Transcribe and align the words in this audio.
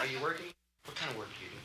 Are 0.00 0.06
you 0.06 0.18
working? 0.22 0.46
What 0.86 0.96
kind 0.96 1.10
of 1.10 1.18
work 1.18 1.28
do 1.38 1.44
you 1.44 1.50
do? 1.50 1.58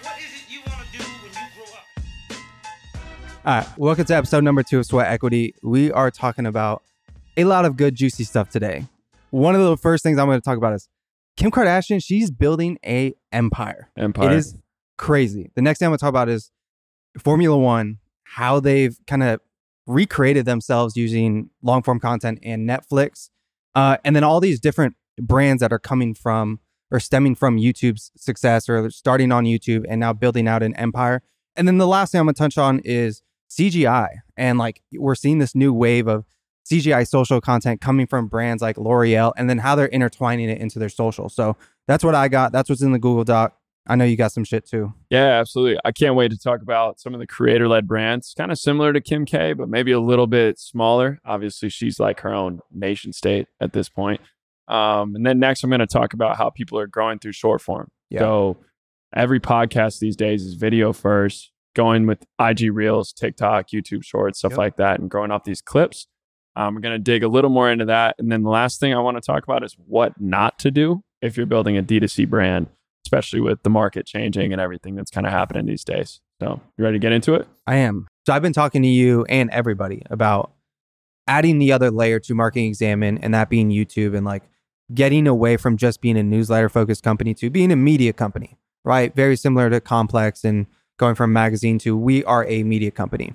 What 0.00 0.18
is 0.18 0.32
it 0.32 0.50
you 0.50 0.60
want 0.66 0.80
to 0.80 0.98
do 0.98 1.04
when 1.04 1.30
you 1.30 1.40
grow 1.54 1.64
up? 1.74 1.84
All 3.44 3.58
right, 3.58 3.68
welcome 3.78 4.06
to 4.06 4.14
episode 4.16 4.44
number 4.44 4.62
two 4.62 4.78
of 4.78 4.86
Sweat 4.86 5.08
Equity. 5.08 5.54
We 5.62 5.92
are 5.92 6.10
talking 6.10 6.46
about 6.46 6.82
a 7.36 7.44
lot 7.44 7.66
of 7.66 7.76
good, 7.76 7.94
juicy 7.94 8.24
stuff 8.24 8.48
today. 8.48 8.86
One 9.28 9.54
of 9.54 9.60
the 9.60 9.76
first 9.76 10.02
things 10.02 10.18
I'm 10.18 10.26
going 10.26 10.40
to 10.40 10.44
talk 10.44 10.56
about 10.56 10.72
is 10.72 10.88
Kim 11.36 11.50
Kardashian. 11.50 12.02
She's 12.02 12.30
building 12.30 12.78
a 12.82 13.12
empire. 13.30 13.90
Empire. 13.98 14.30
It 14.30 14.36
is 14.38 14.56
crazy. 14.96 15.50
The 15.54 15.60
next 15.60 15.80
thing 15.80 15.86
I'm 15.88 15.90
going 15.90 15.98
to 15.98 16.02
talk 16.02 16.08
about 16.08 16.30
is 16.30 16.50
Formula 17.18 17.58
One, 17.58 17.98
how 18.24 18.58
they've 18.58 18.96
kind 19.06 19.22
of 19.22 19.40
recreated 19.86 20.44
themselves 20.44 20.96
using 20.96 21.50
long 21.62 21.82
form 21.82 22.00
content 22.00 22.38
and 22.42 22.68
Netflix, 22.68 23.30
uh, 23.74 23.96
and 24.04 24.14
then 24.14 24.24
all 24.24 24.40
these 24.40 24.60
different 24.60 24.96
brands 25.20 25.60
that 25.60 25.72
are 25.72 25.78
coming 25.78 26.14
from 26.14 26.60
or 26.90 27.00
stemming 27.00 27.34
from 27.34 27.56
YouTube's 27.56 28.12
success 28.16 28.68
or 28.68 28.90
starting 28.90 29.32
on 29.32 29.44
YouTube 29.44 29.84
and 29.88 29.98
now 29.98 30.12
building 30.12 30.46
out 30.46 30.62
an 30.62 30.74
empire. 30.76 31.22
And 31.56 31.66
then 31.66 31.78
the 31.78 31.86
last 31.86 32.12
thing 32.12 32.20
I'm 32.20 32.26
going 32.26 32.34
to 32.34 32.38
touch 32.38 32.58
on 32.58 32.80
is 32.80 33.22
CGI. 33.50 34.08
And 34.36 34.58
like 34.58 34.82
we're 34.92 35.14
seeing 35.14 35.38
this 35.38 35.54
new 35.54 35.72
wave 35.72 36.06
of 36.06 36.26
CGI 36.70 37.06
social 37.08 37.40
content 37.40 37.80
coming 37.80 38.06
from 38.06 38.28
brands 38.28 38.62
like 38.62 38.76
L'Oreal 38.76 39.32
and 39.36 39.48
then 39.50 39.58
how 39.58 39.74
they're 39.74 39.88
intertwining 39.88 40.48
it 40.48 40.58
into 40.58 40.78
their 40.78 40.88
social. 40.88 41.28
So 41.28 41.56
that's 41.88 42.04
what 42.04 42.14
I 42.14 42.28
got. 42.28 42.52
That's 42.52 42.68
what's 42.68 42.82
in 42.82 42.92
the 42.92 42.98
Google 42.98 43.24
Doc. 43.24 43.56
I 43.88 43.96
know 43.96 44.04
you 44.04 44.16
got 44.16 44.30
some 44.32 44.44
shit 44.44 44.66
too. 44.68 44.92
Yeah, 45.10 45.40
absolutely. 45.40 45.78
I 45.84 45.90
can't 45.92 46.14
wait 46.14 46.30
to 46.30 46.38
talk 46.38 46.62
about 46.62 47.00
some 47.00 47.14
of 47.14 47.20
the 47.20 47.26
creator 47.26 47.66
led 47.68 47.88
brands, 47.88 48.32
kind 48.36 48.52
of 48.52 48.58
similar 48.58 48.92
to 48.92 49.00
Kim 49.00 49.24
K, 49.24 49.54
but 49.54 49.68
maybe 49.68 49.90
a 49.92 49.98
little 50.00 50.28
bit 50.28 50.58
smaller. 50.58 51.18
Obviously, 51.24 51.68
she's 51.68 51.98
like 51.98 52.20
her 52.20 52.32
own 52.32 52.60
nation 52.70 53.12
state 53.12 53.48
at 53.60 53.72
this 53.72 53.88
point. 53.88 54.20
Um, 54.68 55.16
and 55.16 55.26
then 55.26 55.40
next, 55.40 55.64
I'm 55.64 55.70
going 55.70 55.80
to 55.80 55.86
talk 55.88 56.12
about 56.12 56.36
how 56.36 56.48
people 56.50 56.78
are 56.78 56.86
growing 56.86 57.18
through 57.18 57.32
short 57.32 57.60
form. 57.60 57.88
Yeah. 58.08 58.20
So 58.20 58.58
every 59.14 59.40
podcast 59.40 59.98
these 59.98 60.14
days 60.16 60.42
is 60.44 60.54
video 60.54 60.92
first, 60.92 61.50
going 61.74 62.06
with 62.06 62.24
IG 62.38 62.70
Reels, 62.72 63.12
TikTok, 63.12 63.68
YouTube 63.74 64.04
Shorts, 64.04 64.38
stuff 64.38 64.52
Yep. 64.52 64.58
like 64.58 64.76
that, 64.76 65.00
and 65.00 65.10
growing 65.10 65.32
off 65.32 65.42
these 65.44 65.60
clips. 65.60 66.06
Um, 66.54 66.74
we're 66.74 66.82
going 66.82 66.94
to 66.94 66.98
dig 66.98 67.24
a 67.24 67.28
little 67.28 67.50
more 67.50 67.70
into 67.70 67.86
that. 67.86 68.14
And 68.18 68.30
then 68.30 68.42
the 68.44 68.50
last 68.50 68.78
thing 68.78 68.94
I 68.94 69.00
want 69.00 69.16
to 69.16 69.22
talk 69.22 69.42
about 69.42 69.64
is 69.64 69.74
what 69.86 70.12
not 70.20 70.58
to 70.60 70.70
do 70.70 71.02
if 71.20 71.36
you're 71.36 71.46
building 71.46 71.76
a 71.76 71.82
D2C 71.82 72.28
brand, 72.28 72.68
especially 73.04 73.40
with 73.40 73.62
the 73.62 73.70
market 73.70 74.06
changing 74.06 74.52
and 74.52 74.60
everything 74.60 74.94
that's 74.94 75.10
kind 75.10 75.26
of 75.26 75.32
happening 75.32 75.66
these 75.66 75.84
days. 75.84 76.20
So, 76.40 76.60
you 76.76 76.84
ready 76.84 76.96
to 76.96 77.00
get 77.00 77.12
into 77.12 77.34
it? 77.34 77.46
I 77.66 77.76
am. 77.76 78.08
So 78.26 78.32
I've 78.32 78.42
been 78.42 78.52
talking 78.52 78.82
to 78.82 78.88
you 78.88 79.24
and 79.28 79.50
everybody 79.50 80.02
about 80.10 80.52
adding 81.26 81.58
the 81.58 81.72
other 81.72 81.90
layer 81.90 82.20
to 82.20 82.34
Marketing 82.34 82.66
Examined 82.66 83.20
and 83.22 83.34
that 83.34 83.48
being 83.48 83.70
YouTube 83.70 84.16
and 84.16 84.24
like 84.24 84.42
getting 84.92 85.26
away 85.26 85.56
from 85.56 85.76
just 85.76 86.00
being 86.00 86.16
a 86.16 86.22
newsletter 86.22 86.68
focused 86.68 87.02
company 87.02 87.34
to 87.34 87.50
being 87.50 87.72
a 87.72 87.76
media 87.76 88.12
company, 88.12 88.58
right? 88.84 89.14
Very 89.14 89.36
similar 89.36 89.70
to 89.70 89.80
Complex 89.80 90.44
and 90.44 90.66
going 90.98 91.14
from 91.14 91.32
magazine 91.32 91.78
to 91.80 91.96
we 91.96 92.24
are 92.24 92.44
a 92.46 92.62
media 92.62 92.90
company. 92.90 93.34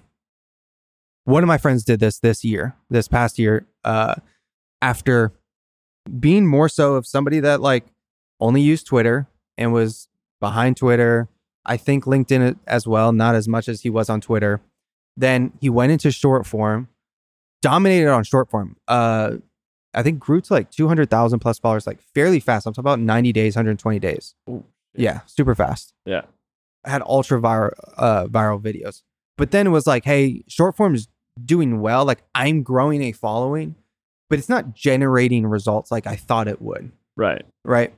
One 1.25 1.43
of 1.43 1.47
my 1.47 1.57
friends 1.57 1.83
did 1.83 1.99
this 1.99 2.19
this 2.19 2.45
year, 2.45 2.75
this 2.89 3.07
past 3.07 3.37
year, 3.37 3.67
uh, 3.83 4.15
after 4.81 5.33
being 6.19 6.45
more 6.45 6.69
so 6.69 6.95
of 6.95 7.05
somebody 7.05 7.41
that 7.41 7.59
like 7.59 7.85
only 8.39 8.61
used 8.61 8.87
Twitter 8.87 9.27
and 9.57 9.73
was 9.73 10.07
behind 10.39 10.77
Twitter, 10.77 11.27
I 11.65 11.77
think 11.77 12.05
LinkedIn 12.05 12.57
as 12.67 12.87
well, 12.87 13.11
not 13.11 13.35
as 13.35 13.47
much 13.47 13.67
as 13.67 13.81
he 13.81 13.89
was 13.89 14.09
on 14.09 14.21
Twitter. 14.21 14.61
Then 15.15 15.53
he 15.59 15.69
went 15.69 15.91
into 15.91 16.11
short 16.11 16.45
form, 16.45 16.87
dominated 17.61 18.09
on 18.09 18.23
short 18.23 18.49
form. 18.49 18.77
Uh, 18.87 19.37
I 19.93 20.03
think 20.03 20.19
grew 20.19 20.41
to 20.41 20.53
like 20.53 20.69
200,000 20.69 21.39
plus 21.39 21.57
followers, 21.59 21.87
like 21.87 21.99
fairly 22.13 22.39
fast. 22.39 22.67
I'm 22.67 22.73
talking 22.73 22.83
about 22.83 22.99
90 22.99 23.31
days, 23.33 23.55
120 23.55 23.99
days. 23.99 24.35
Ooh, 24.49 24.63
Yeah, 24.93 25.21
super 25.25 25.55
fast. 25.55 25.93
Yeah. 26.05 26.21
Had 26.85 27.01
ultra 27.01 27.41
viral, 27.41 27.71
uh, 27.97 28.25
viral 28.27 28.61
videos. 28.61 29.01
But 29.37 29.51
then 29.51 29.67
it 29.67 29.71
was 29.71 29.87
like, 29.87 30.05
hey, 30.05 30.43
short 30.47 30.75
form 30.77 30.93
is 30.95 31.07
doing 31.43 31.81
well. 31.81 32.05
Like 32.05 32.23
I'm 32.35 32.61
growing 32.63 33.01
a 33.01 33.11
following, 33.11 33.75
but 34.29 34.37
it's 34.39 34.49
not 34.49 34.73
generating 34.75 35.45
results 35.47 35.91
like 35.91 36.05
I 36.07 36.15
thought 36.15 36.47
it 36.47 36.61
would 36.61 36.91
Right. 37.15 37.45
right? 37.65 37.93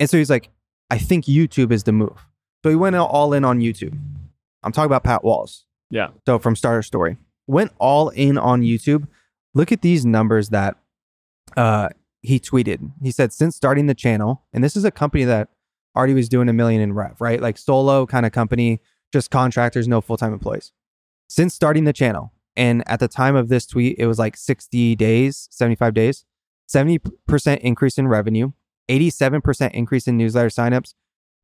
And 0.00 0.10
so 0.10 0.16
he's 0.18 0.30
like, 0.30 0.50
I 0.90 0.98
think 0.98 1.24
YouTube 1.24 1.72
is 1.72 1.84
the 1.84 1.92
move. 1.92 2.26
So 2.62 2.70
he 2.70 2.76
went 2.76 2.96
all 2.96 3.32
in 3.32 3.44
on 3.44 3.60
YouTube. 3.60 3.98
I'm 4.62 4.72
talking 4.72 4.86
about 4.86 5.04
Pat 5.04 5.24
Walls. 5.24 5.66
Yeah. 5.90 6.08
So 6.26 6.38
from 6.38 6.56
Starter 6.56 6.82
Story, 6.82 7.18
went 7.46 7.72
all 7.78 8.08
in 8.10 8.38
on 8.38 8.62
YouTube. 8.62 9.06
Look 9.54 9.70
at 9.70 9.82
these 9.82 10.06
numbers 10.06 10.48
that 10.48 10.76
uh, 11.56 11.90
he 12.22 12.40
tweeted. 12.40 12.90
He 13.02 13.10
said, 13.10 13.32
since 13.32 13.54
starting 13.54 13.86
the 13.86 13.94
channel, 13.94 14.44
and 14.52 14.64
this 14.64 14.76
is 14.76 14.84
a 14.84 14.90
company 14.90 15.24
that 15.24 15.48
already 15.96 16.14
was 16.14 16.28
doing 16.28 16.48
a 16.48 16.52
million 16.52 16.80
in 16.80 16.94
rev, 16.94 17.20
right? 17.20 17.40
Like 17.40 17.58
solo 17.58 18.06
kind 18.06 18.26
of 18.26 18.32
company, 18.32 18.80
just 19.12 19.30
contractors, 19.30 19.86
no 19.86 20.00
full 20.00 20.16
time 20.16 20.32
employees. 20.32 20.72
Since 21.28 21.54
starting 21.54 21.84
the 21.84 21.92
channel, 21.92 22.32
and 22.56 22.82
at 22.86 23.00
the 23.00 23.08
time 23.08 23.36
of 23.36 23.48
this 23.48 23.66
tweet, 23.66 23.96
it 23.98 24.06
was 24.06 24.18
like 24.18 24.36
60 24.36 24.96
days, 24.96 25.48
75 25.50 25.94
days, 25.94 26.24
70% 26.68 27.58
increase 27.58 27.98
in 27.98 28.08
revenue, 28.08 28.52
87% 28.88 29.70
increase 29.72 30.06
in 30.06 30.16
newsletter 30.16 30.48
signups, 30.48 30.94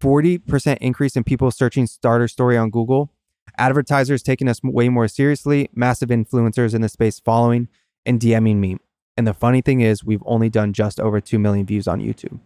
40% 0.02 0.78
increase 0.80 1.16
in 1.16 1.24
people 1.24 1.50
searching 1.50 1.86
starter 1.86 2.28
story 2.28 2.56
on 2.56 2.70
Google, 2.70 3.12
advertisers 3.58 4.22
taking 4.22 4.48
us 4.48 4.60
way 4.62 4.88
more 4.88 5.08
seriously, 5.08 5.68
massive 5.74 6.08
influencers 6.08 6.74
in 6.74 6.80
the 6.80 6.88
space 6.88 7.20
following 7.20 7.68
and 8.06 8.20
DMing 8.20 8.56
me. 8.56 8.78
And 9.16 9.26
the 9.26 9.34
funny 9.34 9.60
thing 9.60 9.80
is, 9.80 10.02
we've 10.04 10.22
only 10.24 10.48
done 10.48 10.72
just 10.72 10.98
over 11.00 11.20
2 11.20 11.38
million 11.38 11.66
views 11.66 11.86
on 11.86 12.00
YouTube, 12.00 12.40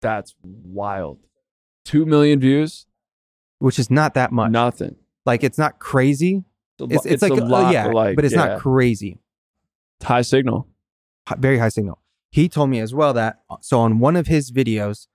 That's 0.00 0.34
wild. 0.42 1.18
2 1.84 2.06
million 2.06 2.40
views? 2.40 2.86
which 3.58 3.78
is 3.78 3.90
not 3.90 4.14
that 4.14 4.32
much. 4.32 4.50
Nothing. 4.50 4.96
Like, 5.26 5.44
it's 5.44 5.58
not 5.58 5.78
crazy. 5.78 6.44
It's, 6.78 7.04
It's, 7.04 7.06
it's, 7.06 7.22
like, 7.22 7.32
a 7.32 7.44
lot, 7.44 7.74
yeah, 7.74 7.88
like, 7.88 8.16
but 8.16 8.24
it's 8.24 8.32
yeah, 8.34 8.46
not 8.46 8.60
crazy. 8.60 9.18
high 10.02 10.22
signal. 10.22 10.66
Hi- 11.28 11.36
very 11.38 11.58
high 11.58 11.68
signal. 11.68 11.99
He 12.30 12.48
told 12.48 12.70
me 12.70 12.78
as 12.80 12.94
well 12.94 13.12
that 13.14 13.40
uh, 13.50 13.56
so 13.60 13.80
on 13.80 13.98
one 13.98 14.16
of 14.16 14.26
his 14.26 14.50
videos, 14.50 15.06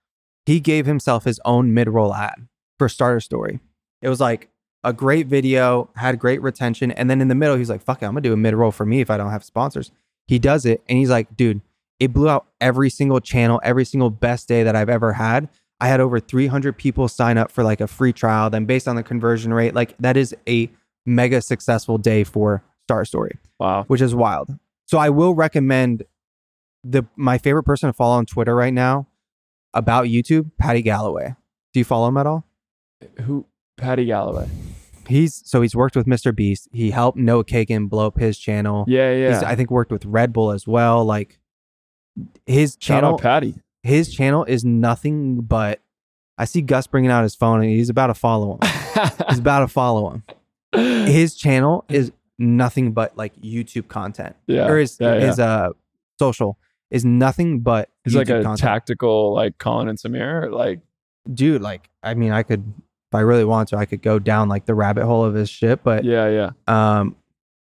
he 0.46 0.60
gave 0.60 0.86
himself 0.86 1.24
his 1.24 1.40
own 1.46 1.74
mid 1.74 1.90
roll 1.90 2.14
ad 2.14 2.48
for 2.78 2.90
Starter 2.90 3.20
Story. 3.20 3.60
It 4.02 4.10
was 4.10 4.20
like 4.20 4.50
a 4.84 4.94
great 4.94 5.28
video, 5.28 5.90
had 5.96 6.20
great 6.20 6.42
retention, 6.42 6.92
and 6.92 7.10
then 7.10 7.22
in 7.22 7.28
the 7.28 7.36
middle, 7.36 7.56
he's 7.56 7.70
like, 7.70 7.82
"Fuck 7.82 8.02
it, 8.02 8.06
I'm 8.06 8.12
gonna 8.12 8.22
do 8.22 8.34
a 8.34 8.38
mid 8.38 8.54
roll 8.54 8.72
for 8.72 8.86
me 8.86 9.02
if 9.02 9.10
I 9.10 9.18
don't 9.18 9.32
have 9.32 9.44
sponsors." 9.44 9.92
He 10.28 10.38
does 10.40 10.66
it, 10.66 10.84
and 10.90 10.98
he's 10.98 11.10
like, 11.10 11.36
"Dude, 11.36 11.62
it 12.00 12.14
blew 12.14 12.30
out 12.30 12.46
every 12.60 12.90
single 12.90 13.20
channel, 13.20 13.60
every 13.64 13.86
single 13.86 14.10
best 14.10 14.48
day 14.48 14.64
that 14.64 14.76
I've 14.76 14.90
ever 14.90 15.14
had." 15.14 15.50
I 15.82 15.88
had 15.88 16.00
over 16.00 16.20
300 16.20 16.78
people 16.78 17.08
sign 17.08 17.38
up 17.38 17.52
for 17.52 17.64
like 17.64 17.82
a 17.82 17.88
free 17.88 18.14
trial. 18.14 18.50
Then 18.50 18.66
based 18.66 18.88
on 18.88 18.96
the 18.96 19.04
conversion 19.04 19.54
rate, 19.54 19.74
like 19.76 19.96
that 20.00 20.16
is 20.18 20.36
a 20.48 20.70
mega 21.06 21.42
successful 21.42 21.98
day 21.98 22.24
for 22.24 22.64
Star 22.84 23.04
Story 23.06 23.38
Wow. 23.60 23.84
which 23.88 24.02
is 24.02 24.14
wild. 24.16 24.58
So 24.86 24.98
I 24.98 25.10
will 25.10 25.34
recommend 25.36 26.04
the 26.86 27.04
my 27.16 27.38
favorite 27.38 27.64
person 27.64 27.90
to 27.90 27.94
follow 27.94 28.16
on 28.16 28.26
Twitter 28.26 28.56
right 28.56 28.74
now 28.74 29.08
about 29.74 30.06
YouTube, 30.06 30.52
Paddy 30.58 30.82
Galloway. 30.82 31.36
Do 31.74 31.80
you 31.80 31.84
follow 31.84 32.08
him 32.08 32.18
at 32.18 32.28
all? 32.28 32.46
Who? 33.22 33.46
Paddy 33.76 34.06
Galloway. 34.06 34.48
He's 35.08 35.42
so 35.46 35.62
he's 35.62 35.76
worked 35.76 35.96
with 35.96 36.06
Mr. 36.06 36.34
Beast. 36.34 36.70
He 36.72 36.92
helped 36.92 37.18
Noah 37.18 37.44
Kagan 37.44 37.90
blow 37.90 38.08
up 38.08 38.18
his 38.18 38.38
channel. 38.38 38.86
Yeah, 38.88 39.12
yeah. 39.12 39.34
He's 39.34 39.44
I 39.44 39.56
think 39.56 39.70
worked 39.72 39.92
with 39.92 40.06
Red 40.06 40.32
Bull 40.32 40.52
as 40.52 40.68
well. 40.68 41.04
Like 41.04 41.40
his 42.46 42.74
Shout 42.74 42.80
channel, 42.80 43.14
out 43.16 43.22
Paddy. 43.22 43.56
his 43.84 44.14
channel 44.14 44.46
is 44.46 44.64
nothing 44.64 45.42
but. 45.42 45.82
I 46.38 46.46
see 46.46 46.62
Gus 46.62 46.86
bringing 46.88 47.12
out 47.12 47.24
his 47.24 47.34
phone 47.34 47.62
and 47.62 47.70
he's 47.70 47.90
about 47.90 48.08
to 48.08 48.14
follow 48.14 48.54
him. 48.54 48.60
he's 49.30 49.40
about 49.40 49.60
to 49.60 49.68
follow 49.70 50.10
him. 50.10 51.08
His 51.08 51.34
channel 51.36 51.86
is 51.88 52.12
nothing 52.38 52.92
but 52.92 53.16
like 53.16 53.34
YouTube 53.38 53.88
content. 53.88 54.36
yeah. 54.46 54.68
or 54.68 54.78
his 54.78 54.98
yeah, 55.00 55.14
yeah. 55.16 55.20
his 55.28 55.40
uh 55.40 55.70
social 56.20 56.58
is 56.96 57.04
nothing 57.06 57.60
but 57.60 57.90
He's 58.04 58.16
like 58.16 58.30
a 58.30 58.42
content. 58.42 58.60
tactical, 58.60 59.34
like 59.34 59.58
Colin 59.58 59.90
and 59.90 59.98
Samir. 59.98 60.52
Like, 60.52 60.80
dude. 61.32 61.62
Like, 61.62 61.90
I 62.02 62.14
mean, 62.14 62.32
I 62.32 62.44
could 62.44 62.64
if 63.12 63.14
I 63.16 63.20
really 63.20 63.46
want 63.46 63.70
to, 63.70 63.78
I 63.78 63.86
could 63.86 64.02
go 64.02 64.18
down 64.18 64.50
like 64.50 64.66
the 64.66 64.74
rabbit 64.74 65.06
hole 65.06 65.24
of 65.26 65.34
his 65.34 65.50
shit. 65.50 65.84
But 65.84 66.04
yeah, 66.04 66.30
yeah. 66.30 66.52
um, 67.00 67.16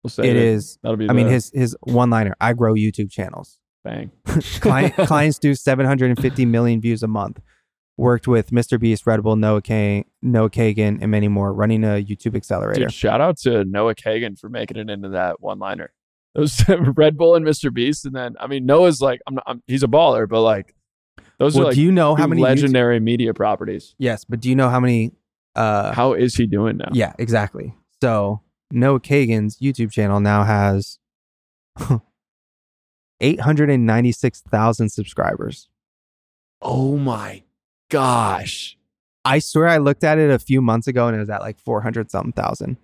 We'll 0.03 0.09
say 0.11 0.29
it 0.29 0.35
is. 0.35 0.77
That'll 0.83 0.97
be. 0.97 1.09
I 1.09 1.13
mean, 1.13 1.27
his 1.27 1.49
his 1.53 1.75
one 1.81 2.09
liner. 2.09 2.35
I 2.41 2.53
grow 2.53 2.73
YouTube 2.73 3.09
channels. 3.09 3.59
bang. 3.83 4.11
Client, 4.59 4.95
clients 5.07 5.39
do 5.39 5.55
750 5.55 6.45
million 6.45 6.81
views 6.81 7.03
a 7.03 7.07
month. 7.07 7.39
Worked 7.95 8.27
with 8.27 8.49
Mr. 8.51 8.79
Beast, 8.79 9.05
Red 9.05 9.21
Bull, 9.23 9.35
Noah 9.35 9.61
K, 9.61 10.03
Noah 10.21 10.49
Kagan, 10.49 10.97
and 11.01 11.09
many 11.11 11.27
more. 11.27 11.53
Running 11.53 11.83
a 11.83 12.03
YouTube 12.03 12.35
accelerator. 12.35 12.81
Dude, 12.81 12.93
shout 12.93 13.21
out 13.21 13.37
to 13.39 13.63
Noah 13.65 13.95
Kagan 13.95 14.37
for 14.37 14.49
making 14.49 14.77
it 14.77 14.89
into 14.89 15.09
that 15.09 15.39
one 15.41 15.59
liner. 15.59 15.93
Those 16.35 16.63
Red 16.95 17.17
Bull 17.17 17.35
and 17.35 17.45
Mr. 17.45 17.73
Beast, 17.73 18.05
and 18.05 18.15
then 18.15 18.35
I 18.39 18.47
mean 18.47 18.65
Noah's 18.65 19.01
like 19.01 19.21
I'm, 19.27 19.35
not, 19.35 19.43
I'm 19.47 19.63
he's 19.67 19.83
a 19.83 19.87
baller, 19.87 20.27
but 20.27 20.41
like 20.41 20.73
those 21.37 21.55
well, 21.55 21.63
are 21.63 21.65
like 21.67 21.75
do 21.75 21.81
you 21.81 21.91
know 21.91 22.15
how 22.15 22.27
many 22.27 22.41
YouTube- 22.41 22.45
legendary 22.45 22.99
media 22.99 23.33
properties. 23.33 23.95
yes, 23.97 24.25
but 24.25 24.39
do 24.39 24.49
you 24.49 24.55
know 24.55 24.69
how 24.69 24.79
many? 24.79 25.11
Uh, 25.55 25.93
How 25.93 26.13
is 26.13 26.35
he 26.35 26.47
doing 26.47 26.77
now? 26.77 26.89
Yeah, 26.93 27.13
exactly. 27.19 27.75
So 28.01 28.41
Noah 28.71 28.99
Kagan's 28.99 29.59
YouTube 29.59 29.91
channel 29.91 30.19
now 30.19 30.43
has 30.43 30.97
896,000 33.21 34.89
subscribers. 34.89 35.69
Oh 36.61 36.97
my 36.97 37.43
gosh. 37.89 38.77
I 39.25 39.39
swear 39.39 39.67
I 39.67 39.77
looked 39.77 40.03
at 40.03 40.17
it 40.17 40.31
a 40.31 40.39
few 40.39 40.61
months 40.61 40.87
ago 40.87 41.07
and 41.07 41.15
it 41.15 41.19
was 41.19 41.29
at 41.29 41.41
like 41.41 41.59
400 41.59 42.09
something 42.09 42.33
thousand. 42.33 42.77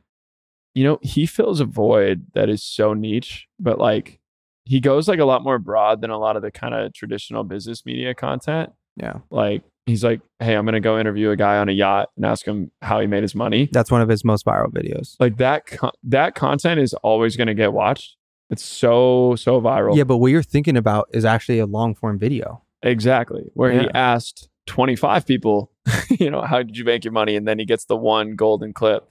You 0.80 0.86
know, 0.86 1.00
he 1.02 1.26
fills 1.26 1.60
a 1.60 1.66
void 1.66 2.28
that 2.36 2.48
is 2.48 2.64
so 2.64 2.94
niche, 2.94 3.50
but 3.60 3.80
like 3.80 4.22
he 4.64 4.80
goes 4.80 5.10
like 5.10 5.20
a 5.20 5.26
lot 5.26 5.44
more 5.44 5.60
broad 5.60 6.00
than 6.00 6.10
a 6.10 6.18
lot 6.18 6.38
of 6.38 6.42
the 6.42 6.52
kind 6.52 6.74
of 6.74 6.94
traditional 6.94 7.44
business 7.44 7.86
media 7.86 8.14
content. 8.14 8.72
Yeah. 8.96 9.18
Like 9.30 9.64
he's 9.88 10.06
like, 10.06 10.22
"Hey, 10.40 10.56
I'm 10.56 10.64
going 10.64 10.76
to 10.76 10.80
go 10.80 10.98
interview 10.98 11.32
a 11.32 11.36
guy 11.36 11.58
on 11.58 11.68
a 11.68 11.74
yacht 11.74 12.12
and 12.16 12.26
ask 12.26 12.46
him 12.46 12.72
how 12.82 13.02
he 13.02 13.08
made 13.08 13.24
his 13.24 13.36
money." 13.36 13.68
That's 13.74 13.92
one 13.92 14.00
of 14.00 14.08
his 14.08 14.24
most 14.24 14.46
viral 14.46 14.72
videos. 14.72 15.18
Like 15.20 15.36
that 15.36 15.66
con- 15.66 15.92
that 16.04 16.36
content 16.36 16.80
is 16.80 16.94
always 16.94 17.36
going 17.36 17.48
to 17.48 17.54
get 17.54 17.74
watched. 17.74 18.16
It's 18.50 18.64
so 18.64 19.36
so 19.36 19.60
viral. 19.60 19.98
Yeah, 19.98 20.06
but 20.06 20.20
what 20.20 20.32
you're 20.32 20.42
thinking 20.44 20.78
about 20.78 21.10
is 21.12 21.26
actually 21.26 21.60
a 21.60 21.66
long 21.66 21.94
form 21.94 22.18
video. 22.18 22.64
Exactly. 22.84 23.52
Where 23.54 23.78
he 23.78 23.90
asked 23.94 24.48
25 24.68 25.26
people, 25.26 25.74
you 26.10 26.32
know, 26.32 26.44
how 26.44 26.64
did 26.64 26.78
you 26.78 26.86
make 26.86 27.04
your 27.04 27.12
money? 27.12 27.36
And 27.36 27.46
then 27.46 27.60
he 27.60 27.66
gets 27.66 27.84
the 27.84 27.98
one 27.98 28.38
golden 28.38 28.72
clip. 28.72 29.10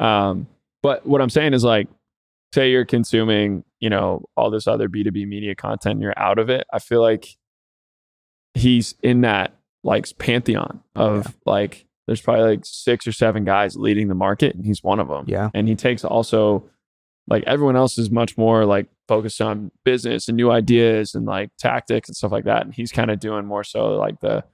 Um, 0.00 0.48
but 0.82 1.06
what 1.06 1.20
I'm 1.20 1.30
saying 1.30 1.54
is 1.54 1.64
like, 1.64 1.88
say 2.54 2.70
you're 2.70 2.84
consuming, 2.84 3.64
you 3.78 3.90
know, 3.90 4.24
all 4.36 4.50
this 4.50 4.66
other 4.66 4.88
B2B 4.88 5.26
media 5.26 5.54
content 5.54 5.94
and 5.94 6.02
you're 6.02 6.18
out 6.18 6.38
of 6.38 6.50
it. 6.50 6.66
I 6.72 6.78
feel 6.78 7.00
like 7.00 7.36
he's 8.54 8.94
in 9.02 9.20
that 9.20 9.54
like 9.84 10.06
pantheon 10.18 10.82
of 10.96 11.36
like, 11.46 11.86
there's 12.06 12.20
probably 12.20 12.56
like 12.56 12.64
six 12.64 13.06
or 13.06 13.12
seven 13.12 13.44
guys 13.44 13.76
leading 13.76 14.08
the 14.08 14.14
market 14.14 14.54
and 14.54 14.64
he's 14.64 14.82
one 14.82 14.98
of 14.98 15.08
them. 15.08 15.24
Yeah. 15.28 15.50
And 15.54 15.68
he 15.68 15.76
takes 15.76 16.04
also 16.04 16.68
like 17.28 17.44
everyone 17.46 17.76
else 17.76 17.96
is 17.96 18.10
much 18.10 18.36
more 18.36 18.64
like 18.66 18.88
focused 19.06 19.40
on 19.40 19.70
business 19.84 20.26
and 20.26 20.36
new 20.36 20.50
ideas 20.50 21.14
and 21.14 21.26
like 21.26 21.50
tactics 21.58 22.08
and 22.08 22.16
stuff 22.16 22.32
like 22.32 22.44
that. 22.44 22.64
And 22.64 22.74
he's 22.74 22.90
kind 22.90 23.10
of 23.10 23.20
doing 23.20 23.46
more 23.46 23.62
so 23.62 23.94
like 23.94 24.20
the 24.20 24.44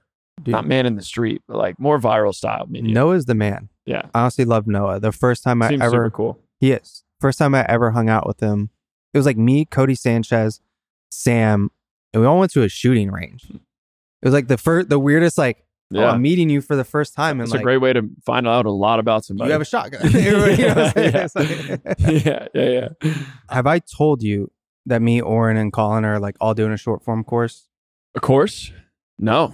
Dude, 0.43 0.51
not 0.51 0.65
man 0.67 0.85
in 0.85 0.95
the 0.95 1.01
street, 1.01 1.41
but 1.47 1.57
like 1.57 1.79
more 1.79 1.99
viral 1.99 2.33
style 2.33 2.65
media. 2.69 2.93
Noah's 2.93 3.25
the 3.25 3.35
man. 3.35 3.69
Yeah. 3.85 4.03
I 4.13 4.21
honestly 4.21 4.45
love 4.45 4.67
Noah. 4.67 4.99
The 4.99 5.11
first 5.11 5.43
time 5.43 5.61
I 5.61 5.67
ever 5.73 5.89
super 5.89 6.09
cool. 6.11 6.39
He 6.59 6.71
is. 6.71 7.03
First 7.19 7.39
time 7.39 7.55
I 7.55 7.65
ever 7.67 7.91
hung 7.91 8.09
out 8.09 8.27
with 8.27 8.39
him, 8.39 8.69
it 9.13 9.17
was 9.17 9.25
like 9.25 9.37
me, 9.37 9.65
Codie 9.65 9.97
Sanchez, 9.97 10.61
Sam, 11.09 11.71
and 12.13 12.21
we 12.21 12.27
all 12.27 12.39
went 12.39 12.51
to 12.53 12.63
a 12.63 12.69
shooting 12.69 13.11
range. 13.11 13.45
It 13.49 14.25
was 14.25 14.33
like 14.33 14.47
the 14.47 14.57
first, 14.57 14.89
the 14.89 14.99
weirdest, 14.99 15.37
like, 15.37 15.63
oh, 15.95 16.03
I'm 16.03 16.21
meeting 16.21 16.49
you 16.49 16.61
for 16.61 16.75
the 16.75 16.83
first 16.83 17.15
time, 17.15 17.39
and 17.39 17.47
It's 17.47 17.53
like, 17.53 17.61
a 17.61 17.63
great 17.63 17.77
way 17.77 17.93
to 17.93 18.07
find 18.25 18.47
out 18.47 18.65
a 18.65 18.71
lot 18.71 18.99
about 18.99 19.25
somebody. 19.25 19.47
you 19.49 19.53
have 19.53 19.61
a 19.61 19.65
shotgun. 19.65 20.01
It. 20.13 20.59
Yeah. 20.59 21.27
Like- 21.33 21.99
yeah, 22.25 22.47
yeah, 22.53 22.89
yeah. 23.03 23.13
have 23.49 23.65
I 23.67 23.79
told 23.79 24.21
you 24.21 24.51
that 24.85 25.01
me, 25.01 25.21
Oren, 25.21 25.57
and 25.57 25.71
Colin 25.73 26.05
are 26.05 26.19
like 26.19 26.35
all 26.39 26.53
doing 26.53 26.71
a 26.73 26.77
short 26.77 27.03
form 27.03 27.23
course? 27.23 27.67
Of 28.15 28.21
course. 28.21 28.71
No. 29.19 29.53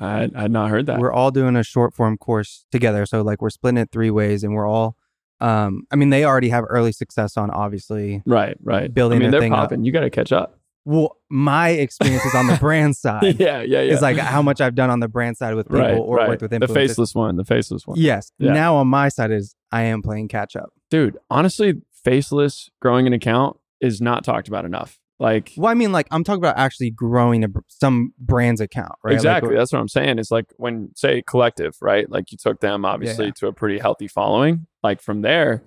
I 0.00 0.28
had 0.34 0.50
not 0.50 0.70
heard 0.70 0.86
that. 0.86 0.98
We're 0.98 1.12
all 1.12 1.30
doing 1.30 1.56
a 1.56 1.62
short 1.62 1.94
form 1.94 2.16
course 2.16 2.64
together. 2.72 3.04
So 3.06 3.22
like 3.22 3.42
we're 3.42 3.50
splitting 3.50 3.78
it 3.78 3.90
three 3.92 4.10
ways, 4.10 4.42
and 4.42 4.54
we're 4.54 4.66
all. 4.66 4.96
Um, 5.40 5.86
I 5.90 5.96
mean, 5.96 6.10
they 6.10 6.24
already 6.24 6.50
have 6.50 6.64
early 6.68 6.92
success 6.92 7.36
on 7.36 7.50
obviously. 7.50 8.22
right, 8.26 8.56
right. 8.62 8.92
building 8.92 9.18
I 9.18 9.20
mean, 9.20 9.30
they're 9.30 9.40
thing 9.40 9.52
up. 9.52 9.60
popping. 9.60 9.84
You 9.84 9.92
got 9.92 10.00
to 10.00 10.10
catch 10.10 10.32
up. 10.32 10.58
Well, 10.84 11.16
my 11.28 11.70
experience 11.70 12.24
is 12.24 12.34
on 12.34 12.46
the 12.46 12.56
brand 12.56 12.96
side. 12.96 13.38
yeah, 13.38 13.60
yeah, 13.60 13.82
yeah. 13.82 13.92
Is 13.92 14.02
like 14.02 14.16
how 14.16 14.42
much 14.42 14.60
I've 14.60 14.74
done 14.74 14.90
on 14.90 15.00
the 15.00 15.08
brand 15.08 15.36
side 15.36 15.54
with 15.54 15.68
people 15.68 15.80
right, 15.80 15.96
or 15.96 16.16
right. 16.16 16.28
worked 16.28 16.42
with 16.42 16.50
the 16.50 16.68
faceless 16.68 17.14
one, 17.14 17.36
the 17.36 17.44
faceless 17.44 17.86
one. 17.86 17.98
Yes. 17.98 18.32
Yeah. 18.38 18.52
Now 18.52 18.76
on 18.76 18.88
my 18.88 19.08
side 19.08 19.30
is 19.30 19.54
I 19.70 19.82
am 19.82 20.02
playing 20.02 20.28
catch 20.28 20.56
up. 20.56 20.72
Dude, 20.90 21.18
honestly, 21.30 21.74
faceless 21.92 22.70
growing 22.80 23.06
an 23.06 23.12
account 23.12 23.58
is 23.80 24.00
not 24.00 24.24
talked 24.24 24.48
about 24.48 24.64
enough. 24.64 24.98
Like 25.20 25.52
Well, 25.56 25.70
I 25.70 25.74
mean, 25.74 25.92
like 25.92 26.08
I'm 26.10 26.24
talking 26.24 26.40
about 26.40 26.56
actually 26.56 26.90
growing 26.90 27.44
a, 27.44 27.48
some 27.68 28.14
brand's 28.18 28.60
account, 28.60 28.94
right? 29.04 29.12
Like, 29.12 29.18
Exactly. 29.18 29.54
That's 29.54 29.70
what 29.70 29.78
I'm 29.78 29.88
saying. 29.88 30.18
Is 30.18 30.30
like 30.30 30.46
when 30.56 30.90
say 30.96 31.22
collective, 31.26 31.76
right? 31.82 32.10
Like 32.10 32.32
you 32.32 32.38
took 32.38 32.60
them 32.60 32.86
obviously 32.86 33.26
yeah. 33.26 33.32
to 33.36 33.48
a 33.48 33.52
pretty 33.52 33.78
healthy 33.78 34.08
following. 34.08 34.66
Like 34.82 35.02
from 35.02 35.20
there, 35.20 35.62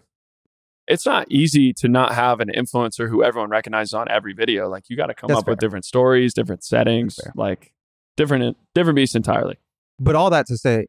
it's 0.88 1.06
not 1.06 1.28
easy 1.30 1.72
to 1.74 1.88
not 1.88 2.16
have 2.16 2.40
an 2.40 2.50
influencer 2.50 3.08
who 3.08 3.24
everyone 3.24 3.52
recognizes 3.52 3.94
on 3.94 4.10
every 4.10 4.34
video. 4.34 4.68
Like 4.68 4.90
you 4.90 4.98
got 4.98 5.08
to 5.08 5.14
come 5.14 5.28
That's 5.28 5.42
up 5.42 5.48
with 5.48 5.60
different 5.60 5.86
stories, 5.86 6.34
different 6.34 6.64
settings, 6.64 7.20
like 7.36 7.74
different 8.18 8.58
different 8.74 8.96
beasts 8.96 9.16
entirely. 9.16 9.60
but 10.00 10.16
all 10.16 10.32
that 10.32 10.48
to 10.48 10.58
say, 10.58 10.88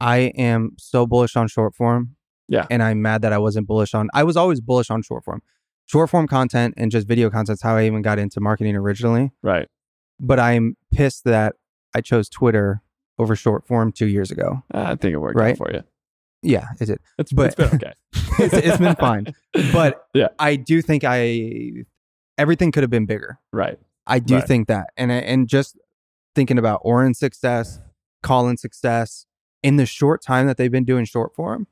I 0.00 0.32
am 0.38 0.72
so 0.78 1.06
bullish 1.06 1.36
on 1.36 1.48
short 1.48 1.74
form. 1.74 2.16
Yeah. 2.48 2.66
And 2.70 2.82
I'm 2.82 3.02
mad 3.02 3.22
that 3.22 3.32
I 3.32 3.38
wasn't 3.38 3.66
bullish 3.66 3.94
on. 3.94 4.08
I 4.14 4.24
was 4.24 4.36
always 4.36 4.60
bullish 4.60 4.90
on 4.90 5.02
short 5.02 5.24
form, 5.24 5.42
short 5.86 6.10
form 6.10 6.26
content 6.26 6.74
and 6.76 6.90
just 6.90 7.06
video 7.06 7.30
content's 7.30 7.62
how 7.62 7.76
I 7.76 7.86
even 7.86 8.02
got 8.02 8.18
into 8.18 8.40
marketing 8.40 8.76
originally. 8.76 9.32
Right. 9.42 9.68
But 10.20 10.38
I'm 10.40 10.76
pissed 10.92 11.24
that 11.24 11.56
I 11.94 12.00
chose 12.00 12.28
Twitter 12.28 12.82
over 13.18 13.36
short 13.36 13.66
form 13.66 13.92
two 13.92 14.06
years 14.06 14.30
ago. 14.30 14.62
Uh, 14.72 14.82
I 14.88 14.94
think 14.96 15.12
it 15.14 15.18
worked 15.18 15.38
Right. 15.38 15.52
out 15.52 15.58
for 15.58 15.70
you. 15.72 15.82
Yeah, 16.42 16.66
is 16.80 16.90
it? 16.90 17.00
It's, 17.18 17.32
But- 17.32 17.46
it's 17.46 17.54
been 17.56 17.74
okay. 17.74 17.92
It's, 18.36 18.52
it's 18.54 18.78
been 18.78 18.96
fine. 18.96 19.32
But 19.72 20.06
Yeah. 20.14 20.28
I 20.40 20.56
do 20.56 20.82
think 20.82 21.04
I 21.06 21.84
everything 22.36 22.72
could 22.72 22.82
have 22.82 22.90
been 22.90 23.06
bigger. 23.06 23.38
right. 23.52 23.78
I 24.06 24.18
do 24.18 24.34
Right. 24.34 24.44
think 24.46 24.68
that, 24.68 24.88
and 24.98 25.10
and 25.10 25.48
just 25.48 25.78
thinking 26.34 26.58
about 26.58 26.80
Oren's 26.84 27.18
success, 27.18 27.80
Colin's 28.22 28.60
success 28.60 29.24
in 29.62 29.76
the 29.76 29.86
short 29.86 30.20
time 30.20 30.46
that 30.46 30.56
they've 30.58 30.70
been 30.72 30.84
doing 30.84 31.04
short 31.06 31.34
form, 31.34 31.68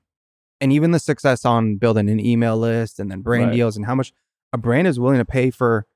and 0.63 0.73
even 0.73 0.93
the 0.93 0.99
success 0.99 1.45
on 1.45 1.77
building 1.77 2.09
an 2.09 2.19
email 2.25 2.57
list 2.57 2.99
and 2.99 3.11
then 3.11 3.21
brand 3.21 3.49
Right. 3.49 3.57
deals 3.57 3.77
and 3.77 3.85
how 3.85 3.95
much 3.95 4.13
a 4.55 4.59
brand 4.59 4.87
is 4.87 4.99
willing 4.99 5.19
to 5.19 5.25
pay 5.27 5.51
for 5.51 5.87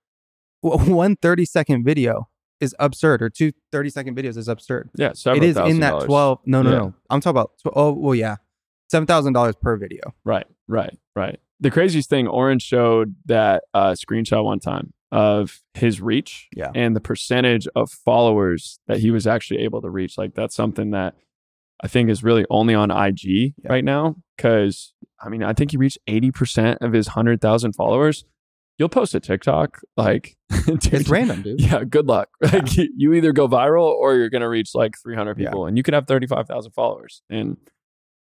one 0.61 1.17
30 1.17 1.45
second 1.47 1.85
video 1.85 2.29
is 2.61 2.75
absurd, 2.79 3.21
or 3.23 3.29
two 3.31 3.53
30 3.73 3.91
second 3.91 4.17
videos 4.17 4.37
is 4.37 4.49
absurd. 4.49 4.91
Yeah. 4.97 5.11
It 5.27 5.43
is 5.45 5.57
in 5.57 5.81
that 5.81 5.91
dollars. 5.91 6.05
12. 6.05 6.41
No, 6.47 6.63
no, 6.63 6.71
Yeah. 6.71 6.77
no. 6.79 6.95
I'm 7.11 7.21
talking 7.21 7.39
about, 7.39 7.53
oh, 7.75 7.93
well, 7.93 8.15
yeah. 8.15 8.37
$7,000 8.93 9.61
per 9.61 9.77
video. 9.77 10.15
Right, 10.25 10.47
right, 10.69 10.97
right. 11.15 11.39
The 11.61 11.71
craziest 11.71 12.09
thing, 12.09 12.27
Oren 12.29 12.59
showed 12.59 13.17
that 13.27 13.65
uh, 13.75 13.91
screenshot 13.93 14.45
one 14.45 14.61
time 14.61 14.93
of 15.13 15.61
his 15.75 16.01
reach 16.01 16.49
Yeah. 16.57 16.71
and 16.75 16.95
the 16.97 17.01
percentage 17.01 17.67
of 17.77 17.91
followers 17.91 18.79
that 18.87 18.99
he 19.01 19.11
was 19.11 19.27
actually 19.27 19.61
able 19.61 19.83
to 19.83 19.91
reach. 19.91 20.17
Like 20.19 20.35
that's 20.35 20.55
something 20.55 20.91
that 20.93 21.15
I 21.83 21.89
think 21.89 22.09
is 22.11 22.23
really 22.25 22.45
only 22.51 22.75
on 22.75 22.91
IG 22.91 23.55
Yeah. 23.63 23.73
right 23.73 23.85
now. 23.85 24.17
Cause 24.39 24.93
I 25.21 25.29
mean, 25.29 25.43
I 25.43 25.53
think 25.53 25.71
he 25.71 25.77
reached 25.77 25.99
80% 26.09 26.79
of 26.83 26.93
his 26.93 27.09
100,000 27.09 27.73
followers. 27.75 28.25
You'll 28.79 28.91
post 28.91 29.15
a 29.15 29.21
TikTok, 29.21 29.81
like, 29.97 30.37
It's 30.51 30.89
dude, 30.89 31.09
random, 31.09 31.41
dude. 31.43 31.61
Yeah, 31.61 31.85
good 31.85 32.07
luck. 32.07 32.29
Like 32.43 32.77
you- 32.77 32.93
you 32.97 33.13
either 33.15 33.33
go 33.33 33.49
viral 33.49 33.87
or 33.87 34.15
you're 34.17 34.29
going 34.31 34.43
to 34.43 34.49
reach 34.49 34.75
like 34.75 34.95
300 35.03 35.39
Yeah. 35.39 35.49
people 35.49 35.67
and 35.67 35.77
you 35.77 35.83
could 35.83 35.95
have 35.95 36.07
35,000 36.07 36.73
followers. 36.73 37.23
And 37.31 37.57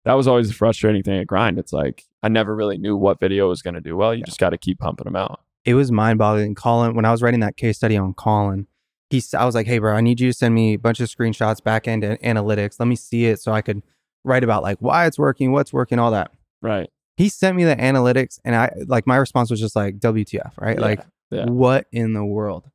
that 0.07 0.15
was 0.15 0.27
always 0.27 0.49
the 0.49 0.55
frustrating 0.55 1.03
thing 1.03 1.19
at 1.21 1.27
Grind. 1.27 1.59
It's 1.59 1.73
like 1.73 2.05
I 2.23 2.29
never 2.29 2.55
really 2.57 2.79
knew 2.79 2.97
what 2.97 3.21
video 3.21 3.49
was 3.49 3.61
going 3.63 3.75
to 3.75 3.81
do 3.81 3.97
well. 3.97 4.15
You 4.15 4.23
just 4.25 4.39
got 4.41 4.51
to 4.51 4.59
keep 4.59 4.79
pumping 4.79 5.05
them 5.05 5.17
out. 5.17 5.41
it 5.65 5.75
was 5.75 5.91
mind 5.93 6.19
boggling. 6.19 6.55
Colin, 6.55 6.95
when 6.95 7.05
I 7.05 7.11
was 7.11 7.23
writing 7.23 7.41
that 7.41 7.57
case 7.57 7.77
study 7.77 7.97
on 7.97 8.15
Colin, 8.15 8.67
he, 9.11 9.23
I 9.37 9.45
was 9.45 9.55
like, 9.55 9.67
hey, 9.67 9.79
bro, 9.79 9.95
I 9.95 10.01
need 10.01 10.21
you 10.21 10.31
to 10.31 10.37
send 10.37 10.55
me 10.55 10.75
a 10.75 10.79
bunch 10.79 11.01
of 11.01 11.09
screenshots, 11.09 11.63
back 11.63 11.87
end 11.87 12.03
analytics. 12.03 12.81
Let 12.81 12.87
me 12.87 12.97
see 12.97 13.27
it 13.27 13.41
so 13.41 13.53
I 13.53 13.63
could 13.63 13.83
write 14.25 14.43
about 14.45 14.63
like 14.63 14.79
why 14.81 15.07
it's 15.07 15.19
working, 15.19 15.53
what's 15.53 15.73
working, 15.73 15.99
all 15.99 16.11
that. 16.11 16.33
Right. 16.63 16.91
He 17.17 17.29
sent 17.29 17.57
me 17.57 17.65
the 17.65 17.77
analytics, 17.77 18.39
and 18.45 18.55
I 18.55 18.71
like 18.87 19.07
my 19.07 19.17
response 19.17 19.51
was 19.51 19.61
just 19.61 19.75
like, 19.77 19.99
WTF, 19.99 20.53
right? 20.61 20.77
Yeah, 20.77 20.83
Like, 20.85 21.01
yeah. 21.31 21.47
what 21.47 21.87
in 21.93 22.13
the 22.13 22.25
world? 22.25 22.71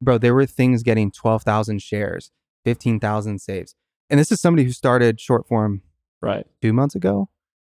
Bro, 0.00 0.18
there 0.18 0.34
were 0.34 0.46
things 0.46 0.82
getting 0.82 1.10
12,000 1.10 1.82
shares, 1.82 2.30
15,000 2.64 3.40
saves. 3.40 3.74
And 4.10 4.18
this 4.20 4.30
is 4.32 4.40
somebody 4.40 4.64
who 4.64 4.72
started 4.72 5.20
short 5.20 5.46
form 5.46 5.82
Right. 6.22 6.46
two 6.62 6.72
months 6.72 6.94
ago, 6.94 7.28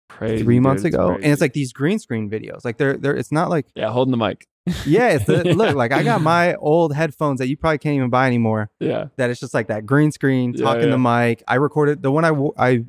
Crazy. 0.09 0.43
three 0.43 0.55
dude. 0.55 0.63
months 0.63 0.83
It's 0.85 0.93
ago. 0.95 1.15
And 1.15 1.25
it's 1.25 1.41
like 1.41 1.53
these 1.53 1.73
green 1.73 1.99
screen 1.99 2.29
videos. 2.29 2.63
Like 2.63 2.77
they're, 2.77 2.95
they're, 2.97 3.15
it's 3.15 3.31
not 3.31 3.49
like, 3.49 3.65
yeah, 3.75 3.89
holding 3.91 4.11
the 4.11 4.17
mic. 4.17 4.47
Yeah, 4.85 5.09
it's 5.09 5.25
the, 5.25 5.43
look, 5.55 5.75
like 5.75 5.91
I 5.91 6.03
got 6.03 6.21
my 6.21 6.55
old 6.55 6.93
headphones 6.93 7.39
that 7.39 7.47
you 7.47 7.57
probably 7.57 7.77
can't 7.77 7.95
even 7.95 8.09
buy 8.09 8.27
anymore. 8.27 8.69
Yeah. 8.79 9.07
That 9.17 9.29
it's 9.29 9.39
just 9.39 9.53
like 9.53 9.67
that 9.67 9.85
green 9.85 10.11
screen, 10.11 10.53
Yeah, 10.53 10.63
talking 10.65 10.83
yeah. 10.85 10.89
the 10.91 10.97
mic. 10.97 11.43
I 11.47 11.55
recorded 11.55 12.01
the 12.03 12.11
one 12.11 12.25
I 12.25 12.31
I 12.57 12.85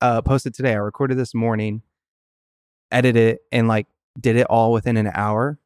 uh, 0.00 0.22
posted 0.22 0.54
today. 0.54 0.72
I 0.72 0.76
recorded 0.78 1.16
this 1.18 1.34
morning, 1.34 1.82
edited 2.90 3.22
it, 3.34 3.40
and 3.52 3.68
like 3.68 3.86
did 4.18 4.36
it 4.36 4.46
all 4.48 4.72
within 4.72 4.96
an 4.96 5.10
hour, 5.14 5.58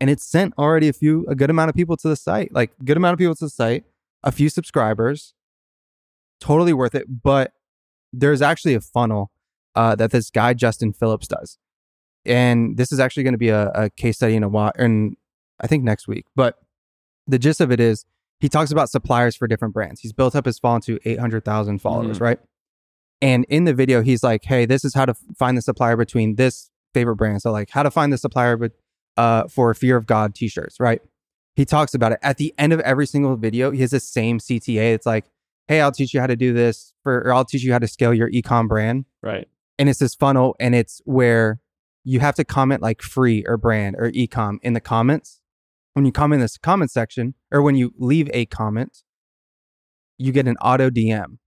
and 0.00 0.10
it 0.10 0.20
sent 0.20 0.54
already 0.58 0.88
a 0.88 0.92
few 0.92 1.26
a 1.28 1.34
good 1.34 1.50
amount 1.50 1.68
of 1.70 1.74
people 1.76 1.96
to 1.98 2.08
the 2.08 2.16
site. 2.16 2.52
Like 2.52 2.72
good 2.84 2.96
amount 2.96 3.12
of 3.14 3.18
people 3.18 3.34
to 3.34 3.44
the 3.44 3.50
site, 3.50 3.84
a 4.22 4.32
few 4.32 4.48
subscribers. 4.48 5.34
Totally 6.40 6.72
worth 6.74 6.94
it, 6.94 7.06
but 7.22 7.52
there's 8.12 8.42
actually 8.42 8.74
a 8.74 8.80
funnel 8.80 9.30
uh, 9.74 9.94
that 9.96 10.10
this 10.10 10.30
guy 10.30 10.52
Justin 10.54 10.92
Phillips 10.92 11.26
does, 11.28 11.58
and 12.26 12.76
this 12.76 12.92
is 12.92 13.00
actually 13.00 13.22
going 13.24 13.34
to 13.34 13.38
be 13.38 13.48
a, 13.48 13.68
a 13.70 13.90
case 13.90 14.16
study 14.16 14.34
in 14.34 14.42
a 14.42 14.48
while, 14.48 14.72
and 14.76 15.16
I 15.60 15.66
think 15.66 15.84
next 15.84 16.06
week. 16.08 16.26
But 16.34 16.56
the 17.26 17.38
gist 17.38 17.60
of 17.60 17.70
it 17.72 17.80
is 17.80 18.04
he 18.40 18.48
talks 18.48 18.70
about 18.70 18.90
suppliers 18.90 19.34
for 19.36 19.46
different 19.48 19.72
brands. 19.74 20.00
He's 20.00 20.12
built 20.12 20.36
up 20.36 20.44
his 20.46 20.58
funnel 20.58 20.80
to 20.80 20.98
800,000 21.04 21.78
followers, 21.80 22.18
Mhm. 22.18 22.20
right? 22.20 22.38
And 23.22 23.46
in 23.48 23.64
the 23.64 23.72
video, 23.72 24.02
he's 24.02 24.22
like, 24.22 24.44
hey, 24.44 24.66
this 24.66 24.84
is 24.84 24.92
how 24.94 25.06
to 25.06 25.14
find 25.38 25.56
the 25.56 25.62
supplier 25.62 25.96
between 25.96 26.34
this 26.36 26.70
favorite 26.92 27.16
brand. 27.16 27.40
So, 27.40 27.50
like, 27.50 27.70
how 27.70 27.82
to 27.82 27.90
find 27.90 28.12
the 28.12 28.18
supplier 28.18 28.56
be- 28.58 28.70
uh, 29.16 29.48
for 29.48 29.72
Fear 29.72 29.96
of 29.96 30.06
God 30.06 30.34
t-shirts, 30.34 30.78
right? 30.78 31.00
He 31.54 31.64
talks 31.64 31.94
about 31.94 32.12
it 32.12 32.18
at 32.22 32.36
the 32.36 32.52
end 32.58 32.74
of 32.74 32.80
every 32.80 33.06
single 33.06 33.36
video. 33.36 33.70
He 33.70 33.80
has 33.80 33.92
the 33.92 34.00
same 34.00 34.38
CTA. 34.38 34.92
It's 34.92 35.06
like, 35.06 35.24
hey, 35.68 35.80
I'll 35.80 35.90
teach 35.92 36.12
you 36.12 36.20
how 36.20 36.26
to 36.26 36.36
do 36.36 36.52
this 36.52 36.92
for, 37.02 37.20
or 37.26 37.32
I'll 37.32 37.46
teach 37.46 37.62
you 37.62 37.72
how 37.72 37.78
to 37.78 37.88
scale 37.88 38.12
your 38.12 38.30
ecom 38.30 38.68
brand. 38.68 39.06
Right. 39.22 39.48
And 39.78 39.88
it's 39.88 39.98
this 39.98 40.14
funnel, 40.14 40.54
and 40.60 40.74
it's 40.74 41.00
where 41.06 41.58
you 42.08 42.20
have 42.20 42.36
to 42.36 42.44
comment 42.44 42.80
like 42.80 43.02
free 43.02 43.44
or 43.48 43.56
brand 43.56 43.96
or 43.98 44.10
ecom 44.12 44.58
in 44.62 44.74
the 44.74 44.80
comments. 44.80 45.40
When 45.94 46.04
you 46.06 46.12
comment 46.12 46.38
in 46.38 46.42
this 46.42 46.56
comment 46.56 46.90
section, 46.92 47.34
or 47.50 47.62
when 47.62 47.74
you 47.74 47.92
leave 47.98 48.30
a 48.32 48.46
comment, 48.46 49.02
you 50.18 50.30
get 50.30 50.46
an 50.46 50.56
auto 50.58 50.88
DM, 50.88 51.38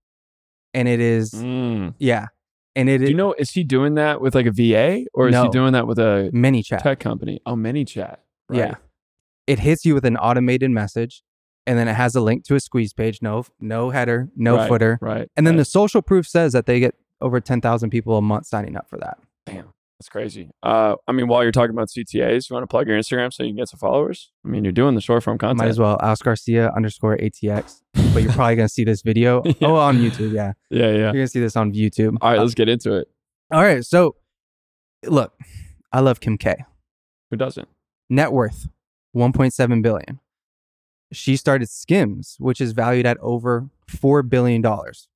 and 0.74 0.86
it 0.86 1.00
is 1.00 1.32
Mm. 1.32 1.94
yeah, 1.98 2.26
and 2.76 2.88
it 2.90 2.98
Do 2.98 3.06
you 3.06 3.14
know, 3.14 3.32
is 3.38 3.50
he 3.52 3.64
doing 3.64 3.94
that 3.94 4.20
with 4.20 4.34
like 4.34 4.46
a 4.46 4.50
VA 4.52 5.06
or 5.14 5.28
is 5.28 5.36
he 5.36 5.48
doing 5.48 5.72
that 5.72 5.86
with 5.86 5.98
a 5.98 6.30
ManyChat. 6.34 6.82
tech 6.82 7.00
company? 7.00 7.40
Oh, 7.46 7.54
ManyChat. 7.54 8.16
Right. 8.48 8.58
Yeah. 8.58 8.74
It 9.46 9.60
hits 9.60 9.84
you 9.86 9.94
with 9.94 10.04
an 10.04 10.16
automated 10.16 10.70
message, 10.70 11.22
and 11.66 11.78
then 11.78 11.88
it 11.88 11.94
has 11.94 12.14
a 12.14 12.20
link 12.20 12.44
to 12.44 12.54
a 12.54 12.60
squeeze 12.60 12.92
page. 12.92 13.22
No, 13.22 13.44
no 13.60 13.90
header, 13.90 14.28
no 14.36 14.56
Right, 14.56 14.68
footer, 14.68 14.98
Right. 15.00 15.28
and 15.36 15.46
then 15.46 15.54
right. 15.54 15.60
the 15.60 15.64
social 15.64 16.02
proof 16.02 16.26
says 16.28 16.52
that 16.52 16.66
they 16.66 16.80
get 16.80 16.94
over 17.20 17.40
ten 17.40 17.60
thousand 17.60 17.90
people 17.90 18.16
a 18.18 18.22
month 18.22 18.46
signing 18.46 18.76
up 18.76 18.88
for 18.90 18.98
that. 18.98 19.18
That's 20.00 20.08
crazy. 20.08 20.48
Uh, 20.62 20.94
I 21.06 21.12
mean, 21.12 21.28
while 21.28 21.42
you're 21.42 21.52
talking 21.52 21.74
about 21.76 21.88
CTAs, 21.88 22.48
you 22.48 22.54
want 22.54 22.62
to 22.62 22.66
plug 22.66 22.88
your 22.88 22.98
Instagram 22.98 23.30
so 23.30 23.42
you 23.42 23.50
can 23.50 23.58
get 23.58 23.68
some 23.68 23.76
followers? 23.78 24.30
I 24.46 24.48
mean, 24.48 24.64
you're 24.64 24.72
doing 24.72 24.94
the 24.94 25.02
short 25.02 25.22
form 25.22 25.36
content. 25.36 25.58
Might 25.58 25.68
as 25.68 25.78
well, 25.78 25.98
Alex 26.00 26.22
Garcia 26.22 26.72
underscore 26.74 27.18
ATX. 27.18 27.82
But 28.14 28.22
you're 28.22 28.32
probably 28.32 28.56
gonna 28.56 28.68
see 28.68 28.82
this 28.82 29.02
video. 29.02 29.42
Yeah. 29.60 29.68
Oh, 29.68 29.76
on 29.76 29.98
YouTube, 29.98 30.32
yeah. 30.32 30.54
Yeah, 30.70 30.86
yeah. 30.86 30.96
You're 30.96 31.12
gonna 31.12 31.28
see 31.28 31.38
this 31.38 31.54
on 31.54 31.74
YouTube. 31.74 32.16
All 32.22 32.30
right, 32.30 32.40
let's 32.40 32.54
get 32.54 32.68
into 32.70 32.94
it. 32.94 33.08
All 33.52 33.62
right. 33.62 33.84
So, 33.84 34.16
look, 35.06 35.34
I 35.92 36.00
love 36.00 36.18
Kim 36.18 36.38
K. 36.38 36.56
Who 37.30 37.36
doesn't? 37.36 37.68
Net 38.08 38.32
worth, 38.32 38.68
1.7 39.14 39.82
billion. 39.82 40.18
She 41.12 41.36
started 41.36 41.68
Skims, 41.68 42.36
which 42.38 42.60
is 42.60 42.72
valued 42.72 43.04
at 43.04 43.18
over 43.18 43.68
four 43.86 44.22
billion 44.22 44.62
dollars. 44.62 45.08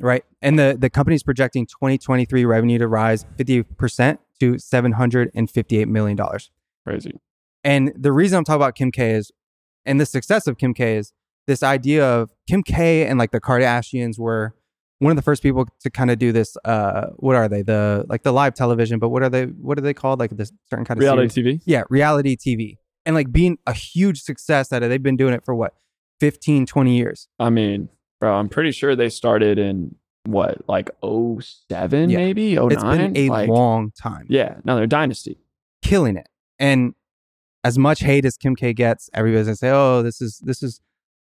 Right, 0.00 0.24
and 0.42 0.58
the 0.58 0.76
the 0.78 0.90
company's 0.90 1.22
projecting 1.22 1.66
2023 1.66 2.44
revenue 2.44 2.78
to 2.78 2.88
rise 2.88 3.26
50 3.36 3.62
percent 3.62 4.20
to 4.40 4.58
758 4.58 5.88
million 5.88 6.16
dollars. 6.16 6.50
Crazy. 6.86 7.20
And 7.62 7.92
the 7.94 8.12
reason 8.12 8.38
I'm 8.38 8.44
talking 8.44 8.56
about 8.56 8.74
Kim 8.74 8.90
K 8.90 9.12
is, 9.12 9.30
and 9.84 10.00
the 10.00 10.06
success 10.06 10.46
of 10.46 10.56
Kim 10.56 10.72
K 10.72 10.96
is 10.96 11.12
this 11.46 11.62
idea 11.62 12.06
of 12.06 12.30
Kim 12.48 12.62
K 12.62 13.06
and 13.06 13.18
like 13.18 13.32
the 13.32 13.40
Kardashians 13.40 14.18
were 14.18 14.54
one 15.00 15.10
of 15.10 15.16
the 15.16 15.22
first 15.22 15.42
people 15.42 15.66
to 15.80 15.90
kind 15.90 16.10
of 16.10 16.18
do 16.18 16.30
this. 16.30 16.56
Uh, 16.64 17.08
what 17.16 17.36
are 17.36 17.48
they? 17.48 17.62
The 17.62 18.04
like 18.08 18.22
the 18.22 18.32
live 18.32 18.54
television, 18.54 18.98
but 18.98 19.08
what 19.08 19.22
are 19.22 19.28
they? 19.28 19.44
What 19.44 19.78
are 19.78 19.82
they 19.82 19.94
called? 19.94 20.20
Like 20.20 20.30
this 20.30 20.52
certain 20.68 20.84
kind 20.84 20.98
of 20.98 21.02
Reality 21.02 21.28
series? 21.28 21.56
TV. 21.58 21.62
Yeah, 21.64 21.82
reality 21.90 22.36
TV, 22.36 22.76
and 23.04 23.14
like 23.14 23.32
being 23.32 23.58
a 23.66 23.72
huge 23.72 24.22
success 24.22 24.72
at 24.72 24.82
it. 24.82 24.88
They've 24.88 25.02
been 25.02 25.16
doing 25.16 25.34
it 25.34 25.44
for 25.44 25.54
what 25.54 25.74
15, 26.20 26.66
20 26.66 26.96
years. 26.96 27.28
I 27.38 27.50
mean, 27.50 27.88
bro, 28.20 28.34
I'm 28.34 28.48
pretty 28.48 28.70
sure 28.72 28.94
they 28.94 29.08
started 29.08 29.58
in 29.58 29.94
what, 30.26 30.68
like 30.68 30.90
07 31.02 32.10
Yeah. 32.10 32.18
maybe? 32.18 32.54
09? 32.56 32.70
It's 32.72 32.82
been 32.82 33.16
oh 33.16 33.20
a 33.20 33.28
like, 33.30 33.48
long 33.48 33.90
time. 33.92 34.26
Yeah, 34.28 34.56
no, 34.64 34.76
they're 34.76 34.86
dynasty. 34.86 35.38
killing 35.82 36.16
it. 36.16 36.28
And 36.58 36.94
as 37.64 37.78
much 37.78 38.00
hate 38.00 38.24
as 38.24 38.36
Kim 38.36 38.54
K 38.54 38.72
gets, 38.72 39.08
everybody's 39.14 39.46
gonna 39.46 39.56
say, 39.56 39.70
"Oh, 39.70 40.02
this 40.02 40.20
is 40.20 40.38
this 40.44 40.62
is 40.62 40.80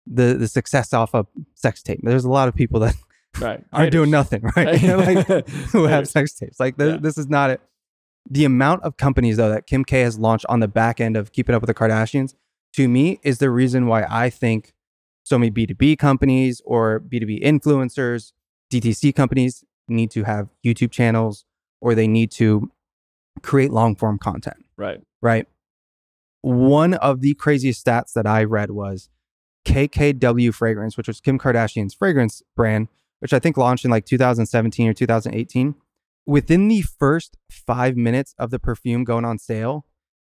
the 0.07 0.33
the 0.35 0.47
success 0.47 0.93
off 0.93 1.13
of 1.13 1.27
sex 1.55 1.81
tape." 1.83 1.99
There's 2.03 2.25
a 2.25 2.29
lot 2.29 2.47
of 2.47 2.55
people 2.55 2.79
that 2.81 2.95
Right. 3.39 3.63
aren't 3.73 3.91
doing 3.91 4.11
nothing, 4.11 4.41
right? 4.55 4.81
You 4.81 4.87
know, 4.95 4.97
like 4.99 5.47
who 5.71 5.85
have 5.85 6.07
sex 6.07 6.33
tapes. 6.33 6.59
Like 6.59 6.75
Yeah. 6.77 6.97
this 6.97 7.17
is 7.17 7.27
not 7.27 7.49
it. 7.51 7.61
The 8.29 8.45
amount 8.45 8.83
of 8.83 8.97
companies 8.97 9.37
though 9.37 9.49
that 9.49 9.67
Kim 9.67 9.83
K 9.85 10.01
has 10.01 10.17
launched 10.17 10.45
on 10.49 10.59
the 10.61 10.67
back 10.69 10.99
end 11.01 11.15
of 11.17 11.31
keeping 11.33 11.53
up 11.55 11.61
with 11.61 11.67
the 11.67 11.73
Kardashians, 11.73 12.33
to 12.73 12.87
me, 12.87 13.19
is 13.23 13.39
the 13.39 13.49
reason 13.49 13.87
why 13.87 14.05
I 14.09 14.29
think 14.29 14.73
so 15.25 15.39
many 15.39 15.51
B2B 15.51 15.97
companies 15.97 16.61
or 16.65 16.99
B2B 17.01 17.43
influencers, 17.43 18.31
DTC 18.71 19.13
companies 19.15 19.63
need 19.87 20.11
to 20.11 20.23
have 20.23 20.49
YouTube 20.63 20.91
channels 20.91 21.45
or 21.81 21.95
they 21.95 22.07
need 22.07 22.31
to 22.31 22.71
create 23.41 23.71
long 23.71 23.95
form 23.95 24.17
content 24.17 24.57
Right. 24.77 25.01
right? 25.21 25.47
One 26.41 26.93
of 26.93 27.21
the 27.21 27.33
craziest 27.33 27.85
stats 27.85 28.13
that 28.13 28.27
I 28.27 28.43
read 28.43 28.71
was 28.71 29.09
KKW 29.65 30.53
Fragrance, 30.53 30.95
which 30.95 31.07
was 31.07 31.19
Kim 31.19 31.39
Kardashian's 31.39 31.93
fragrance 31.95 32.43
brand, 32.55 32.87
which 33.19 33.33
I 33.33 33.39
think 33.39 33.57
launched 33.57 33.83
in 33.83 33.89
like 33.91 34.05
2017 34.05 34.87
or 34.87 34.93
2018. 34.93 35.73
Within 36.27 36.67
the 36.67 36.81
first 36.83 37.35
five 37.49 37.97
minutes 37.97 38.35
of 38.37 38.51
the 38.51 38.59
perfume 38.59 39.03
going 39.03 39.25
on 39.25 39.39
sale, 39.39 39.85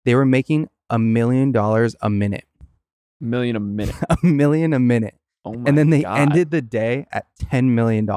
they 0.06 0.14
were 0.14 0.26
making 0.26 0.70
a 0.90 1.00
million 1.00 1.52
dollars 1.52 1.96
a 2.02 2.10
minute, 2.10 2.46
Million 3.24 3.56
a 3.56 3.60
minute. 3.60 3.96
a 4.10 4.18
million 4.26 4.74
a 4.74 4.80
minute. 4.80 5.16
Oh 5.46 5.54
my 5.54 5.70
and 5.70 5.78
then 5.78 5.90
they 5.90 6.02
God. 6.04 6.20
ended 6.20 6.52
the 6.52 6.62
day 6.62 7.06
at 7.12 7.26
$10 7.42 7.70
million. 7.70 8.08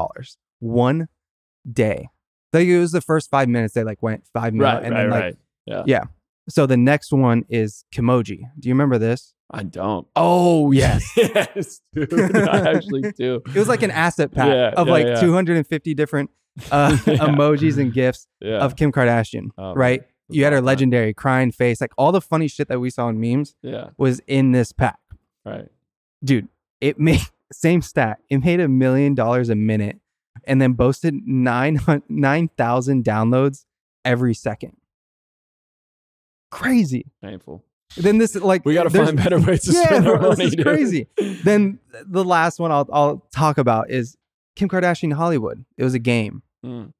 One 0.60 1.08
day. 1.70 2.08
Like 2.52 2.66
it 2.66 2.78
was 2.78 2.92
the 2.92 3.00
first 3.00 3.30
five 3.30 3.48
minutes, 3.48 3.74
they 3.74 3.84
like 3.84 4.02
went 4.02 4.24
five 4.32 4.54
million. 4.54 4.76
Right, 4.76 4.84
and 4.84 4.94
right, 4.94 5.00
then 5.02 5.10
like 5.10 5.22
right. 5.22 5.36
Yeah. 5.66 5.82
Yeah. 5.86 6.04
So 6.48 6.66
the 6.66 6.76
next 6.76 7.12
one 7.12 7.44
is 7.48 7.84
Kimoji. 7.94 8.38
Do 8.58 8.68
you 8.68 8.74
remember 8.74 8.98
this? 8.98 9.34
I 9.50 9.62
don't. 9.64 10.06
Oh, 10.16 10.70
yes. 10.72 11.04
yes, 11.16 11.80
dude. 11.92 12.12
I 12.36 12.72
actually 12.74 13.12
do. 13.18 13.42
It 13.46 13.54
was 13.56 13.68
like 13.68 13.82
an 13.82 13.90
asset 13.90 14.32
pack 14.32 14.48
Yeah, 14.48 14.70
of 14.80 14.86
yeah, 14.86 14.92
like 14.92 15.06
yeah. 15.06 15.20
250 15.20 15.94
different 15.94 16.30
uh, 16.70 16.90
emojis 17.06 17.78
and 17.78 17.92
gifs 17.92 18.26
Yeah. 18.40 18.58
of 18.58 18.76
Kim 18.76 18.90
Kardashian, 18.92 19.48
Oh, 19.58 19.74
right? 19.74 20.00
man. 20.00 20.08
You 20.28 20.44
had 20.44 20.52
her 20.52 20.60
legendary 20.60 21.14
crying 21.14 21.52
face, 21.52 21.80
like 21.80 21.92
all 21.96 22.10
the 22.12 22.20
funny 22.20 22.48
shit 22.48 22.68
that 22.68 22.80
we 22.80 22.90
saw 22.90 23.08
in 23.08 23.20
memes 23.20 23.54
Yeah. 23.62 23.90
was 23.96 24.20
in 24.26 24.52
this 24.52 24.72
pack. 24.72 24.98
Right. 25.44 25.68
Dude, 26.24 26.48
it 26.80 26.98
made 27.00 27.20
same 27.52 27.80
stat. 27.82 28.18
It 28.28 28.38
made 28.38 28.58
a 28.60 28.68
million 28.68 29.14
dollars 29.14 29.48
a 29.50 29.54
minute 29.54 29.98
and 30.44 30.60
then 30.60 30.72
boasted 30.72 31.14
9,000 31.26 32.02
9,000 32.08 33.04
downloads 33.04 33.64
every 34.04 34.34
second. 34.34 34.76
Crazy. 36.50 37.06
Painful. 37.22 37.64
Then 37.96 38.18
this 38.18 38.34
like 38.34 38.64
We 38.64 38.74
got 38.74 38.84
to 38.84 38.90
find 38.90 39.16
better 39.16 39.38
ways 39.38 39.62
to 39.64 39.72
Yeah, 39.74 39.84
spend 39.84 40.08
our 40.08 40.18
bro, 40.18 40.28
money. 40.30 40.36
this 40.44 40.46
is 40.48 40.56
dude. 40.56 40.66
crazy. 40.66 41.06
then 41.44 41.78
the 42.04 42.24
last 42.24 42.58
one 42.58 42.72
I'll 42.72 42.88
I'll 42.92 43.26
talk 43.32 43.58
about 43.58 43.90
is 43.90 44.16
Kim 44.56 44.68
Kardashian 44.68 45.12
Hollywood. 45.12 45.64
It 45.76 45.84
was 45.84 45.94
a 45.94 45.98
game. 45.98 46.42
Mm. 46.64 46.92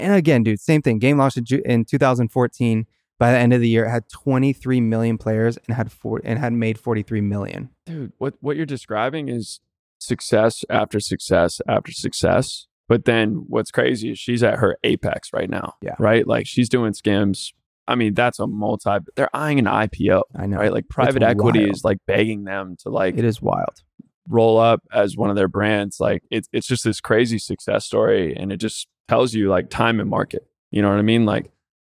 And 0.00 0.14
again, 0.14 0.42
dude, 0.42 0.60
same 0.60 0.82
thing. 0.82 0.98
Game 0.98 1.18
launched 1.18 1.36
in, 1.36 1.84
2014. 1.84 2.86
By 3.18 3.32
the 3.32 3.38
end 3.38 3.52
of 3.52 3.60
the 3.60 3.68
year, 3.68 3.84
it 3.84 3.90
had 3.90 4.08
23 4.08 4.80
million 4.80 5.18
players 5.18 5.58
and 5.68 5.76
had 5.76 5.92
four 5.92 6.22
and 6.24 6.38
had 6.38 6.54
made 6.54 6.78
43 6.78 7.20
million. 7.20 7.68
dude 7.84 8.12
what 8.18 8.34
what 8.40 8.56
you're 8.56 8.64
describing 8.64 9.28
is 9.28 9.60
success 9.98 10.64
after 10.70 10.98
success 11.00 11.60
after 11.68 11.92
success 11.92 12.66
but 12.88 13.04
then 13.04 13.44
what's 13.48 13.70
crazy 13.70 14.10
is 14.12 14.18
she's 14.18 14.42
at 14.42 14.58
her 14.58 14.78
apex 14.82 15.28
right 15.34 15.50
now 15.50 15.74
Yeah. 15.82 15.94
right 15.98 16.26
like 16.26 16.46
she's 16.46 16.70
doing 16.70 16.94
skims 16.94 17.52
i 17.86 17.94
mean 17.94 18.14
that's 18.14 18.38
a 18.40 18.46
multi 18.46 18.90
they're 19.16 19.28
eyeing 19.36 19.58
an 19.58 19.66
ipo 19.66 20.22
I 20.34 20.46
know. 20.46 20.56
right 20.56 20.72
like 20.72 20.88
private 20.88 21.22
equity 21.22 21.60
wild. 21.60 21.72
is 21.74 21.84
like 21.84 21.98
begging 22.06 22.44
them 22.44 22.76
to 22.80 22.88
like 22.88 23.18
It 23.18 23.24
is 23.26 23.42
wild. 23.42 23.82
roll 24.26 24.58
up 24.58 24.80
as 24.90 25.18
one 25.18 25.28
of 25.28 25.36
their 25.36 25.48
brands 25.48 26.00
like 26.00 26.22
it's 26.30 26.48
it's 26.54 26.66
just 26.66 26.84
this 26.84 27.02
crazy 27.02 27.38
success 27.38 27.84
story 27.84 28.34
and 28.34 28.50
it 28.50 28.56
just 28.56 28.88
tells 29.10 29.34
you 29.34 29.48
like 29.48 29.68
time 29.70 29.98
and 30.00 30.08
market 30.08 30.42
you 30.70 30.80
know 30.82 30.88
what 30.88 30.98
i 30.98 31.02
mean 31.02 31.24
like 31.26 31.50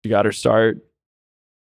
you 0.03 0.11
got 0.11 0.25
her 0.25 0.33
start 0.33 0.79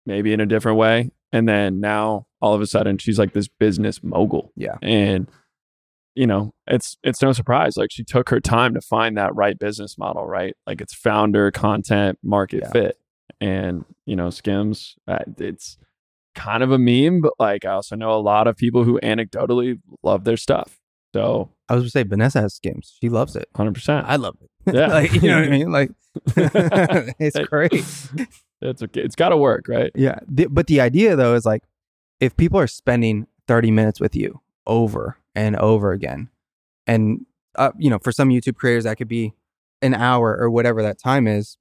maybe 0.05 0.33
in 0.33 0.41
a 0.41 0.47
different 0.47 0.79
way 0.79 1.11
and 1.33 1.49
then 1.49 1.81
now 1.81 2.27
all 2.41 2.55
of 2.55 2.61
a 2.61 2.67
sudden 2.67 2.99
she's 2.99 3.19
like 3.19 3.33
this 3.33 3.49
business 3.49 4.03
mogul 4.03 4.53
Yeah. 4.57 4.77
and 4.83 5.29
you 6.15 6.27
know 6.27 6.53
it's 6.67 6.97
it's 7.03 7.23
no 7.23 7.33
surprise 7.33 7.77
like 7.77 7.91
she 7.93 8.05
took 8.05 8.29
her 8.31 8.41
time 8.41 8.75
to 8.75 8.81
find 8.81 9.17
that 9.17 9.35
right 9.35 9.59
business 9.59 9.97
model 9.99 10.25
right 10.27 10.55
like 10.67 10.81
it's 10.81 10.95
founder 10.95 11.51
content 11.51 12.19
market 12.23 12.61
Yeah. 12.65 12.71
fit 12.73 12.99
and 13.41 13.85
you 14.07 14.17
know 14.17 14.31
skims 14.31 14.97
uh, 15.09 15.19
it's 15.39 15.79
kind 16.35 16.63
of 16.63 16.71
a 16.73 16.79
meme 16.79 17.21
but 17.21 17.33
like 17.39 17.65
i 17.65 17.71
also 17.71 17.97
know 17.97 18.13
a 18.13 18.21
lot 18.33 18.47
of 18.47 18.57
people 18.57 18.85
who 18.85 18.99
anecdotally 19.03 19.79
love 20.03 20.25
their 20.25 20.37
stuff 20.37 20.81
so 21.15 21.51
I 21.69 21.75
was 21.75 21.83
gonna 21.85 21.91
say 21.91 22.03
Vanessa 22.05 22.41
has 22.43 22.55
skims. 22.55 22.97
She 23.01 23.09
loves 23.09 23.35
it. 23.37 23.49
100% 23.57 24.05
I 24.07 24.17
love 24.17 24.37
it. 24.43 24.51
Yeah. 24.67 24.87
like 24.99 25.13
you 25.13 25.21
know 25.29 25.37
what 25.41 25.45
I 25.45 25.51
mean? 25.51 25.71
Like 25.73 25.91
it's 27.19 27.39
great. 27.49 27.73
it's 28.63 28.83
okay 28.83 29.03
it's 29.03 29.15
got 29.17 29.29
to 29.31 29.37
work 29.37 29.67
right 29.69 29.91
Yeah. 29.95 30.19
The, 30.29 30.47
but 30.47 30.67
the 30.67 30.81
idea 30.81 31.15
though 31.17 31.35
is 31.35 31.45
like 31.45 31.63
if 32.21 32.37
people 32.37 32.59
are 32.59 32.67
spending 32.67 33.27
30 33.49 33.71
minutes 33.71 34.01
with 34.01 34.17
you 34.17 34.41
over 34.67 35.19
and 35.35 35.55
over 35.57 35.93
again, 35.93 36.31
and 36.87 37.27
uh, 37.57 37.71
you 37.79 37.89
know, 37.91 37.99
for 37.99 38.11
some 38.13 38.31
YouTube 38.31 38.57
creators 38.57 38.85
that 38.85 38.97
could 38.97 39.09
be 39.09 39.35
an 39.83 39.93
hour 39.95 40.37
or 40.37 40.49
whatever 40.51 40.83
that 40.83 40.99
time 40.99 41.27
is, 41.27 41.59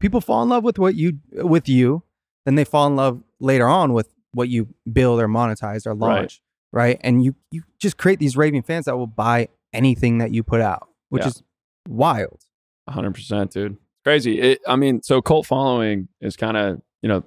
people 0.00 0.20
fall 0.20 0.42
in 0.42 0.48
love 0.48 0.64
with 0.64 0.78
what 0.78 0.94
you 0.94 1.18
with 1.32 1.68
you, 1.68 2.02
then 2.46 2.54
they 2.54 2.64
fall 2.64 2.86
in 2.86 2.96
love 2.96 3.22
later 3.40 3.66
on 3.68 3.92
with 3.92 4.08
what 4.32 4.48
you 4.48 4.68
build 4.92 5.20
or 5.20 5.28
monetize 5.28 5.86
or 5.86 5.90
Right. 5.94 6.18
launch, 6.20 6.40
right? 6.72 6.98
And 7.02 7.22
you 7.24 7.34
you 7.50 7.62
just 7.78 7.96
create 7.96 8.18
these 8.18 8.36
raving 8.36 8.62
fans 8.62 8.84
that 8.86 8.96
will 8.96 9.06
buy 9.06 9.48
anything 9.72 10.18
that 10.18 10.32
you 10.32 10.42
put 10.42 10.60
out, 10.60 10.88
which 11.10 11.22
Yeah. 11.22 11.28
is 11.28 11.42
wild. 11.86 12.40
100% 12.88 13.50
dude 13.50 13.76
crazy 14.02 14.40
it, 14.40 14.60
i 14.66 14.74
mean 14.74 15.02
so 15.02 15.20
cult 15.20 15.44
following 15.44 16.08
is 16.22 16.34
kind 16.38 16.56
of 16.56 16.80
you 17.02 17.08
know 17.08 17.22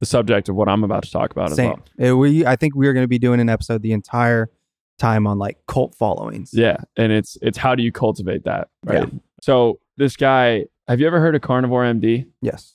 the 0.00 0.06
subject 0.06 0.48
of 0.48 0.56
what 0.56 0.68
I'm 0.68 0.82
about 0.82 1.04
to 1.04 1.10
talk 1.12 1.30
about 1.30 1.52
Same. 1.52 1.70
as 1.72 1.78
well. 1.98 2.12
Uh, 2.12 2.16
we 2.16 2.44
I 2.44 2.56
think 2.56 2.74
we 2.74 2.88
are 2.88 2.92
going 2.92 3.04
to 3.04 3.08
be 3.08 3.20
doing 3.20 3.38
an 3.38 3.48
episode 3.48 3.82
the 3.82 3.92
entire 3.92 4.50
time 4.98 5.28
on 5.28 5.38
like 5.38 5.58
cult 5.68 5.94
followings. 5.94 6.50
Yeah, 6.52 6.78
and 6.96 7.12
it's 7.12 7.36
it's 7.40 7.56
how 7.56 7.76
do 7.76 7.84
you 7.84 7.92
cultivate 7.92 8.42
that, 8.44 8.66
right? 8.84 9.08
So 9.42 9.78
this 9.98 10.16
guy, 10.16 10.64
have 10.88 10.98
you 10.98 11.06
ever 11.06 11.20
heard 11.20 11.36
of 11.36 11.42
Carnivore 11.42 11.84
MD? 11.84 12.26
Yes. 12.40 12.74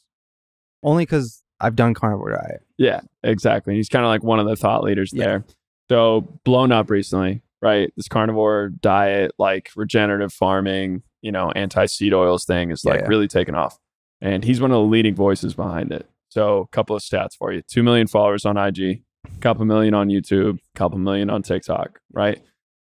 Only 0.84 1.04
because 1.04 1.44
I've 1.60 1.76
done 1.76 1.94
carnivore 1.94 2.32
diet. 2.32 2.62
Yeah, 2.78 3.02
exactly. 3.24 3.74
And 3.74 3.78
he's 3.78 3.90
kind 3.90 4.06
of 4.06 4.10
like 4.10 4.24
one 4.24 4.40
of 4.40 4.48
the 4.48 4.56
thought 4.56 4.84
leaders 4.86 5.12
Yeah. 5.14 5.26
there. 5.26 5.46
So 5.90 6.22
blown 6.46 6.72
up 6.72 6.90
recently, 6.90 7.42
right? 7.62 7.92
This 7.98 8.08
carnivore 8.08 8.70
diet, 8.70 9.32
like 9.38 9.70
regenerative 9.76 10.32
farming, 10.32 11.04
you 11.22 11.32
know, 11.32 11.52
anti 11.52 11.86
seed 11.86 12.14
oils 12.14 12.46
thing 12.46 12.72
is 12.72 12.84
like 12.86 13.02
yeah. 13.02 13.08
really 13.08 13.28
taken 13.28 13.56
off. 13.56 13.78
And 14.22 14.44
he's 14.44 14.62
one 14.62 14.72
of 14.72 14.76
the 14.76 14.82
leading 14.82 15.16
voices 15.16 15.54
behind 15.54 15.92
it. 15.92 16.10
So 16.30 16.60
a 16.60 16.68
couple 16.68 16.96
of 16.96 17.02
stats 17.02 17.36
for 17.38 17.52
you. 17.52 17.62
Two 17.62 17.84
million 17.84 18.08
followers 18.08 18.46
on 18.46 18.58
IG, 18.58 18.80
a 19.26 19.40
couple 19.40 19.66
million 19.66 19.94
on 19.94 20.10
YouTube, 20.10 20.58
a 20.58 20.78
couple 20.78 20.98
million 20.98 21.30
on 21.30 21.44
TikTok, 21.44 22.00
right? 22.12 22.42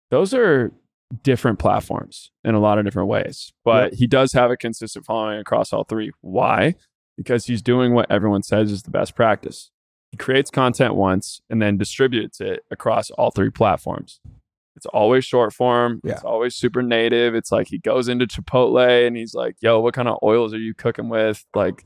Those 0.09 0.33
are 0.33 0.71
different 1.23 1.59
platforms 1.59 2.31
in 2.43 2.55
a 2.55 2.59
lot 2.59 2.77
of 2.77 2.85
different 2.85 3.09
ways. 3.09 3.51
But 3.63 3.93
he 3.93 4.07
does 4.07 4.33
have 4.33 4.51
a 4.51 4.57
consistent 4.57 5.05
following 5.05 5.39
across 5.39 5.73
all 5.73 5.83
three. 5.83 6.11
Why? 6.21 6.75
Because 7.17 7.45
he's 7.45 7.61
doing 7.61 7.93
what 7.93 8.09
everyone 8.09 8.43
says 8.43 8.71
is 8.71 8.83
the 8.83 8.91
best 8.91 9.15
practice. 9.15 9.71
He 10.11 10.17
creates 10.17 10.51
content 10.51 10.95
once 10.95 11.41
and 11.49 11.61
then 11.61 11.77
distributes 11.77 12.41
it 12.41 12.65
across 12.69 13.09
all 13.11 13.31
three 13.31 13.49
platforms. 13.49 14.19
It's 14.75 14.85
always 14.87 15.25
short 15.25 15.53
form. 15.53 15.99
It's 16.03 16.23
always 16.23 16.55
super 16.55 16.81
native. 16.81 17.35
It's 17.35 17.51
like 17.51 17.67
he 17.67 17.77
goes 17.77 18.07
into 18.07 18.25
Chipotle 18.25 19.05
and 19.05 19.17
he's 19.17 19.33
like, 19.33 19.55
yo, 19.59 19.79
what 19.79 19.93
kind 19.93 20.07
of 20.07 20.17
oils 20.23 20.53
are 20.53 20.59
you 20.59 20.73
cooking 20.73 21.09
with? 21.09 21.45
Like, 21.53 21.85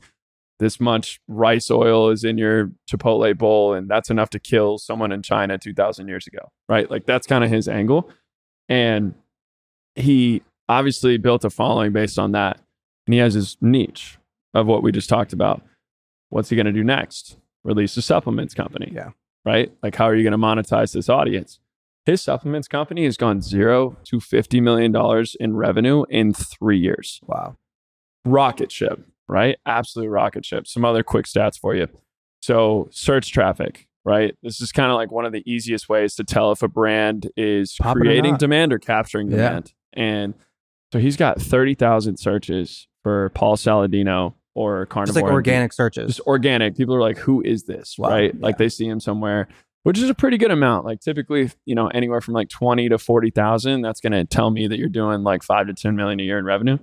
this 0.58 0.80
much 0.80 1.20
rice 1.28 1.70
oil 1.70 2.08
is 2.08 2.24
in 2.24 2.38
your 2.38 2.70
Chipotle 2.90 3.36
bowl, 3.36 3.74
and 3.74 3.90
that's 3.90 4.08
enough 4.08 4.30
to 4.30 4.38
kill 4.38 4.78
someone 4.78 5.12
in 5.12 5.20
China 5.20 5.58
2,000 5.58 6.08
years 6.08 6.26
ago, 6.26 6.50
right? 6.68 6.90
Like, 6.90 7.04
that's 7.04 7.26
kind 7.26 7.44
of 7.44 7.50
his 7.50 7.68
angle. 7.68 8.08
And 8.68 9.14
he 9.96 10.42
obviously 10.68 11.18
built 11.18 11.44
a 11.44 11.50
following 11.50 11.92
based 11.92 12.18
on 12.18 12.32
that. 12.32 12.58
And 13.06 13.14
he 13.14 13.20
has 13.20 13.34
his 13.34 13.56
niche 13.60 14.16
of 14.54 14.66
what 14.66 14.82
we 14.82 14.92
just 14.92 15.08
talked 15.08 15.32
about. 15.32 15.62
What's 16.30 16.48
he 16.48 16.56
going 16.56 16.66
to 16.66 16.72
do 16.72 16.82
next? 16.82 17.36
Release 17.62 17.96
a 17.98 18.02
supplements 18.02 18.54
company. 18.54 18.92
Yeah. 18.94 19.10
Right? 19.44 19.72
Like, 19.82 19.94
how 19.94 20.06
are 20.06 20.14
you 20.14 20.22
going 20.22 20.32
to 20.32 20.38
monetize 20.38 20.92
this 20.92 21.08
audience? 21.08 21.60
His 22.06 22.22
supplements 22.22 22.68
company 22.68 23.04
has 23.04 23.16
gone 23.16 23.42
zero 23.42 23.96
to 24.04 24.18
$50 24.18 24.62
million 24.62 24.94
in 25.40 25.56
revenue 25.56 26.04
in 26.08 26.32
three 26.32 26.78
years. 26.78 27.20
Wow. 27.24 27.56
Rocket 28.24 28.70
ship, 28.72 29.00
right? 29.28 29.58
Absolute 29.66 30.08
rocket 30.08 30.44
ship. 30.44 30.66
Some 30.68 30.84
other 30.84 31.02
quick 31.02 31.26
stats 31.26 31.58
for 31.58 31.74
you. 31.74 31.88
So, 32.42 32.88
search 32.92 33.32
traffic, 33.32 33.88
right? 34.04 34.36
This 34.42 34.60
is 34.60 34.70
kind 34.70 34.90
of 34.92 34.96
like 34.96 35.10
one 35.10 35.24
of 35.24 35.32
the 35.32 35.42
easiest 35.50 35.88
ways 35.88 36.14
to 36.14 36.24
tell 36.24 36.52
if 36.52 36.62
a 36.62 36.68
brand 36.68 37.28
is 37.36 37.74
Popping 37.80 38.02
or 38.02 38.04
creating 38.04 38.30
not. 38.32 38.40
demand 38.40 38.72
or 38.72 38.78
capturing 38.78 39.28
Yeah. 39.30 39.36
demand. 39.36 39.72
And 39.92 40.34
so 40.92 41.00
he's 41.00 41.16
got 41.16 41.40
30,000 41.40 42.18
searches 42.18 42.86
for 43.02 43.30
Paul 43.30 43.56
Saladino 43.56 44.34
or 44.54 44.86
Carnivore. 44.86 45.14
Just 45.14 45.22
like 45.24 45.32
organic 45.32 45.72
searches. 45.72 46.06
Just 46.16 46.26
organic. 46.28 46.76
People 46.76 46.94
are 46.94 47.00
like, 47.00 47.18
who 47.18 47.42
is 47.42 47.64
this? 47.64 47.96
Wow. 47.98 48.10
Right? 48.10 48.40
Like 48.40 48.58
they 48.58 48.68
see 48.68 48.86
him 48.86 49.00
somewhere, 49.00 49.48
which 49.86 49.98
is 49.98 50.10
a 50.10 50.14
pretty 50.14 50.36
good 50.36 50.50
amount. 50.50 50.84
Like 50.84 51.00
typically, 51.00 51.48
you 51.64 51.76
know, 51.76 51.86
anywhere 51.86 52.20
from 52.20 52.34
like 52.34 52.48
20 52.48 52.88
to 52.88 52.98
40,000, 52.98 53.82
that's 53.82 54.00
going 54.00 54.14
to 54.14 54.24
tell 54.24 54.50
me 54.50 54.66
that 54.66 54.80
you're 54.80 54.88
doing 54.88 55.22
like 55.22 55.44
five 55.44 55.68
to 55.68 55.74
10 55.74 55.94
million 55.94 56.18
a 56.18 56.24
year 56.24 56.38
in 56.38 56.44
revenue. 56.44 56.78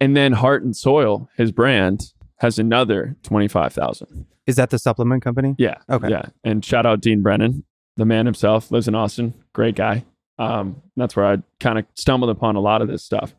And 0.00 0.16
then 0.16 0.32
Heart 0.32 0.62
and 0.62 0.76
Soil, 0.76 1.28
his 1.36 1.50
brand, 1.50 2.12
has 2.36 2.60
another 2.60 3.16
25,000. 3.24 4.26
Is 4.46 4.54
that 4.54 4.70
the 4.70 4.78
supplement 4.78 5.24
company? 5.24 5.56
Yeah. 5.58 5.78
Okay. 5.90 6.08
Yeah. 6.08 6.26
And 6.44 6.64
shout 6.64 6.86
out 6.86 7.00
Dean 7.00 7.20
Brennan, 7.20 7.64
the 7.96 8.04
man 8.04 8.26
himself, 8.26 8.70
lives 8.70 8.86
in 8.86 8.94
Austin. 8.94 9.34
Great 9.52 9.74
guy. 9.74 10.04
Um, 10.38 10.80
that's 10.96 11.16
where 11.16 11.26
I 11.26 11.38
kind 11.58 11.80
of 11.80 11.86
stumbled 11.94 12.30
upon 12.30 12.54
a 12.54 12.60
lot 12.60 12.80
of 12.80 12.86
this 12.86 13.02
stuff. 13.04 13.34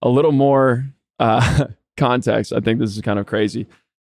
A 0.00 0.08
little 0.08 0.32
more 0.32 0.86
uh, 1.18 1.66
context. 1.98 2.54
I 2.54 2.60
think 2.60 2.80
this 2.80 2.96
is 2.96 3.02
kind 3.02 3.18
of 3.18 3.26
crazy. 3.26 3.66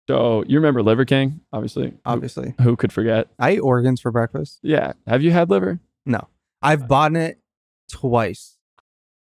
So 0.08 0.44
you 0.46 0.56
remember 0.58 0.82
Liver 0.82 1.04
King, 1.04 1.40
obviously. 1.52 1.94
Obviously. 2.04 2.54
Who, 2.60 2.76
could 2.76 2.92
forget? 2.92 3.28
I 3.38 3.54
eat 3.54 3.58
organs 3.60 4.00
for 4.00 4.10
breakfast. 4.12 4.60
Yeah. 4.62 4.92
Have 5.06 5.22
you 5.22 5.32
had 5.32 5.50
liver? 5.50 5.80
No. 6.04 6.28
I've 6.62 6.86
bought 6.86 7.16
it 7.16 7.40
twice. 7.90 8.56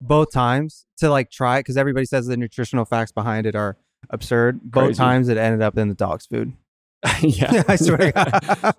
Both 0.00 0.32
times 0.32 0.86
to 0.98 1.08
like 1.08 1.30
try 1.30 1.58
it 1.58 1.60
because 1.60 1.76
everybody 1.76 2.06
says 2.06 2.26
the 2.26 2.36
nutritional 2.36 2.84
facts 2.84 3.12
behind 3.12 3.46
it 3.46 3.54
are 3.54 3.76
absurd. 4.10 4.60
Both 4.64 4.84
Crazy. 4.86 4.96
times 4.98 5.28
it 5.28 5.36
ended 5.38 5.62
up 5.62 5.78
in 5.78 5.88
the 5.88 5.94
dog's 5.94 6.26
food. 6.26 6.52
yeah. 7.20 7.62
I 7.68 7.76
swear 7.76 7.98
to 7.98 8.12
God. 8.12 8.30
I 8.42 8.74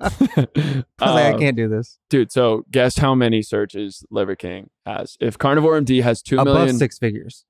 was 0.45 0.85
like, 0.99 1.25
I 1.25 1.31
Um, 1.33 1.39
can't 1.39 1.55
do 1.55 1.69
this. 1.69 1.99
Dude, 2.09 2.31
so 2.31 2.65
guess 2.71 2.97
how 2.97 3.15
many 3.15 3.41
searches 3.41 4.05
Liver 4.11 4.35
King 4.35 4.69
has? 4.85 5.15
If 5.21 5.37
Carnivore 5.37 5.79
MD 5.79 6.03
has 6.03 6.21
two 6.21 6.39
Above 6.39 6.55
million, 6.55 6.77
six 6.77 6.97
figures. 6.99 7.45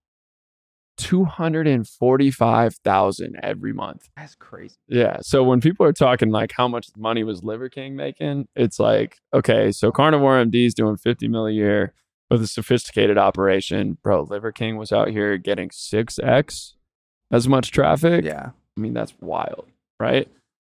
245,000 0.98 3.40
every 3.42 3.74
month. 3.74 4.10
That's 4.16 4.36
crazy. 4.36 4.76
Yeah. 4.88 5.18
So 5.22 5.44
when 5.44 5.62
people 5.62 5.84
are 5.86 5.94
talking 5.94 6.30
like 6.30 6.52
how 6.56 6.68
much 6.68 6.88
money 6.96 7.24
was 7.24 7.44
Liver 7.44 7.70
King 7.70 7.96
making, 7.96 8.48
it's 8.56 8.80
like, 8.80 9.18
okay, 9.34 9.72
so 9.72 9.92
Carnivore 9.92 10.44
MD 10.44 10.68
is 10.68 10.74
doing 10.74 10.98
50 10.98 11.28
mil 11.28 11.48
a 11.48 11.52
year 11.52 11.94
with 12.30 12.42
a 12.42 12.48
sophisticated 12.48 13.18
operation. 13.18 13.98
Bro, 14.04 14.24
Liver 14.24 14.52
King 14.52 14.78
was 14.78 14.92
out 14.92 15.10
here 15.10 15.38
getting 15.38 15.70
6x 15.70 16.74
as 17.32 17.48
much 17.48 17.72
traffic. 17.72 18.24
Yeah. 18.24 18.52
I 18.78 18.80
mean, 18.80 18.94
that's 18.94 19.14
wild, 19.20 19.68
right? 20.00 20.28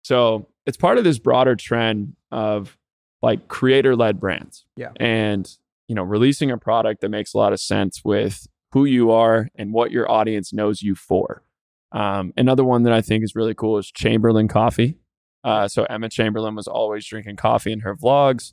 So 0.05 0.47
it's 0.67 0.77
part 0.77 0.99
of 0.99 1.05
this 1.05 1.19
broader 1.19 1.57
trend 1.57 2.15
of 2.31 2.77
like 3.23 3.49
creator 3.49 3.97
led 3.97 4.21
brands. 4.21 4.65
Yeah. 4.77 4.91
And, 4.97 5.51
you 5.89 5.95
know, 5.95 6.03
releasing 6.03 6.51
a 6.51 6.59
product 6.59 7.01
that 7.01 7.09
makes 7.09 7.35
a 7.35 7.39
lot 7.39 7.53
of 7.53 7.61
sense 7.61 8.03
with 8.05 8.47
who 8.73 8.85
you 8.85 9.11
are 9.11 9.49
and 9.55 9.73
what 9.73 9.91
your 9.91 10.11
audience 10.11 10.53
knows 10.53 10.83
you 10.83 10.95
for. 10.95 11.43
Um, 11.93 12.33
another 12.37 12.65
one 12.65 12.83
that 12.83 12.93
I 12.93 13.01
think 13.01 13.25
is 13.25 13.35
really 13.35 13.55
cool 13.55 13.79
is 13.79 13.91
Chamberlain 13.91 14.49
Coffee. 14.49 14.99
Uh, 15.45 15.69
so 15.69 15.85
Emma 15.85 16.09
Chamberlain 16.09 16.55
was 16.55 16.69
always 16.69 17.07
drinking 17.07 17.37
coffee 17.37 17.73
in 17.73 17.81
her 17.81 17.97
vlogs. 17.97 18.53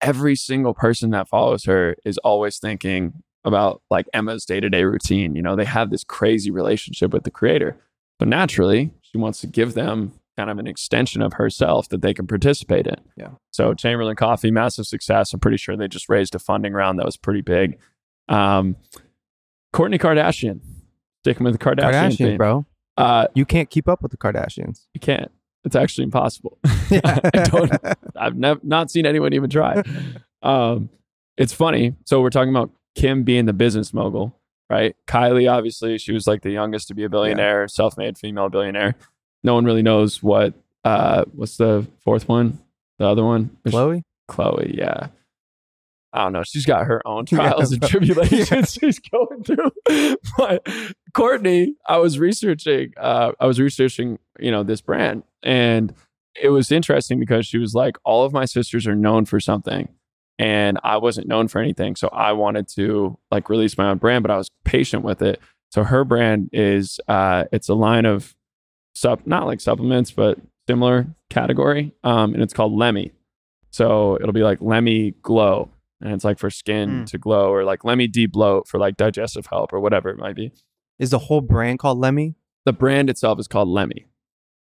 Every 0.00 0.34
single 0.34 0.74
person 0.74 1.10
that 1.10 1.28
follows 1.28 1.64
her 1.64 1.96
is 2.04 2.18
always 2.18 2.58
thinking 2.58 3.22
about 3.44 3.82
like 3.90 4.06
Emma's 4.12 4.44
day 4.44 4.60
to 4.60 4.68
day 4.68 4.84
routine. 4.84 5.36
You 5.36 5.42
know, 5.42 5.54
they 5.54 5.64
have 5.64 5.90
this 5.90 6.02
crazy 6.02 6.50
relationship 6.50 7.12
with 7.12 7.22
the 7.22 7.30
creator. 7.30 7.76
So 8.20 8.26
naturally, 8.26 8.90
she 9.02 9.18
wants 9.18 9.40
to 9.42 9.46
give 9.46 9.74
them 9.74 10.12
kind 10.36 10.50
of 10.50 10.58
an 10.58 10.66
extension 10.66 11.22
of 11.22 11.34
herself 11.34 11.88
that 11.88 12.02
they 12.02 12.12
can 12.12 12.26
participate 12.26 12.86
in. 12.86 12.96
Yeah. 13.16 13.30
So 13.52 13.72
Chamberlain 13.72 14.16
Coffee, 14.16 14.50
massive 14.50 14.86
success. 14.86 15.32
I'm 15.32 15.40
pretty 15.40 15.56
sure 15.56 15.76
they 15.76 15.88
just 15.88 16.08
raised 16.08 16.34
a 16.34 16.38
funding 16.38 16.72
round 16.72 16.98
that 16.98 17.06
was 17.06 17.16
pretty 17.16 17.40
big. 17.40 17.78
Um, 18.28 18.76
Kourtney 19.74 19.98
Kardashian, 20.00 20.60
sticking 21.22 21.44
with 21.44 21.58
the 21.58 21.64
Kardashian, 21.64 21.92
Kardashians, 21.92 22.16
theme. 22.18 22.36
bro. 22.36 22.66
Uh, 22.96 23.26
You 23.34 23.44
can't 23.44 23.68
keep 23.68 23.88
up 23.88 24.02
with 24.02 24.10
the 24.10 24.16
Kardashians. 24.16 24.86
you 24.94 25.00
can't. 25.00 25.30
It's 25.64 25.76
actually 25.76 26.04
impossible. 26.04 26.58
I 26.64 27.30
don't. 27.50 27.72
I've 28.16 28.36
never 28.36 28.60
not 28.62 28.90
seen 28.90 29.04
anyone 29.06 29.32
even 29.32 29.50
try. 29.50 29.82
Um, 30.42 30.90
it's 31.36 31.52
funny. 31.52 31.96
So 32.04 32.20
we're 32.20 32.30
talking 32.30 32.50
about 32.50 32.70
Kim 32.94 33.24
being 33.24 33.46
the 33.46 33.52
business 33.52 33.92
mogul, 33.92 34.38
right? 34.70 34.94
Kylie, 35.08 35.50
obviously, 35.50 35.98
she 35.98 36.12
was 36.12 36.28
like 36.28 36.42
the 36.42 36.50
youngest 36.52 36.86
to 36.88 36.94
be 36.94 37.02
a 37.02 37.08
billionaire, 37.08 37.66
self-made 37.66 38.16
female 38.16 38.48
billionaire. 38.48 38.94
No 39.42 39.54
one 39.54 39.64
really 39.64 39.82
knows 39.82 40.22
what. 40.22 40.54
Uh, 40.84 41.24
what's 41.32 41.56
the 41.56 41.84
fourth 42.04 42.28
one? 42.28 42.60
The 43.00 43.06
other 43.08 43.24
one? 43.24 43.56
Khloe? 43.66 44.02
Khloe, 44.30 44.76
yeah. 44.76 45.08
I 46.16 46.22
don't 46.22 46.32
know. 46.32 46.42
She's 46.42 46.64
got 46.64 46.86
her 46.86 47.06
own 47.06 47.26
trials 47.26 47.72
and 47.72 47.82
tribulations 47.86 48.72
she's 48.80 48.98
going 48.98 49.44
through. 49.44 49.70
But 50.38 50.64
Kourtney, 51.12 51.74
I 51.86 51.98
was 51.98 52.18
researching, 52.18 52.92
uh, 52.96 53.32
I 53.38 53.46
was 53.46 53.60
researching, 53.60 54.18
you 54.38 54.50
know, 54.50 54.62
this 54.62 54.80
brand. 54.80 55.22
And 55.42 55.94
it 56.40 56.48
was 56.48 56.72
interesting 56.72 57.20
because 57.20 57.46
she 57.46 57.58
was 57.58 57.74
like, 57.74 57.96
all 58.04 58.24
of 58.24 58.32
my 58.32 58.44
sisters 58.44 58.86
are 58.86 58.94
known 58.94 59.24
for 59.26 59.40
something. 59.40 59.88
And 60.38 60.78
I 60.82 60.96
wasn't 60.96 61.28
known 61.28 61.48
for 61.48 61.60
anything. 61.60 61.96
So 61.96 62.08
I 62.08 62.32
wanted 62.32 62.68
to 62.76 63.18
like 63.30 63.48
release 63.48 63.76
my 63.78 63.90
own 63.90 63.98
brand, 63.98 64.22
but 64.22 64.30
I 64.30 64.36
was 64.36 64.50
patient 64.64 65.02
with 65.02 65.22
it. 65.22 65.40
So 65.70 65.84
her 65.84 66.04
brand 66.04 66.50
is 66.52 67.00
uh 67.08 67.44
it's 67.52 67.68
a 67.68 67.74
line 67.74 68.06
of 68.06 68.34
sup 68.94 69.26
not 69.26 69.46
like 69.46 69.60
supplements, 69.60 70.10
but 70.10 70.38
similar 70.68 71.06
category. 71.30 71.92
Um, 72.04 72.34
and 72.34 72.42
it's 72.42 72.52
called 72.54 72.72
Lemme. 72.72 73.10
So 73.70 74.16
it'll 74.16 74.32
be 74.32 74.42
like 74.42 74.60
Lemme 74.60 75.12
Glow, 75.22 75.70
and 76.00 76.12
it's 76.12 76.24
like 76.24 76.38
for 76.38 76.50
skin 76.50 77.02
Mm. 77.04 77.06
to 77.06 77.18
glow, 77.18 77.50
or 77.52 77.64
like 77.64 77.84
Lemme 77.84 78.06
Debloat 78.08 78.66
for 78.68 78.78
like 78.78 78.96
digestive 78.96 79.46
help, 79.46 79.72
or 79.72 79.80
whatever 79.80 80.08
it 80.10 80.18
might 80.18 80.36
be. 80.36 80.52
Is 80.98 81.10
the 81.10 81.18
whole 81.18 81.40
brand 81.40 81.78
called 81.78 81.98
Lemme? 81.98 82.34
The 82.64 82.72
brand 82.72 83.10
itself 83.10 83.38
is 83.38 83.48
called 83.48 83.68
Lemme. 83.68 84.06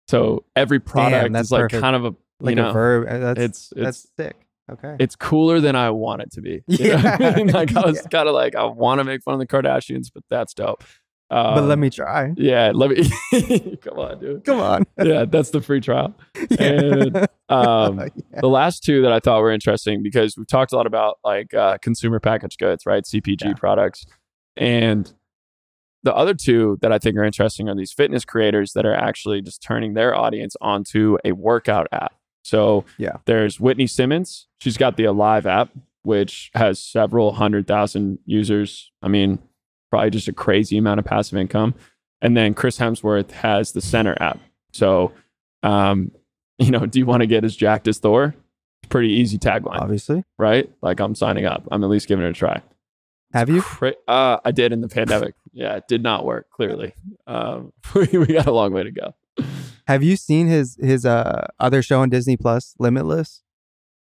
So 0.09 0.45
every 0.55 0.81
product 0.81 1.33
that's 1.33 1.47
is 1.49 1.53
like 1.53 1.63
perfect. 1.63 1.81
kind 1.83 1.97
of 1.97 2.05
a 2.05 2.15
Like 2.41 2.51
you 2.53 2.57
know, 2.57 2.71
a 2.71 2.73
verb? 2.73 3.07
Uh, 3.09 3.19
That's, 3.19 3.41
it's 3.41 3.73
it's 3.73 3.81
that's 3.85 4.09
sick. 4.17 4.37
Okay. 4.71 4.97
it's 4.99 5.15
cooler 5.15 5.61
than 5.61 5.77
I 5.77 5.91
want 5.91 6.23
it 6.23 6.33
to 6.33 6.41
be. 6.41 6.63
What 6.67 6.81
I 6.81 6.85
Yeah. 7.21 7.35
mean? 7.37 7.47
Like 7.49 7.75
I 7.77 7.81
was 7.87 7.97
Yeah. 8.03 8.09
kind 8.09 8.29
of 8.29 8.35
like 8.35 8.55
I 8.57 8.65
want 8.65 8.99
to 8.99 9.05
make 9.05 9.23
fun 9.23 9.35
of 9.35 9.41
the 9.41 9.47
Kardashians, 9.47 10.09
but 10.13 10.23
that's 10.31 10.55
dope. 10.55 10.83
but 11.31 11.63
let 11.63 11.73
Um, 11.75 11.81
me 11.81 11.91
try. 11.91 12.33
Yeah, 12.37 12.73
let 12.75 12.91
me. 12.91 13.77
come 13.83 13.99
on, 13.99 14.21
dude. 14.21 14.45
Come 14.45 14.61
on. 14.61 14.85
Yeah, 15.03 15.25
that's 15.25 15.51
the 15.51 15.61
free 15.61 15.81
trial. 15.81 16.15
And 16.59 17.27
um, 17.49 17.99
Yeah. 18.33 18.41
the 18.41 18.49
last 18.49 18.83
two 18.85 19.03
that 19.03 19.13
I 19.13 19.21
thought 19.21 19.41
were 19.41 19.53
interesting 19.53 20.03
because 20.03 20.37
we've 20.37 20.47
talked 20.47 20.73
a 20.73 20.77
lot 20.77 20.87
about 20.87 21.19
like 21.25 21.55
uh, 21.55 21.79
consumer 21.79 22.21
packaged 22.21 22.59
goods, 22.59 22.85
right? 22.87 23.05
CPG 23.05 23.45
Yeah. 23.45 23.55
products. 23.55 24.05
And 24.57 25.13
the 26.03 26.15
other 26.15 26.35
two 26.35 26.79
that 26.83 26.93
I 26.93 26.99
think 26.99 27.17
are 27.17 27.25
interesting 27.25 27.69
are 27.69 27.75
these 27.75 27.93
fitness 27.93 28.25
creators 28.25 28.73
that 28.73 28.87
are 28.87 28.95
actually 28.95 29.43
just 29.43 29.63
turning 29.63 29.95
their 29.95 30.15
audience 30.15 30.57
onto 30.61 31.19
a 31.25 31.33
workout 31.33 31.89
app. 31.93 32.15
So 32.43 32.85
Yeah. 32.99 33.17
there's 33.25 33.59
Whitney 33.61 33.87
Simmons. 33.89 34.47
She's 34.61 34.77
got 34.77 34.97
the 34.97 35.05
Alive 35.05 35.47
app, 35.47 35.71
which 36.03 36.51
has 36.55 36.79
several 36.81 37.33
hundred 37.33 37.67
thousand 37.67 38.19
users. 38.25 38.93
I 39.03 39.09
mean, 39.09 39.41
probably 39.91 40.11
just 40.11 40.29
a 40.29 40.33
crazy 40.33 40.79
amount 40.79 41.01
of 41.01 41.05
passive 41.07 41.39
income. 41.39 41.75
And 42.23 42.37
then 42.37 42.55
Chris 42.55 42.79
Hemsworth 42.79 43.31
has 43.33 43.73
the 43.73 43.81
Centr 43.81 44.17
app. 44.21 44.39
So, 44.73 45.13
um, 45.63 46.13
you 46.59 46.71
know, 46.71 46.87
do 46.87 46.99
you 46.99 47.07
want 47.07 47.21
to 47.21 47.27
get 47.27 47.45
as 47.45 47.57
jacked 47.57 47.88
as 47.88 47.99
Thor? 47.99 48.35
Pretty 48.88 49.09
easy 49.12 49.38
tagline, 49.38 49.81
Obviously. 49.81 50.23
right? 50.38 50.71
Like 50.81 51.01
I'm 51.01 51.14
signing 51.14 51.45
up. 51.45 51.66
I'm 51.71 51.83
at 51.83 51.90
least 51.90 52.07
giving 52.09 52.25
it 52.25 52.31
a 52.31 52.33
try. 52.33 52.62
Have 53.33 53.49
you? 53.51 53.62
Uh, 54.07 54.38
I 54.45 54.51
did 54.53 54.73
in 54.73 54.81
the 54.81 54.88
pandemic. 54.88 55.35
Yeah, 55.53 55.77
it 55.77 55.88
did 55.88 56.03
not 56.03 56.27
work. 56.27 56.51
Clearly, 56.51 56.92
um, 57.27 57.73
we, 57.95 58.27
got 58.27 58.45
a 58.45 58.53
long 58.53 58.75
way 58.75 58.83
to 58.83 58.90
go. 58.90 59.14
Have 59.87 60.03
you 60.03 60.14
seen 60.14 60.49
his 60.49 60.77
his 60.79 61.07
uh 61.07 61.47
other 61.59 61.81
show 61.81 62.01
on 62.01 62.11
Disney 62.11 62.37
Plus, 62.37 62.75
Limitless? 62.79 63.42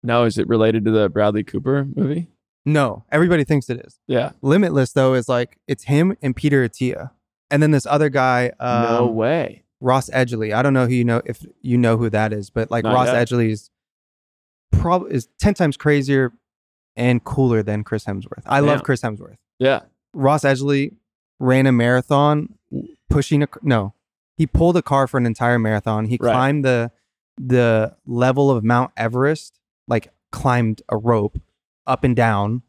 Now, 0.03 0.25
is 0.25 0.37
it 0.37 0.47
related 0.47 0.85
to 0.85 0.91
the 0.91 1.09
Bradley 1.09 1.43
Cooper 1.43 1.87
movie? 1.95 2.27
No, 2.67 3.03
everybody 3.11 3.45
thinks 3.45 3.67
it 3.71 3.83
is. 3.83 3.99
Yeah. 4.05 4.33
Limitless 4.43 4.91
though 4.93 5.15
is 5.15 5.27
like 5.27 5.57
it's 5.67 5.85
him 5.85 6.15
and 6.21 6.35
Peter 6.35 6.69
Attia, 6.69 7.09
and 7.49 7.63
then 7.63 7.71
this 7.71 7.87
other 7.87 8.09
guy, 8.09 8.51
um, 8.59 8.83
no 8.83 9.07
way. 9.07 9.63
Ross 9.81 10.09
Edgley. 10.09 10.53
I 10.53 10.61
don't 10.61 10.73
know 10.73 10.87
who 10.87 10.93
you 10.93 11.05
know 11.05 11.21
if 11.25 11.45
you 11.61 11.77
know 11.77 11.97
who 11.97 12.09
that 12.09 12.33
is, 12.33 12.49
but 12.49 12.69
like 12.71 12.83
Not 12.83 12.93
Ross 12.93 13.07
yet. 13.07 13.27
Edgley 13.27 13.49
is 13.51 13.69
probably 14.71 15.13
is 15.13 15.27
ten 15.39 15.53
times 15.53 15.77
crazier 15.77 16.31
and 16.95 17.23
cooler 17.23 17.63
than 17.63 17.83
Chris 17.83 18.05
Hemsworth. 18.05 18.43
I 18.45 18.59
love 18.59 18.83
Chris 18.83 19.01
Hemsworth. 19.01 19.37
Yeah. 19.57 19.81
Ross 20.13 20.43
Edgley 20.43 20.95
ran 21.39 21.65
a 21.65 21.71
marathon 21.71 22.55
pushing 23.09 23.43
a 23.43 23.47
no. 23.61 23.93
He 24.35 24.47
pulled 24.47 24.77
a 24.77 24.81
car 24.81 25.07
for 25.07 25.17
an 25.17 25.25
entire 25.25 25.59
marathon. 25.59 26.05
He 26.05 26.17
Right. 26.19 26.31
climbed 26.33 26.65
the 26.65 26.91
the 27.37 27.95
level 28.05 28.51
of 28.51 28.63
Mount 28.63 28.91
Everest, 28.97 29.59
like 29.87 30.11
climbed 30.31 30.81
a 30.89 30.97
rope 30.97 31.37
up 31.87 32.03
and 32.03 32.15
down 32.15 32.63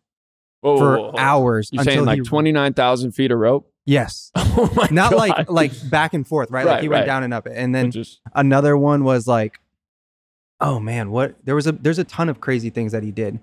Whoa, 0.60 0.78
for 0.78 0.96
whoa, 0.98 1.10
whoa. 1.10 1.18
hours 1.18 1.70
You're 1.72 1.84
saying 1.84 2.04
like 2.04 2.24
twenty 2.24 2.52
nine 2.52 2.74
thousand 2.74 3.12
feet 3.12 3.30
of 3.32 3.38
rope? 3.38 3.69
Yes. 3.90 4.30
Oh 4.52 4.68
my 4.74 4.88
Not 4.90 5.12
God. 5.12 5.18
like 5.18 5.50
like 5.50 5.90
back 5.90 6.12
and 6.12 6.26
forth, 6.26 6.50
right? 6.50 6.66
like 6.66 6.74
Right, 6.74 6.82
he 6.82 6.88
went 6.88 7.02
right. 7.02 7.06
down 7.06 7.22
and 7.22 7.32
up 7.32 7.46
it. 7.46 7.52
And 7.56 7.72
then 7.74 7.92
just 7.92 8.20
another 8.34 8.76
one 8.76 9.04
was 9.04 9.28
like 9.28 9.60
oh 10.60 10.78
man 10.78 11.10
what 11.10 11.34
there 11.44 11.54
was 11.54 11.66
a 11.66 11.72
there's 11.72 11.98
a 11.98 12.04
ton 12.04 12.28
of 12.28 12.40
crazy 12.40 12.68
things 12.70 12.92
that 12.92 13.02
he 13.02 13.10
did 13.10 13.38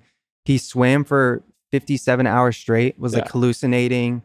he 0.45 0.57
swam 0.57 1.03
for 1.03 1.43
57 1.71 2.27
hours 2.27 2.55
straight 2.55 2.99
was 2.99 3.15
like 3.15 3.27
hallucinating 3.29 4.21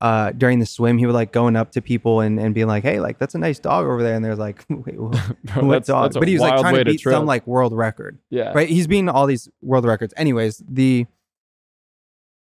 uh 0.00 0.30
during 0.32 0.58
the 0.60 0.66
swim 0.66 0.98
he 0.98 1.06
would 1.06 1.14
like 1.14 1.32
going 1.32 1.56
up 1.56 1.72
to 1.72 1.82
people 1.82 2.20
and 2.20 2.38
and 2.38 2.54
being 2.54 2.66
like 2.68 2.82
hey 2.84 3.00
like 3.00 3.18
that's 3.18 3.34
a 3.34 3.38
nice 3.38 3.58
dog 3.58 3.84
over 3.86 4.02
there 4.02 4.14
and 4.14 4.24
they're 4.24 4.36
like 4.36 4.64
wait 4.70 4.94
wh- 4.96 5.30
bro, 5.54 5.64
what 5.66 5.84
dog 5.84 6.12
but 6.14 6.28
he 6.28 6.34
was 6.34 6.42
like 6.42 6.60
trying 6.60 6.74
to 6.76 6.84
beat 6.84 7.00
trip. 7.00 7.12
some 7.14 7.26
like 7.26 7.46
world 7.46 7.72
record 7.72 8.18
yeah. 8.30 8.52
right 8.54 8.68
he's 8.68 8.86
beating 8.86 9.08
all 9.08 9.26
these 9.26 9.48
world 9.62 9.84
records 9.84 10.14
anyways 10.16 10.62
the 10.68 11.06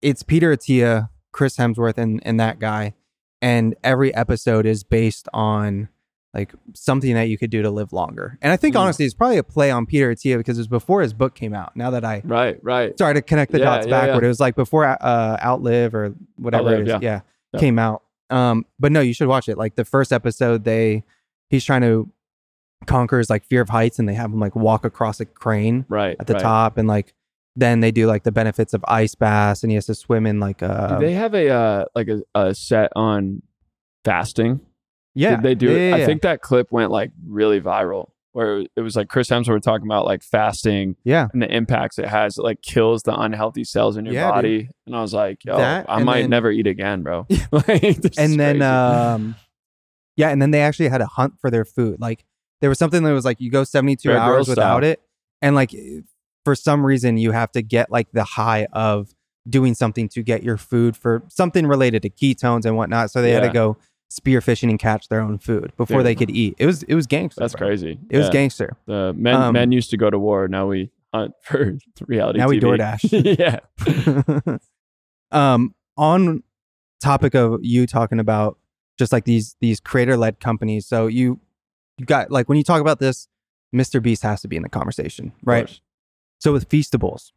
it's 0.02 0.24
peter 0.24 0.56
attia 0.56 1.10
chris 1.32 1.58
hemsworth 1.58 1.98
and 1.98 2.22
and 2.24 2.39
that 2.39 2.60
guy 2.60 2.94
and 3.41 3.75
every 3.84 4.13
episode 4.13 4.65
is 4.65 4.84
based 4.84 5.28
on 5.34 5.89
like 6.34 6.54
something 6.75 7.15
that 7.15 7.23
you 7.30 7.38
could 7.38 7.49
do 7.49 7.62
to 7.63 7.71
live 7.71 7.91
longer 7.91 8.38
and 8.41 8.52
i 8.52 8.58
think 8.58 8.75
Mm. 8.75 8.80
honestly 8.82 9.06
it's 9.06 9.13
probably 9.15 9.38
a 9.38 9.43
play 9.43 9.71
on 9.71 9.86
peter 9.88 10.13
attia 10.13 10.38
because 10.38 10.58
it 10.58 10.62
was 10.62 10.67
before 10.67 11.02
his 11.02 11.12
book 11.13 11.34
came 11.34 11.54
out 11.56 11.75
now 11.75 11.89
that 11.89 12.06
i 12.06 12.21
Right, 12.23 12.60
right. 12.63 12.93
started 12.93 13.21
to 13.21 13.25
connect 13.25 13.52
the 13.52 13.58
Yeah, 13.60 13.65
dots 13.65 13.88
yeah, 13.88 13.95
yeah. 14.02 14.06
backward 14.08 14.23
it 14.25 14.28
was 14.28 14.39
like 14.39 14.56
before 14.56 14.86
uh 14.86 15.38
outlive 15.43 15.95
or 15.95 16.13
whatever 16.38 16.69
Outlive, 16.69 16.80
it 16.82 16.84
is 16.84 16.89
yeah. 16.89 16.99
yeah, 17.02 17.21
Yeah. 17.54 17.60
came 17.60 17.80
out 17.80 18.04
um 18.30 18.65
but 18.80 18.91
no 18.91 18.99
you 19.02 19.13
should 19.13 19.28
watch 19.28 19.49
it 19.49 19.58
like 19.58 19.75
the 19.75 19.86
first 19.86 20.13
episode 20.13 20.63
they 20.65 21.04
he's 21.49 21.65
trying 21.65 21.82
to 21.82 22.12
conquer 22.86 23.17
his 23.17 23.30
like 23.30 23.43
fear 23.45 23.62
of 23.62 23.69
heights 23.69 23.97
and 23.99 24.08
they 24.08 24.13
have 24.13 24.32
him 24.32 24.39
like 24.39 24.56
walk 24.56 24.86
across 24.86 25.19
a 25.19 25.25
crane 25.25 25.86
Right. 25.89 26.15
at 26.19 26.28
the 26.28 26.34
right. 26.34 26.41
top 26.41 26.78
and 26.78 26.88
like 26.88 27.13
then 27.60 27.80
they 27.82 27.91
do 27.91 28.08
like 28.08 28.24
the 28.24 28.32
benefits 28.32 28.74
of 28.74 28.84
ice 28.88 29.15
baths 29.15 29.63
and 29.63 29.72
he 29.72 29.76
has 29.76 29.86
to 29.88 29.95
swim 29.95 30.26
in 30.26 30.39
like 30.39 30.62
uh 30.63 30.98
Do 30.98 31.06
they 31.06 31.13
have 31.13 31.34
a 31.34 31.50
uh, 31.50 31.86
like 31.95 32.08
a, 32.08 32.22
a 32.36 32.54
set 32.56 32.91
on 32.95 33.41
fasting? 34.06 34.62
yeah 35.15 35.32
Did 35.32 35.43
they 35.43 35.56
do 35.56 35.67
yeah, 35.67 35.74
it? 35.78 35.89
yeah, 35.89 35.95
I 36.04 36.06
think 36.06 36.22
that 36.22 36.41
clip 36.41 36.72
went 36.72 36.91
like 36.91 37.12
really 37.28 37.60
viral 37.62 38.12
where 38.32 38.60
it 38.76 38.82
was 38.82 38.95
like 38.95 39.10
Chris 39.10 39.28
Hemsworth 39.30 39.63
talking 39.63 39.88
about 39.88 40.06
like 40.06 40.22
fasting 40.22 40.95
yeah 41.04 41.28
and 41.34 41.41
the 41.41 41.52
impacts 41.54 41.98
it 41.98 42.06
has. 42.08 42.38
It 42.38 42.43
like 42.43 42.62
kills 42.62 43.02
the 43.04 43.19
unhealthy 43.19 43.63
cells 43.63 43.98
in 43.98 44.06
your 44.06 44.13
Yeah, 44.13 44.28
dude. 44.28 44.34
body. 44.36 44.69
And 44.86 44.95
I 44.95 45.02
was 45.02 45.13
like, 45.15 45.43
yo, 45.43 45.58
That, 45.58 45.88
I 45.89 46.04
might 46.04 46.22
then- 46.22 46.30
never 46.30 46.52
eat 46.52 46.67
again, 46.67 47.02
bro. 47.02 47.26
Like, 47.52 48.17
and 48.17 48.39
then 48.39 48.62
um 48.62 49.36
yeah 50.15 50.30
and 50.30 50.41
then 50.41 50.52
they 50.52 50.62
actually 50.62 50.89
had 50.89 51.02
a 51.02 51.06
hunt 51.08 51.34
for 51.41 51.50
their 51.50 51.65
food 51.65 52.00
like 52.00 52.24
there 52.62 52.69
was 52.69 52.78
something 52.78 53.04
that 53.04 53.12
was 53.13 53.26
like 53.26 53.39
you 53.41 53.50
go 53.50 53.63
72 53.63 54.08
Bear 54.10 54.17
hours 54.19 54.48
without 54.48 54.82
style. 54.82 54.91
it 54.91 55.02
and 55.41 55.56
like 55.56 55.74
for 56.49 56.55
some 56.55 56.83
reason 56.83 57.15
you 57.15 57.31
have 57.31 57.51
to 57.51 57.62
get 57.62 57.91
like 57.91 58.12
the 58.12 58.23
high 58.23 58.65
of 58.73 59.13
doing 59.47 59.75
something 59.75 60.09
to 60.09 60.23
get 60.23 60.41
your 60.41 60.57
food 60.57 60.97
for 60.97 61.21
something 61.27 61.67
related 61.67 62.01
to 62.01 62.09
ketones 62.09 62.65
and 62.65 62.75
whatnot 62.75 63.12
so 63.12 63.21
they 63.21 63.29
had 63.29 63.43
to 63.43 63.49
go 63.49 63.77
spearfishing 64.12 64.67
and 64.67 64.79
catch 64.79 65.09
their 65.09 65.21
own 65.21 65.38
food 65.38 65.71
before 65.77 65.97
Dude. 65.97 66.07
they 66.07 66.15
could 66.15 66.31
eat 66.31 66.55
it 66.57 66.65
was 66.65 66.81
it 66.81 66.95
was 66.95 67.05
gangster 67.05 67.39
that's 67.39 67.53
bro. 67.53 67.67
crazy. 67.67 67.99
it 68.09 68.17
was 68.17 68.31
gangster 68.31 68.75
The 68.88 69.13
men 69.15 69.35
Um, 69.35 69.53
men 69.53 69.71
used 69.71 69.91
to 69.91 69.97
go 69.97 70.09
to 70.09 70.17
war. 70.17 70.47
Now 70.47 70.65
we 70.65 70.89
hunt 71.13 71.33
for 71.43 71.77
reality. 72.07 72.39
Now 72.39 72.47
we 72.47 72.59
DoorDash. 72.59 73.59
yeah. 74.41 74.57
um 75.31 75.75
on 75.97 76.41
topic 76.99 77.35
of 77.35 77.59
you 77.62 77.85
talking 77.85 78.19
about 78.19 78.57
just 78.97 79.13
like 79.13 79.25
these 79.25 79.55
these 79.62 79.79
creator 79.79 80.17
led 80.17 80.39
companies 80.39 80.88
so 80.88 81.05
you 81.05 81.39
you 81.99 82.07
got 82.07 82.31
like 82.31 82.49
when 82.49 82.57
you 82.57 82.63
talk 82.63 82.81
about 82.81 82.97
this 82.97 83.27
mr 83.73 84.01
beast 84.01 84.23
has 84.23 84.41
to 84.41 84.47
be 84.47 84.55
in 84.55 84.63
the 84.63 84.69
conversation 84.69 85.31
right. 85.43 85.79
So 86.39 86.52
with 86.54 86.67
feastables 86.69 87.32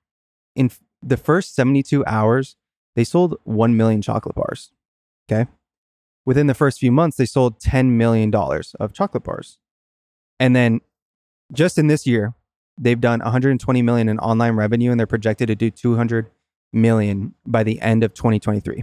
in 0.55 0.71
the 1.03 1.17
first 1.17 1.55
72 1.55 2.05
hours 2.07 2.57
they 2.95 3.05
sold 3.05 3.37
1 3.45 3.77
million 3.77 4.03
chocolate 4.03 4.35
bars 4.35 4.71
okay? 5.31 5.51
Within 6.25 6.47
the 6.47 6.55
first 6.55 6.79
few 6.79 6.93
months 6.93 7.17
they 7.17 7.27
sold 7.27 7.61
10 7.61 7.97
million 7.97 8.31
dollars 8.31 8.75
of 8.79 8.93
chocolate 8.93 9.25
bars. 9.25 9.59
And 10.39 10.55
then 10.55 10.81
just 11.53 11.79
in 11.79 11.87
this 11.89 12.07
year 12.07 12.35
they've 12.79 13.01
done 13.01 13.21
120 13.21 13.83
million 13.83 14.09
in 14.09 14.19
online 14.19 14.57
revenue 14.57 14.91
and 14.91 14.99
they're 14.99 15.07
projected 15.07 15.49
to 15.49 15.55
do 15.55 15.71
200 15.71 16.31
million 16.73 17.35
by 17.47 17.63
the 17.63 17.81
end 17.83 18.03
of 18.03 18.15
2023 18.15 18.83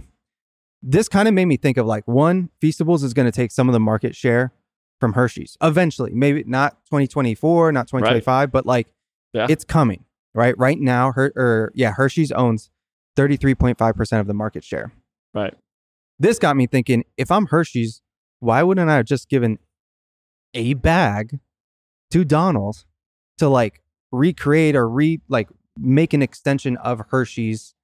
this 0.82 1.08
kind 1.08 1.28
of 1.28 1.34
made 1.34 1.44
me 1.46 1.56
think 1.56 1.76
of 1.76 1.86
like 1.86 2.06
one 2.06 2.48
feastables 2.62 3.02
is 3.04 3.12
going 3.12 3.26
to 3.26 3.32
take 3.32 3.50
some 3.50 3.68
of 3.68 3.72
the 3.72 3.80
market 3.80 4.14
share 4.16 4.52
from 4.98 5.12
hershey's 5.14 5.56
eventually. 5.62 6.12
Maybe 6.14 6.44
not 6.46 6.84
2024 6.86 7.72
not 7.72 7.88
2025 7.88 8.52
but 8.52 8.64
like 8.66 8.92
Yeah. 9.32 9.46
it's 9.50 9.64
coming 9.64 10.04
right 10.34 10.56
right 10.58 10.78
now 10.78 11.12
her 11.12 11.32
or 11.36 11.72
yeah 11.74 11.92
hershey's 11.92 12.32
owns 12.32 12.70
33.5% 13.16 14.20
of 14.20 14.26
the 14.26 14.34
market 14.34 14.64
share 14.64 14.92
Right. 15.34 15.54
this 16.18 16.38
got 16.38 16.56
me 16.56 16.66
thinking 16.66 17.04
if 17.16 17.30
i'm 17.30 17.46
hershey's 17.46 18.02
why 18.40 18.62
wouldn't 18.62 18.88
i 18.90 18.96
have 18.96 19.06
just 19.06 19.28
given 19.28 19.58
a 20.54 20.74
bag 20.74 21.38
to 22.10 22.24
donald 22.24 22.84
to 23.38 23.48
like 23.48 23.82
recreate 24.12 24.74
or 24.76 24.88
re 24.88 25.20
like 25.28 25.48
make 25.78 26.12
an 26.12 26.22
extension 26.22 26.76
of 26.78 27.00
hershey's 27.10 27.74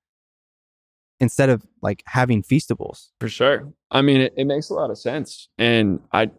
instead 1.20 1.48
of 1.48 1.66
like 1.82 2.02
having 2.06 2.42
feastables 2.42 3.08
For 3.20 3.28
sure. 3.28 3.72
I 3.90 4.02
mean, 4.02 4.20
it, 4.20 4.34
it 4.36 4.44
makes 4.44 4.68
a 4.68 4.74
lot 4.74 4.90
of 4.90 4.98
sense. 4.98 5.48
And 5.56 6.00
I 6.12 6.30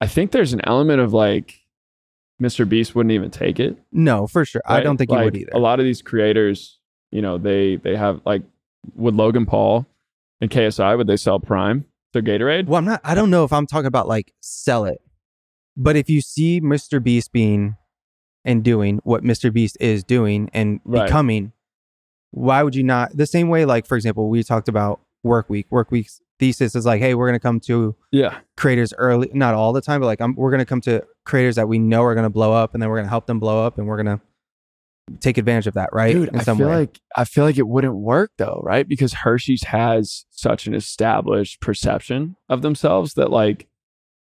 I 0.00 0.06
think 0.06 0.30
there's 0.30 0.52
an 0.54 0.62
element 0.64 1.00
of 1.00 1.12
like 1.12 1.60
Mr. 2.40 2.68
Beast 2.68 2.94
wouldn't 2.94 3.12
even 3.12 3.30
take 3.30 3.58
it. 3.58 3.76
no 3.92 4.26
for 4.26 4.44
sure 4.44 4.62
i 4.66 4.80
don't 4.80 4.96
think 4.96 5.10
he 5.10 5.16
would 5.16 5.36
either 5.36 5.50
A 5.54 5.58
lot 5.58 5.80
of 5.80 5.84
these 5.84 6.02
creators, 6.02 6.78
you 7.10 7.20
know, 7.22 7.36
they 7.38 7.76
they 7.76 7.96
have 7.96 8.20
like 8.24 8.42
would 8.94 9.14
Logan 9.14 9.44
Paul 9.46 9.86
and 10.40 10.50
KSI 10.50 10.96
would 10.96 11.06
they 11.08 11.16
sell 11.16 11.40
Prime 11.40 11.84
their 12.12 12.22
Gatorade? 12.22 12.66
well 12.66 12.78
i'm 12.78 12.84
not 12.84 13.00
i 13.04 13.14
don't 13.14 13.30
know 13.30 13.44
if 13.44 13.52
i'm 13.52 13.66
talking 13.66 13.86
about 13.86 14.06
like 14.08 14.32
sell 14.40 14.84
it 14.86 15.00
but 15.76 15.94
if 15.96 16.08
you 16.08 16.20
see 16.22 16.58
mr 16.60 17.02
beast 17.02 17.32
being 17.32 17.76
and 18.44 18.62
doing 18.64 18.98
what 19.04 19.22
mr 19.22 19.52
beast 19.52 19.76
is 19.80 20.04
doing 20.04 20.48
and 20.54 20.80
Right. 20.84 21.04
becoming 21.06 21.52
why 22.30 22.62
would 22.62 22.74
you 22.74 22.82
not 22.82 23.14
the 23.16 23.26
same 23.26 23.48
way 23.48 23.64
like 23.64 23.84
for 23.86 23.96
example 23.96 24.28
we 24.30 24.42
talked 24.42 24.68
about 24.68 25.00
Workweek 25.26 25.66
work 25.70 25.90
week's 25.90 26.20
thesis 26.38 26.74
is 26.74 26.86
like 26.86 27.00
hey 27.00 27.14
we're 27.14 27.26
going 27.26 27.38
to 27.38 27.42
come 27.42 27.58
to 27.60 27.96
Yeah. 28.12 28.38
creators 28.56 28.94
early 28.96 29.30
not 29.34 29.54
all 29.54 29.72
the 29.72 29.80
time 29.80 30.00
but 30.00 30.06
like 30.06 30.20
I'm, 30.20 30.34
we're 30.36 30.50
going 30.50 30.60
to 30.60 30.66
come 30.66 30.80
to 30.82 31.04
creators 31.24 31.56
that 31.56 31.68
we 31.68 31.78
know 31.78 32.02
are 32.04 32.14
going 32.14 32.24
to 32.24 32.30
blow 32.30 32.52
up 32.52 32.74
and 32.74 32.82
then 32.82 32.88
we're 32.90 32.96
going 32.96 33.06
to 33.06 33.10
help 33.10 33.26
them 33.26 33.40
blow 33.40 33.64
up 33.66 33.78
and 33.78 33.86
we're 33.86 34.02
going 34.02 34.18
to 34.18 34.20
take 35.20 35.38
advantage 35.38 35.66
of 35.66 35.72
that, 35.72 35.88
right? 35.92 36.12
Dude, 36.12 36.36
I 36.36 36.44
feel 36.44 36.56
way. 36.58 36.64
like 36.66 37.00
I 37.16 37.24
feel 37.24 37.44
like 37.44 37.56
it 37.56 37.66
wouldn't 37.66 37.94
work 37.96 38.30
though, 38.36 38.60
right? 38.62 38.86
Because 38.86 39.14
Hershey's 39.14 39.64
has 39.64 40.26
such 40.30 40.66
an 40.66 40.74
established 40.74 41.60
perception 41.60 42.36
of 42.50 42.60
themselves 42.62 43.14
that 43.14 43.30
like 43.30 43.66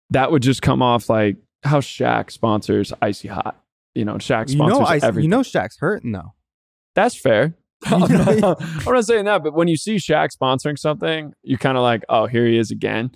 that 0.08 0.32
would 0.32 0.42
just 0.42 0.62
come 0.62 0.80
off 0.82 1.10
like 1.10 1.36
how 1.64 1.80
Shaq 1.80 2.30
sponsors 2.30 2.92
Icy 3.02 3.28
Hot. 3.28 3.62
You 3.94 4.06
know, 4.06 4.14
Shaq 4.14 4.48
you 4.48 4.54
sponsors 4.56 4.78
know, 4.78 4.84
I, 4.86 4.96
everything. 4.96 5.24
you 5.24 5.28
know, 5.28 5.40
Shaq's 5.40 5.76
hurting 5.78 6.12
though. 6.12 6.32
That's 6.94 7.14
fair. 7.14 7.54
You 7.90 7.96
I'm, 7.96 8.40
not, 8.40 8.62
I'm 8.86 8.94
not 8.94 9.04
saying 9.04 9.24
that, 9.24 9.42
but 9.42 9.54
when 9.54 9.68
you 9.68 9.76
see 9.76 9.96
Shaq 9.96 10.36
sponsoring 10.36 10.78
something, 10.78 11.32
you're 11.42 11.58
kind 11.58 11.76
of 11.78 11.82
like, 11.82 12.04
oh, 12.08 12.26
here 12.26 12.46
he 12.46 12.58
is 12.58 12.70
again. 12.70 13.10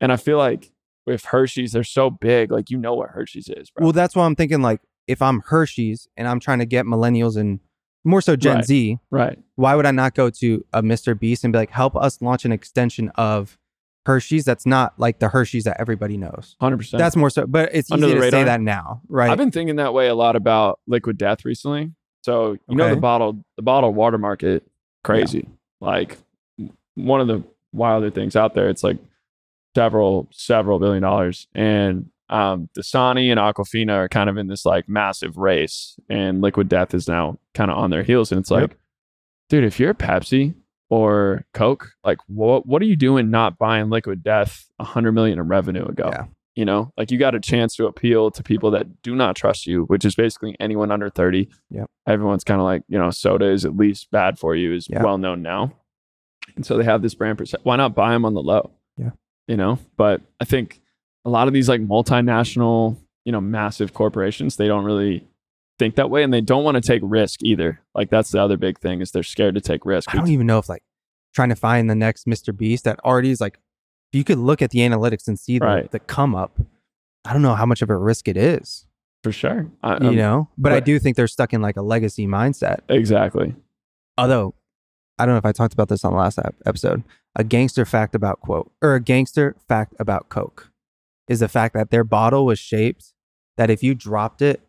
And 0.00 0.12
I 0.12 0.16
feel 0.16 0.38
like 0.38 0.70
with 1.06 1.24
Hershey's, 1.24 1.72
they're 1.72 1.84
so 1.84 2.10
big, 2.10 2.50
like 2.50 2.70
you 2.70 2.78
know 2.78 2.94
what 2.94 3.10
Hershey's 3.10 3.48
is, 3.48 3.70
bro. 3.70 3.86
Well, 3.86 3.92
that's 3.92 4.14
why 4.14 4.24
I'm 4.24 4.36
thinking 4.36 4.62
like 4.62 4.80
if 5.06 5.20
I'm 5.20 5.40
Hershey's 5.40 6.08
and 6.16 6.28
I'm 6.28 6.40
trying 6.40 6.60
to 6.60 6.66
get 6.66 6.86
millennials 6.86 7.36
and 7.36 7.60
more 8.04 8.20
so 8.20 8.36
Gen 8.36 8.56
Right. 8.56 8.64
Z, 8.64 8.98
right. 9.10 9.38
why 9.56 9.74
would 9.74 9.86
I 9.86 9.90
not 9.90 10.14
go 10.14 10.30
to 10.30 10.64
a 10.72 10.82
Mr. 10.82 11.18
Beast 11.18 11.42
and 11.44 11.52
be 11.52 11.58
like, 11.58 11.70
help 11.70 11.96
us 11.96 12.20
launch 12.20 12.44
an 12.44 12.52
extension 12.52 13.10
of 13.16 13.58
Hershey's 14.06 14.44
that's 14.44 14.66
not 14.66 14.92
like 14.98 15.18
the 15.18 15.28
Hershey's 15.28 15.64
that 15.64 15.80
everybody 15.80 16.16
knows. 16.18 16.56
100%. 16.60 16.98
That's 16.98 17.16
more 17.16 17.30
so, 17.30 17.46
but 17.46 17.70
it's 17.72 17.90
Under 17.90 18.06
easy 18.06 18.16
to 18.16 18.30
say 18.30 18.44
that 18.44 18.60
now, 18.60 19.00
right? 19.08 19.30
I've 19.30 19.38
been 19.38 19.50
thinking 19.50 19.76
that 19.76 19.94
way 19.94 20.08
a 20.08 20.14
lot 20.14 20.36
about 20.36 20.80
liquid 20.86 21.16
death 21.16 21.44
recently. 21.44 21.92
So 22.24 22.52
you 22.68 22.76
know 22.76 22.88
the 22.94 23.00
bottled 23.00 23.44
the 23.56 23.62
bottled 23.62 23.94
water 23.94 24.16
market, 24.16 24.66
crazy. 25.02 25.46
Like 25.82 26.16
one 26.94 27.20
of 27.20 27.26
the 27.26 27.42
wilder 27.74 28.10
things 28.10 28.34
out 28.34 28.54
there. 28.54 28.70
It's 28.70 28.82
like 28.82 28.96
several 29.76 30.26
several 30.32 30.78
billion 30.78 31.02
dollars, 31.02 31.48
and 31.54 32.08
um, 32.30 32.70
Dasani 32.78 33.30
and 33.30 33.38
Aquafina 33.38 33.92
are 33.92 34.08
kind 34.08 34.30
of 34.30 34.38
in 34.38 34.46
this 34.46 34.64
like 34.64 34.88
massive 34.88 35.36
race, 35.36 35.98
and 36.08 36.40
Liquid 36.40 36.70
Death 36.70 36.94
is 36.94 37.06
now 37.06 37.38
kind 37.52 37.70
of 37.70 37.76
on 37.76 37.90
their 37.90 38.02
heels, 38.02 38.32
and 38.32 38.40
it's 38.40 38.50
Yep. 38.50 38.60
like, 38.60 38.78
dude, 39.50 39.64
if 39.64 39.78
you're 39.78 39.92
Pepsi 39.92 40.54
or 40.88 41.44
Coke, 41.52 41.90
like 42.04 42.18
what 42.26 42.64
what 42.64 42.80
are 42.80 42.86
you 42.86 42.96
doing 42.96 43.30
not 43.30 43.58
buying 43.58 43.90
Liquid 43.90 44.22
Death 44.22 44.64
a 44.78 44.84
hundred 44.84 45.12
million 45.12 45.38
in 45.38 45.46
revenue 45.46 45.84
ago? 45.84 46.08
Yeah. 46.10 46.24
You 46.56 46.64
know, 46.64 46.92
like 46.96 47.10
you 47.10 47.18
got 47.18 47.34
a 47.34 47.40
chance 47.40 47.74
to 47.76 47.86
appeal 47.86 48.30
to 48.30 48.42
people 48.42 48.70
that 48.72 49.02
do 49.02 49.16
not 49.16 49.34
trust 49.34 49.66
you, 49.66 49.84
which 49.86 50.04
is 50.04 50.14
basically 50.14 50.54
anyone 50.60 50.92
under 50.92 51.10
30. 51.10 51.48
yeah 51.68 51.84
Everyone's 52.06 52.44
kind 52.44 52.60
of 52.60 52.64
like, 52.64 52.82
you 52.88 52.96
know, 52.98 53.10
soda 53.10 53.46
is 53.50 53.64
at 53.64 53.76
least 53.76 54.10
bad 54.12 54.38
for 54.38 54.54
you, 54.54 54.72
is 54.72 54.86
Yeah. 54.88 55.02
well 55.02 55.18
known 55.18 55.42
now. 55.42 55.72
And 56.54 56.64
so 56.64 56.76
they 56.78 56.84
have 56.84 57.02
this 57.02 57.14
brand 57.14 57.38
percent. 57.38 57.64
Why 57.64 57.74
not 57.76 57.94
buy 57.96 58.12
them 58.12 58.24
on 58.24 58.34
the 58.34 58.42
low? 58.42 58.70
Yeah. 58.96 59.10
You 59.48 59.56
know, 59.56 59.78
but 59.96 60.20
I 60.40 60.44
think 60.44 60.80
a 61.24 61.30
lot 61.30 61.48
of 61.48 61.54
these 61.54 61.68
like 61.68 61.80
multinational, 61.80 62.98
you 63.24 63.32
know, 63.32 63.40
massive 63.40 63.92
corporations, 63.94 64.56
they 64.56 64.68
don't 64.68 64.84
really 64.84 65.26
think 65.78 65.96
that 65.96 66.08
way 66.10 66.22
and 66.22 66.32
they 66.32 66.40
don't 66.40 66.62
want 66.62 66.76
to 66.76 66.80
take 66.80 67.02
risk 67.04 67.40
either. 67.42 67.80
Like 67.96 68.10
that's 68.10 68.30
the 68.30 68.40
other 68.40 68.56
big 68.56 68.78
thing 68.78 69.00
is 69.00 69.10
they're 69.10 69.22
scared 69.24 69.56
to 69.56 69.60
take 69.60 69.84
risk. 69.84 70.08
I 70.14 70.16
don't 70.16 70.28
even 70.28 70.46
know 70.46 70.58
if 70.58 70.68
like 70.68 70.84
trying 71.34 71.48
to 71.48 71.56
find 71.56 71.90
the 71.90 71.94
next 71.96 72.26
Mr. 72.26 72.56
Beast 72.56 72.84
that 72.84 73.00
already 73.04 73.30
is 73.30 73.40
like, 73.40 73.58
you 74.14 74.24
could 74.24 74.38
look 74.38 74.62
at 74.62 74.70
the 74.70 74.80
analytics 74.80 75.26
and 75.28 75.38
see 75.38 75.58
the, 75.58 75.66
Right. 75.66 75.90
the 75.90 75.98
come 75.98 76.34
up, 76.34 76.58
I 77.24 77.32
don't 77.32 77.42
know 77.42 77.54
how 77.54 77.66
much 77.66 77.82
of 77.82 77.90
a 77.90 77.96
risk 77.96 78.28
it 78.28 78.36
is, 78.36 78.86
for 79.22 79.32
sure. 79.32 79.70
I, 79.82 80.02
you 80.02 80.08
um, 80.10 80.16
know, 80.16 80.48
but 80.58 80.72
I 80.72 80.80
do 80.80 80.98
think 80.98 81.16
they're 81.16 81.26
stuck 81.26 81.52
in 81.52 81.62
like 81.62 81.76
a 81.76 81.82
legacy 81.82 82.26
mindset. 82.26 82.80
Exactly. 82.88 83.54
Although, 84.18 84.54
I 85.18 85.24
don't 85.26 85.34
know 85.34 85.38
if 85.38 85.46
I 85.46 85.52
talked 85.52 85.72
about 85.72 85.88
this 85.88 86.04
on 86.04 86.12
the 86.12 86.18
last 86.18 86.38
ep- 86.38 86.54
episode. 86.66 87.02
A 87.36 87.42
gangster 87.44 87.84
fact 87.84 88.14
about 88.14 88.40
quote 88.40 88.70
or 88.82 88.94
a 88.94 89.00
gangster 89.00 89.56
fact 89.66 89.94
about 89.98 90.28
Coke 90.28 90.70
is 91.28 91.40
the 91.40 91.48
fact 91.48 91.74
that 91.74 91.90
their 91.90 92.04
bottle 92.04 92.46
was 92.46 92.58
shaped 92.58 93.12
that 93.56 93.70
if 93.70 93.82
you 93.82 93.94
dropped 93.94 94.42
it 94.42 94.60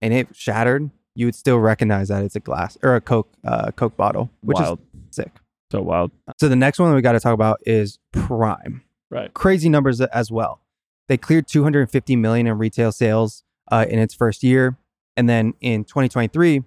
and 0.00 0.12
it 0.14 0.34
shattered, 0.34 0.90
you 1.14 1.26
would 1.26 1.34
still 1.34 1.58
recognize 1.58 2.08
that 2.08 2.24
it's 2.24 2.34
a 2.36 2.40
glass 2.40 2.78
or 2.82 2.96
a 2.96 3.00
Coke 3.00 3.28
uh, 3.44 3.70
Coke 3.72 3.96
bottle, 3.96 4.30
which 4.40 4.56
wild. 4.56 4.78
is 5.10 5.16
sick. 5.16 5.32
so 5.70 5.82
wild. 5.82 6.10
So 6.40 6.48
the 6.48 6.56
next 6.56 6.78
one 6.78 6.90
that 6.90 6.96
we 6.96 7.02
got 7.02 7.12
to 7.12 7.20
talk 7.20 7.34
about 7.34 7.60
is 7.66 7.98
Prime. 8.12 8.82
Right. 9.10 9.32
Crazy 9.32 9.68
numbers 9.68 10.00
as 10.00 10.30
well. 10.30 10.60
They 11.08 11.16
cleared 11.16 11.46
250 11.48 12.16
million 12.16 12.46
in 12.46 12.58
retail 12.58 12.92
sales 12.92 13.42
uh, 13.70 13.86
in 13.88 13.98
its 13.98 14.14
first 14.14 14.42
year, 14.42 14.76
and 15.16 15.28
then 15.28 15.54
in 15.60 15.84
2023, 15.84 16.62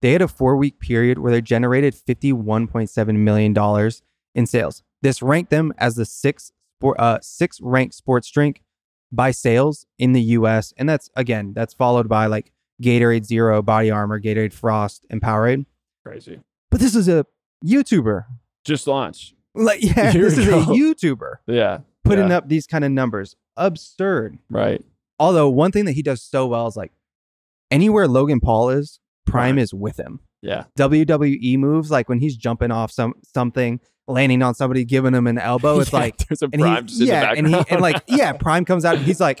they 0.00 0.12
had 0.12 0.22
a 0.22 0.28
four-week 0.28 0.78
period 0.78 1.18
where 1.18 1.32
they 1.32 1.40
generated 1.40 1.94
51.7 1.94 3.16
million 3.16 3.52
dollars 3.52 4.02
in 4.34 4.46
sales. 4.46 4.82
This 5.02 5.22
ranked 5.22 5.50
them 5.50 5.72
as 5.78 5.96
the 5.96 6.04
sixth 6.04 6.52
sport, 6.78 6.98
uh, 7.00 7.18
sixth 7.22 7.60
ranked 7.62 7.94
sports 7.94 8.30
drink 8.30 8.62
by 9.10 9.30
sales 9.30 9.86
in 9.98 10.12
the 10.12 10.22
U.S. 10.22 10.72
And 10.76 10.88
that's 10.88 11.10
again, 11.16 11.52
that's 11.54 11.74
followed 11.74 12.08
by 12.08 12.26
like 12.26 12.52
Gatorade 12.82 13.24
Zero, 13.24 13.62
Body 13.62 13.90
Armor, 13.90 14.20
Gatorade 14.20 14.52
Frost, 14.52 15.06
and 15.10 15.20
Powerade. 15.20 15.66
Crazy. 16.04 16.40
But 16.70 16.80
this 16.80 16.94
is 16.94 17.08
a 17.08 17.26
YouTuber. 17.64 18.24
Just 18.64 18.86
launched. 18.86 19.34
Like, 19.58 19.82
yeah, 19.82 20.10
Here 20.12 20.22
this 20.24 20.38
is 20.38 20.48
a. 20.48 20.52
YouTuber 20.52 21.34
Yeah. 21.46 21.78
putting 22.04 22.28
Yeah. 22.28 22.36
up 22.38 22.48
these 22.48 22.66
kind 22.66 22.84
of 22.84 22.90
numbers. 22.92 23.36
Absurd. 23.56 24.38
Right. 24.50 24.84
Although 25.18 25.48
one 25.50 25.72
thing 25.72 25.84
that 25.86 25.92
he 25.92 26.02
does 26.02 26.22
so 26.22 26.46
well 26.46 26.66
is 26.68 26.76
like 26.76 26.92
anywhere 27.70 28.06
Logan 28.08 28.40
Paul 28.40 28.70
is, 28.70 29.00
Prime 29.26 29.56
Right. 29.56 29.62
is 29.62 29.74
with 29.74 29.98
him. 29.98 30.20
Yeah. 30.42 30.64
WWE 30.78 31.58
moves 31.58 31.90
like 31.90 32.08
when 32.08 32.20
he's 32.20 32.36
jumping 32.36 32.70
off 32.70 32.90
some 32.92 33.14
something, 33.34 33.80
landing 34.06 34.42
on 34.42 34.54
somebody, 34.54 34.84
giving 34.84 35.12
him 35.14 35.26
an 35.26 35.38
elbow. 35.38 35.80
It's 35.80 35.92
Yeah, 35.92 35.98
like 35.98 36.16
there's 36.28 36.42
a 36.42 36.48
and 36.52 36.62
prime 36.62 36.84
he, 36.84 36.88
just 36.88 37.00
in 37.00 37.06
the 37.08 37.12
yeah, 37.12 37.32
and 37.36 37.46
he 37.46 37.52
background. 37.54 37.66
and 37.70 37.80
like 37.82 38.02
yeah, 38.06 38.32
Prime 38.32 38.64
comes 38.64 38.84
out. 38.84 38.96
and 38.96 39.04
He's 39.04 39.20
like 39.20 39.40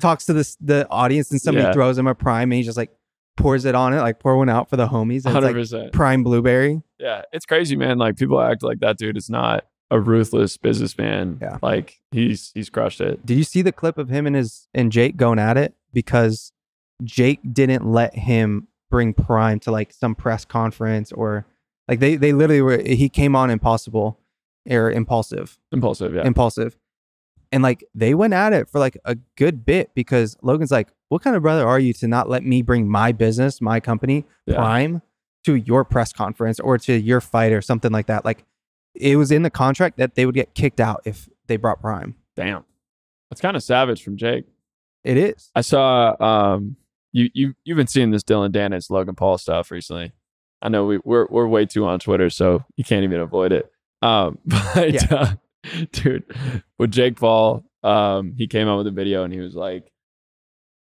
talks 0.00 0.26
to 0.26 0.32
this 0.34 0.56
the 0.60 0.86
audience, 0.90 1.30
and 1.30 1.40
somebody 1.40 1.66
Yeah. 1.66 1.72
throws 1.72 1.96
him 1.98 2.06
a 2.06 2.14
Prime, 2.14 2.52
and 2.52 2.58
he 2.58 2.62
just 2.62 2.76
like 2.76 2.90
pours 3.36 3.64
it 3.64 3.74
on 3.74 3.92
it, 3.94 4.00
like 4.00 4.20
pour 4.20 4.36
one 4.36 4.48
out 4.50 4.68
for 4.70 4.76
the 4.76 4.86
homies. 4.86 5.24
And 5.24 5.32
hundred 5.34 5.56
it's 5.56 5.72
like 5.72 5.80
percent. 5.82 5.92
Prime 5.94 6.22
blueberry. 6.22 6.82
Yeah, 7.04 7.22
it's 7.32 7.44
crazy, 7.44 7.76
man. 7.76 7.98
Like 7.98 8.16
people 8.16 8.40
act 8.40 8.62
like 8.62 8.80
that 8.80 8.96
dude 8.96 9.18
is 9.18 9.28
not 9.28 9.66
a 9.90 10.00
ruthless 10.00 10.56
businessman. 10.56 11.38
Yeah. 11.42 11.58
like 11.62 12.00
he's 12.10 12.50
he's 12.54 12.70
crushed 12.70 13.02
it. 13.02 13.24
Did 13.26 13.36
you 13.36 13.44
see 13.44 13.60
the 13.60 13.72
clip 13.72 13.98
of 13.98 14.08
him 14.08 14.26
and 14.26 14.34
his 14.34 14.66
and 14.72 14.90
Jake 14.90 15.16
going 15.18 15.38
at 15.38 15.58
it 15.58 15.74
because 15.92 16.50
Jake 17.02 17.40
didn't 17.52 17.84
let 17.84 18.14
him 18.16 18.68
bring 18.90 19.12
Prime 19.12 19.60
to 19.60 19.70
like 19.70 19.92
some 19.92 20.14
press 20.14 20.46
conference 20.46 21.12
or 21.12 21.44
like 21.88 22.00
they 22.00 22.16
they 22.16 22.32
literally 22.32 22.62
were 22.62 22.78
he 22.78 23.10
came 23.10 23.36
on 23.36 23.50
impossible 23.50 24.18
or 24.70 24.90
impulsive 24.90 25.58
Impulsive, 25.72 26.14
yeah. 26.14 26.24
impulsive 26.26 26.78
and 27.52 27.62
like 27.62 27.84
they 27.94 28.14
went 28.14 28.32
at 28.32 28.54
it 28.54 28.70
for 28.70 28.78
like 28.78 28.96
a 29.04 29.18
good 29.36 29.66
bit 29.66 29.90
because 29.94 30.38
Logan's 30.40 30.70
like 30.70 30.88
what 31.10 31.20
kind 31.22 31.36
of 31.36 31.42
brother 31.42 31.66
are 31.68 31.78
you 31.78 31.92
to 31.92 32.08
not 32.08 32.30
let 32.30 32.44
me 32.44 32.62
bring 32.62 32.88
my 32.88 33.12
business 33.12 33.60
my 33.60 33.78
company 33.78 34.24
Yeah. 34.46 34.56
Prime 34.56 35.02
to 35.44 35.54
your 35.54 35.84
press 35.84 36.12
conference 36.12 36.58
or 36.60 36.78
to 36.78 36.94
your 36.98 37.20
fight 37.20 37.52
or 37.52 37.60
something 37.62 37.92
like 37.92 38.06
that 38.06 38.24
like 38.24 38.44
it 38.94 39.16
was 39.16 39.30
in 39.32 39.42
the 39.42 39.50
contract 39.50 39.96
that 39.98 40.14
they 40.14 40.24
would 40.26 40.34
get 40.34 40.54
kicked 40.54 40.80
out 40.80 41.02
if 41.04 41.28
they 41.46 41.56
brought 41.56 41.80
Prime 41.80 42.14
Damn, 42.36 42.64
that's 43.30 43.40
kind 43.40 43.56
of 43.56 43.62
savage 43.62 44.02
from 44.02 44.16
Jake. 44.16 44.44
it 45.04 45.16
is 45.16 45.50
I 45.54 45.60
saw 45.60 46.14
um 46.22 46.76
you 47.12 47.30
you 47.34 47.54
you've 47.64 47.76
been 47.76 47.86
seeing 47.86 48.10
this 48.10 48.22
Dillon 48.24 48.50
Danis 48.52 48.90
Logan 48.90 49.14
Paul 49.14 49.38
stuff 49.38 49.70
recently. 49.70 50.12
I 50.62 50.68
know 50.68 50.86
we 50.86 50.98
we're 51.04 51.26
we're 51.30 51.46
way 51.46 51.66
too 51.66 51.86
on 51.86 51.98
Twitter, 52.00 52.28
so 52.30 52.64
you 52.76 52.82
can't 52.84 53.04
even 53.04 53.20
avoid 53.20 53.52
it. 53.52 53.70
Um, 54.02 54.38
but 54.46 54.92
Yeah. 54.92 55.06
uh, 55.10 55.34
dude, 55.92 56.24
with 56.78 56.90
Jake 56.90 57.20
Paul, 57.20 57.64
um, 57.84 58.34
he 58.36 58.46
came 58.48 58.66
out 58.66 58.78
with 58.78 58.86
a 58.88 58.90
video 58.90 59.22
and 59.24 59.32
he 59.32 59.40
was 59.40 59.54
like, 59.54 59.92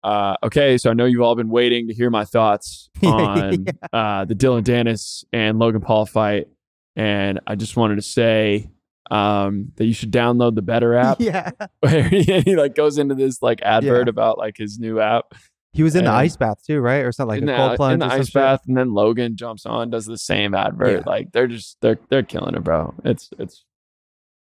uh, 0.03 0.35
"Okay, 0.43 0.77
so 0.77 0.89
I 0.89 0.93
know 0.93 1.05
you've 1.05 1.21
all 1.21 1.35
been 1.35 1.49
waiting 1.49 1.87
to 1.87 1.93
hear 1.93 2.09
my 2.09 2.25
thoughts 2.25 2.89
on 3.03 3.65
uh, 3.93 4.25
the 4.25 4.35
Dillon 4.35 4.63
Danis 4.63 5.23
and 5.33 5.59
Logan 5.59 5.81
Paul 5.81 6.05
fight, 6.05 6.47
and 6.95 7.39
I 7.47 7.55
just 7.55 7.75
wanted 7.77 7.95
to 7.95 8.01
say." 8.01 8.69
Um, 9.09 9.73
that 9.75 9.83
you 9.85 9.93
should 9.93 10.11
download 10.13 10.55
the 10.55 10.63
Betr 10.63 10.97
app. 11.03 11.19
yeah 11.19 11.51
Where 11.81 12.07
he, 12.07 12.23
he 12.23 12.55
like 12.55 12.75
goes 12.75 12.97
into 12.97 13.13
this 13.13 13.41
like 13.41 13.61
advert 13.61 14.07
Yeah. 14.07 14.09
about 14.09 14.37
like 14.37 14.55
his 14.55 14.79
new 14.79 15.01
app 15.01 15.33
He 15.73 15.83
was 15.83 15.97
in 15.97 16.05
the 16.05 16.11
ice 16.11 16.37
bath 16.37 16.63
too, 16.65 16.79
right? 16.79 17.03
Or 17.03 17.11
something 17.11 17.35
like 17.35 17.41
in 17.41 17.49
a 17.49 17.51
the, 17.51 17.57
cold 17.57 17.75
plunge 17.75 17.93
in 17.95 17.99
the 17.99 18.05
ice 18.05 18.27
shit. 18.27 18.35
bath, 18.35 18.61
and 18.69 18.77
then 18.77 18.93
Logan 18.93 19.35
jumps 19.35 19.65
on, 19.65 19.89
does 19.89 20.05
the 20.05 20.17
same 20.17 20.55
advert. 20.55 21.01
Yeah. 21.05 21.11
Like 21.11 21.33
they're 21.33 21.47
just 21.47 21.75
they're 21.81 21.97
they're 22.09 22.23
killing 22.23 22.55
it, 22.55 22.63
bro. 22.63 22.93
It's 23.03 23.29
it's 23.37 23.65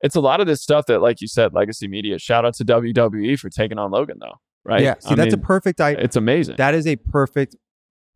it's 0.01 0.15
a 0.15 0.21
lot 0.21 0.39
of 0.41 0.47
this 0.47 0.63
stuff 0.63 0.87
that, 0.87 1.03
like 1.03 1.21
you 1.21 1.27
said, 1.27 1.53
legacy 1.53 1.87
media. 1.87 2.17
Shout 2.17 2.43
out 2.43 2.55
to 2.55 2.65
WWE 2.65 3.37
for 3.37 3.49
taking 3.51 3.77
on 3.77 3.91
Logan, 3.91 4.17
though. 4.19 4.39
Right? 4.67 4.81
Yeah, 4.81 4.95
see, 4.99 5.11
I 5.11 5.15
that's 5.15 5.33
a 5.33 5.37
perfect. 5.37 5.79
I 5.79 5.91
it's 5.91 6.15
amazing. 6.15 6.57
that 6.57 6.75
is 6.75 6.85
a 6.85 6.97
perfect 6.97 7.55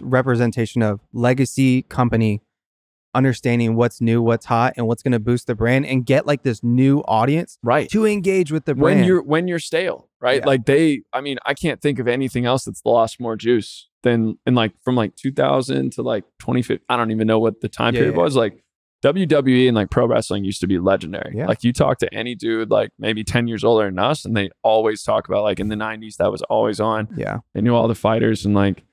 representation 0.01 0.81
of 0.81 0.99
legacy 1.13 1.83
company 1.83 2.41
understanding 3.13 3.75
what's 3.75 4.01
new, 4.01 4.21
what's 4.21 4.45
hot, 4.45 4.73
and 4.77 4.87
what's 4.87 5.03
going 5.03 5.11
to 5.11 5.19
boost 5.19 5.47
the 5.47 5.55
brand 5.55 5.85
and 5.85 6.05
get 6.05 6.25
like 6.25 6.43
this 6.43 6.63
new 6.63 6.99
audience 7.01 7.57
right. 7.63 7.89
to 7.89 8.05
engage 8.05 8.51
with 8.51 8.65
the 8.65 8.75
brand. 8.75 8.99
when 8.99 9.07
you're 9.07 9.21
when 9.21 9.47
you're 9.47 9.59
stale, 9.59 10.09
right? 10.19 10.41
Yeah. 10.41 10.47
Like 10.47 10.65
they, 10.65 11.03
I 11.13 11.21
mean, 11.21 11.37
I 11.45 11.53
can't 11.53 11.81
think 11.81 11.99
of 11.99 12.07
anything 12.07 12.45
else 12.45 12.65
that's 12.65 12.81
lost 12.85 13.19
more 13.19 13.35
juice 13.35 13.89
than 14.03 14.37
in 14.45 14.55
like 14.55 14.73
from 14.83 14.95
like 14.95 15.15
2000 15.15 15.93
to 15.93 16.01
like 16.01 16.23
2015. 16.39 16.83
I 16.89 16.97
don't 16.97 17.11
even 17.11 17.27
know 17.27 17.39
what 17.39 17.61
the 17.61 17.69
time 17.69 17.93
Yeah, 17.93 18.01
period 18.01 18.15
yeah. 18.15 18.23
was. 18.23 18.35
Like 18.35 18.63
WWE 19.03 19.67
and 19.67 19.75
like 19.75 19.89
pro 19.89 20.05
wrestling 20.07 20.43
used 20.43 20.61
to 20.61 20.67
be 20.67 20.77
legendary. 20.79 21.33
Yeah. 21.35 21.47
Like 21.47 21.63
you 21.63 21.73
talk 21.73 21.97
to 21.99 22.13
any 22.13 22.35
dude 22.35 22.69
like 22.69 22.91
maybe 22.99 23.23
10 23.23 23.47
years 23.47 23.63
older 23.63 23.85
than 23.85 23.97
us, 23.99 24.25
and 24.25 24.35
they 24.37 24.49
always 24.63 25.03
talk 25.03 25.27
about 25.27 25.43
like 25.43 25.59
in 25.59 25.69
the 25.69 25.75
90s 25.75 26.17
that 26.17 26.31
was 26.31 26.41
always 26.43 26.79
on. 26.79 27.07
yeah, 27.17 27.39
They 27.53 27.61
knew 27.61 27.73
all 27.75 27.87
the 27.87 27.95
fighters 27.95 28.45
and 28.45 28.53
like 28.55 28.83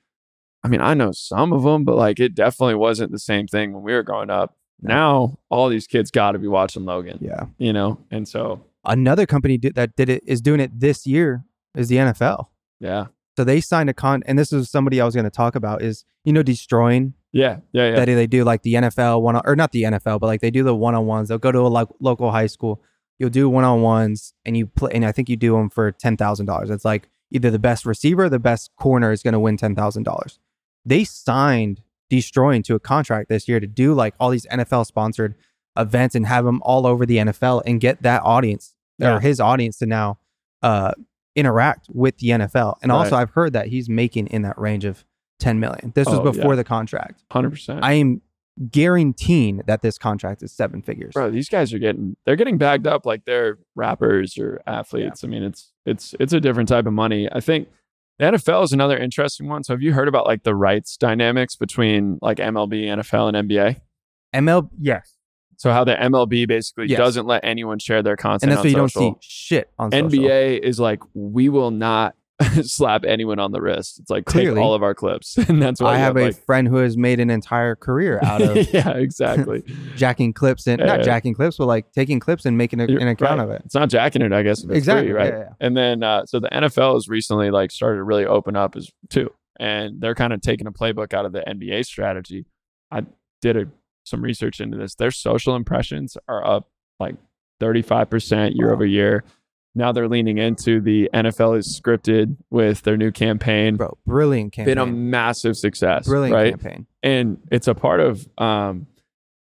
I 0.63 0.67
mean, 0.67 0.81
I 0.81 0.93
know 0.93 1.11
some 1.13 1.53
of 1.53 1.63
them, 1.63 1.85
but 1.85 1.95
like 1.95 2.19
it 2.19 2.35
definitely 2.35 2.75
wasn't 2.75 3.11
the 3.11 3.19
same 3.19 3.47
thing 3.47 3.71
when 3.73 3.81
we 3.83 3.93
were 3.93 4.03
growing 4.03 4.29
up. 4.29 4.57
Now 4.81 5.37
all 5.49 5.69
these 5.69 5.87
kids 5.87 6.09
got 6.11 6.31
to 6.33 6.39
be 6.39 6.47
watching 6.47 6.85
Logan, 6.85 7.19
Yeah. 7.21 7.45
you 7.57 7.71
know, 7.73 7.99
and 8.11 8.27
so 8.27 8.63
Another 8.85 9.25
company 9.25 9.57
did, 9.57 9.75
that 9.75 9.95
did 9.95 10.09
it 10.09 10.23
is 10.25 10.41
doing 10.41 10.59
it 10.61 10.79
this 10.79 11.05
year 11.05 11.43
is 11.75 11.89
the 11.89 11.97
NFL. 11.97 12.47
yeah, 12.79 13.07
So 13.37 13.43
they 13.43 13.59
signed 13.61 13.89
a 13.89 13.93
con, 13.93 14.23
and 14.25 14.39
this 14.39 14.51
is 14.53 14.69
somebody 14.69 14.99
I 15.01 15.05
was 15.05 15.13
going 15.15 15.25
to 15.25 15.29
talk 15.29 15.55
about 15.55 15.81
is 15.81 16.05
you 16.23 16.33
know 16.33 16.43
destroying 16.43 17.13
yeah, 17.31 17.57
yeah, 17.71 17.89
yeah. 17.89 17.95
that 17.95 18.05
they 18.05 18.27
do 18.27 18.43
like 18.43 18.61
the 18.63 18.73
NFL 18.75 19.21
one 19.21 19.35
or 19.45 19.55
not 19.55 19.71
the 19.71 19.83
NFL, 19.83 20.19
but 20.19 20.27
like 20.27 20.41
they 20.41 20.51
do 20.51 20.63
the 20.63 20.75
one 20.75 20.95
on 20.95 21.05
ones. 21.05 21.29
They'll 21.29 21.37
go 21.37 21.51
to 21.51 21.59
a 21.59 21.67
lo- 21.67 21.95
local 21.99 22.31
high 22.31 22.47
school. 22.47 22.81
You'll 23.19 23.29
do 23.29 23.49
one 23.49 23.63
on 23.65 23.81
ones, 23.81 24.33
and 24.45 24.55
you 24.55 24.65
play, 24.67 24.91
and 24.93 25.05
I 25.05 25.11
think 25.11 25.29
you 25.29 25.35
do 25.35 25.53
them 25.53 25.69
for 25.69 25.91
ten 25.91 26.17
thousand 26.17 26.45
dollars. 26.45 26.69
It's 26.69 26.85
like 26.85 27.09
either 27.31 27.51
the 27.51 27.59
best 27.59 27.85
receiver, 27.85 28.23
or 28.25 28.29
the 28.29 28.39
best 28.39 28.71
corner 28.77 29.11
is 29.11 29.21
going 29.23 29.33
to 29.33 29.39
win 29.39 29.57
ten 29.57 29.75
thousand 29.75 30.03
dollars. 30.03 30.39
They 30.85 31.03
signed 31.03 31.81
Deestroying 32.09 32.63
to 32.63 32.75
a 32.75 32.79
contract 32.79 33.29
this 33.29 33.47
year 33.47 33.59
to 33.59 33.67
do 33.67 33.93
like 33.93 34.15
all 34.19 34.29
these 34.31 34.47
NFL 34.47 34.85
sponsored 34.87 35.35
events 35.77 36.15
and 36.15 36.25
have 36.25 36.45
them 36.45 36.61
all 36.63 36.87
over 36.87 37.05
the 37.05 37.17
NFL 37.17 37.61
and 37.65 37.79
get 37.79 38.01
that 38.01 38.21
audience 38.23 38.73
Yeah. 38.97 39.15
or 39.15 39.19
his 39.19 39.39
audience 39.39 39.77
to 39.77 39.85
now 39.85 40.17
uh, 40.63 40.93
interact 41.35 41.87
with 41.93 42.17
the 42.17 42.29
NFL. 42.29 42.77
And 42.81 42.91
also, 42.91 43.15
I've 43.15 43.29
heard 43.31 43.53
that 43.53 43.67
he's 43.67 43.87
making 43.87 44.27
in 44.27 44.41
that 44.41 44.57
range 44.57 44.85
of 44.85 45.05
ten 45.39 45.59
million. 45.59 45.91
This 45.95 46.05
was 46.07 46.19
Oh, 46.19 46.25
yeah. 46.25 46.31
before 46.31 46.55
the 46.55 46.63
contract. 46.63 47.23
Hundred 47.31 47.51
percent. 47.51 47.79
I 47.83 47.93
am 47.93 48.21
guaranteeing 48.71 49.61
that 49.67 49.81
this 49.81 49.97
contract 49.97 50.43
is 50.43 50.51
seven 50.51 50.81
figures. 50.81 51.13
Bro, 51.13 51.31
these 51.31 51.49
guys 51.49 51.73
are 51.73 51.79
getting 51.79 52.15
they're 52.25 52.35
getting 52.35 52.57
bagged 52.57 52.87
up 52.87 53.05
like 53.05 53.25
they're 53.25 53.57
rappers 53.75 54.37
or 54.37 54.61
athletes. 54.67 55.23
I 55.23 55.27
mean, 55.27 55.43
it's 55.43 55.71
it's 55.85 56.15
it's 56.19 56.33
a 56.33 56.39
different 56.39 56.69
type 56.69 56.85
of 56.85 56.93
money. 56.93 57.27
I 57.31 57.39
think 57.39 57.67
the 58.17 58.25
NFL 58.25 58.63
is 58.65 58.73
another 58.73 58.97
interesting 58.97 59.47
one. 59.47 59.63
So 59.63 59.73
have 59.73 59.81
you 59.81 59.93
heard 59.93 60.07
about 60.07 60.25
like 60.25 60.43
the 60.43 60.55
rights 60.55 60.97
dynamics 60.97 61.55
between 61.55 62.19
like 62.21 62.37
MLB, 62.37 62.85
NFL, 62.85 63.33
and 63.33 63.49
NBA? 63.49 63.79
ML, 64.35 64.69
yes, 64.79 65.15
So 65.57 65.71
how 65.71 65.83
the 65.83 65.95
MLB 65.95 66.47
basically 66.47 66.87
Yes. 66.87 66.97
doesn't 66.99 67.25
let 67.25 67.43
anyone 67.43 67.79
share 67.79 68.03
their 68.03 68.15
content 68.15 68.43
and 68.43 68.51
that's 68.51 68.59
on 68.59 68.65
why 68.65 68.69
you 68.69 68.75
don't 68.75 68.89
social. 68.91 69.13
see 69.13 69.17
shit 69.21 69.71
on 69.79 69.91
social. 69.91 70.07
NBA 70.19 70.59
is 70.59 70.79
like, 70.79 70.99
we 71.15 71.49
will 71.49 71.71
not 71.71 72.13
slap 72.63 73.03
anyone 73.05 73.39
on 73.39 73.51
the 73.51 73.61
wrist. 73.61 73.99
It's 73.99 74.09
like 74.09 74.25
Clearly. 74.25 74.55
take 74.55 74.63
all 74.63 74.73
of 74.73 74.81
our 74.83 74.93
clips, 74.95 75.37
and 75.49 75.61
that's 75.61 75.81
why 75.81 75.91
I 75.93 75.97
you 75.97 76.03
have 76.03 76.17
a 76.17 76.21
like, 76.25 76.45
friend 76.45 76.67
who 76.67 76.77
has 76.77 76.95
made 76.97 77.19
an 77.19 77.29
entire 77.29 77.75
career 77.75 78.19
out 78.23 78.41
of 78.41 78.73
yeah, 78.73 78.91
exactly. 78.91 79.63
jacking 79.95 80.33
clips 80.33 80.65
and 80.67 80.79
Yeah. 80.79 80.85
not 80.85 81.01
jacking 81.03 81.33
clips, 81.33 81.57
but 81.57 81.67
like 81.67 81.91
taking 81.91 82.19
clips 82.19 82.45
and 82.45 82.57
making 82.57 82.79
a, 82.79 82.85
an 82.85 83.07
account 83.09 83.39
right. 83.39 83.43
of 83.45 83.51
it. 83.51 83.61
It's 83.65 83.75
not 83.75 83.89
jacking 83.89 84.21
it, 84.21 84.31
I 84.31 84.43
guess. 84.43 84.63
It's 84.63 84.71
Exactly. 84.71 85.07
Free, 85.07 85.13
right. 85.15 85.33
yeah, 85.33 85.39
yeah. 85.39 85.49
And 85.59 85.75
then 85.75 86.03
uh, 86.03 86.25
so 86.25 86.39
the 86.39 86.49
NFL 86.49 86.93
has 86.95 87.07
recently 87.09 87.51
like 87.51 87.71
started 87.71 87.97
to 87.97 88.03
really 88.03 88.25
open 88.25 88.55
up 88.55 88.75
as 88.75 88.89
too, 89.09 89.31
and 89.59 89.99
they're 89.99 90.15
kind 90.15 90.31
of 90.33 90.41
taking 90.41 90.67
a 90.67 90.71
playbook 90.71 91.13
out 91.13 91.25
of 91.25 91.33
the 91.33 91.41
NBA 91.47 91.85
strategy. 91.85 92.45
I 92.91 93.03
did 93.41 93.57
a, 93.57 93.65
some 94.05 94.21
research 94.21 94.59
into 94.61 94.77
this. 94.77 94.95
Their 94.95 95.11
social 95.11 95.55
impressions 95.55 96.17
are 96.27 96.45
up 96.45 96.69
like 96.99 97.15
thirty 97.59 97.81
five 97.81 98.09
percent 98.09 98.55
year 98.55 98.67
Wow. 98.67 98.73
over 98.75 98.85
year. 98.85 99.23
Now 99.79 99.91
they're 99.91 100.07
leaning 100.07 100.37
into 100.37 100.81
the 100.81 101.09
NFL 101.13 101.57
is 101.57 101.81
scripted 101.81 102.35
with 102.51 102.83
their 102.83 102.97
new 102.97 103.11
campaign. 103.11 103.77
Bro, 103.77 103.97
brilliant 104.05 104.53
campaign. 104.53 104.75
Been 104.75 104.77
a 104.77 104.85
massive 104.85 105.57
success, 105.57 106.07
brilliant 106.07 106.35
right? 106.35 106.51
campaign. 106.51 106.85
and 107.01 107.39
it's 107.51 107.67
a 107.67 107.73
part 107.73 108.01
of 108.01 108.27
um 108.37 108.85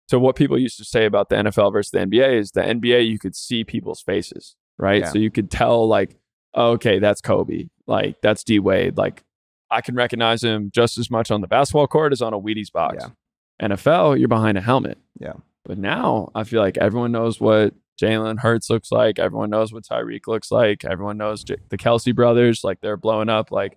so 0.09 0.19
what 0.19 0.37
people 0.37 0.59
used 0.59 0.79
to 0.79 0.85
say 0.85 1.07
about 1.07 1.29
the 1.29 1.37
NFL 1.37 1.73
versus 1.73 1.91
the 1.91 1.99
NBA 1.99 2.39
is 2.39 2.51
the 2.51 2.63
NBA 2.63 3.09
you 3.09 3.19
could 3.19 3.37
see 3.37 3.65
people's 3.65 4.03
faces, 4.03 4.57
right? 4.79 5.03
Yeah. 5.03 5.09
So 5.09 5.19
you 5.19 5.31
could 5.31 5.51
tell 5.51 5.87
like, 5.87 6.17
oh, 6.55 6.73
okay, 6.73 6.99
that's 6.99 7.21
Kobe, 7.21 7.69
like 7.87 8.21
that's 8.21 8.43
D 8.45 8.59
Wade, 8.59 8.97
like 8.97 9.23
I 9.71 9.81
can 9.81 9.95
recognize 9.95 10.43
him 10.43 10.71
just 10.73 10.99
as 10.99 11.11
much 11.11 11.31
on 11.31 11.41
the 11.41 11.47
basketball 11.47 11.87
court 11.87 12.13
as 12.13 12.21
on 12.21 12.35
a 12.35 12.39
Wheaties 12.41 12.73
box. 12.73 12.97
Yeah. 13.01 13.69
NFL, 13.69 14.19
you're 14.19 14.29
behind 14.29 14.59
a 14.59 14.61
helmet. 14.61 14.99
Yeah. 15.19 15.35
But 15.65 15.79
now 15.79 16.31
I 16.35 16.45
feel 16.45 16.61
like 16.61 16.77
everyone 16.79 17.13
knows 17.13 17.41
what 17.41 17.75
Jalen 18.01 18.41
Hurts 18.41 18.69
looks 18.71 18.91
like. 18.91 19.19
Everyone 19.19 19.51
knows 19.51 19.73
what 19.73 19.85
Tyreek 19.85 20.27
looks 20.27 20.51
like. 20.51 20.85
Everyone 20.85 21.17
knows 21.19 21.45
J- 21.45 21.57
the 21.69 21.79
Kelce 21.79 22.15
brothers, 22.15 22.65
like 22.65 22.81
they're 22.81 22.97
blowing 22.97 23.29
up, 23.29 23.51
like, 23.53 23.77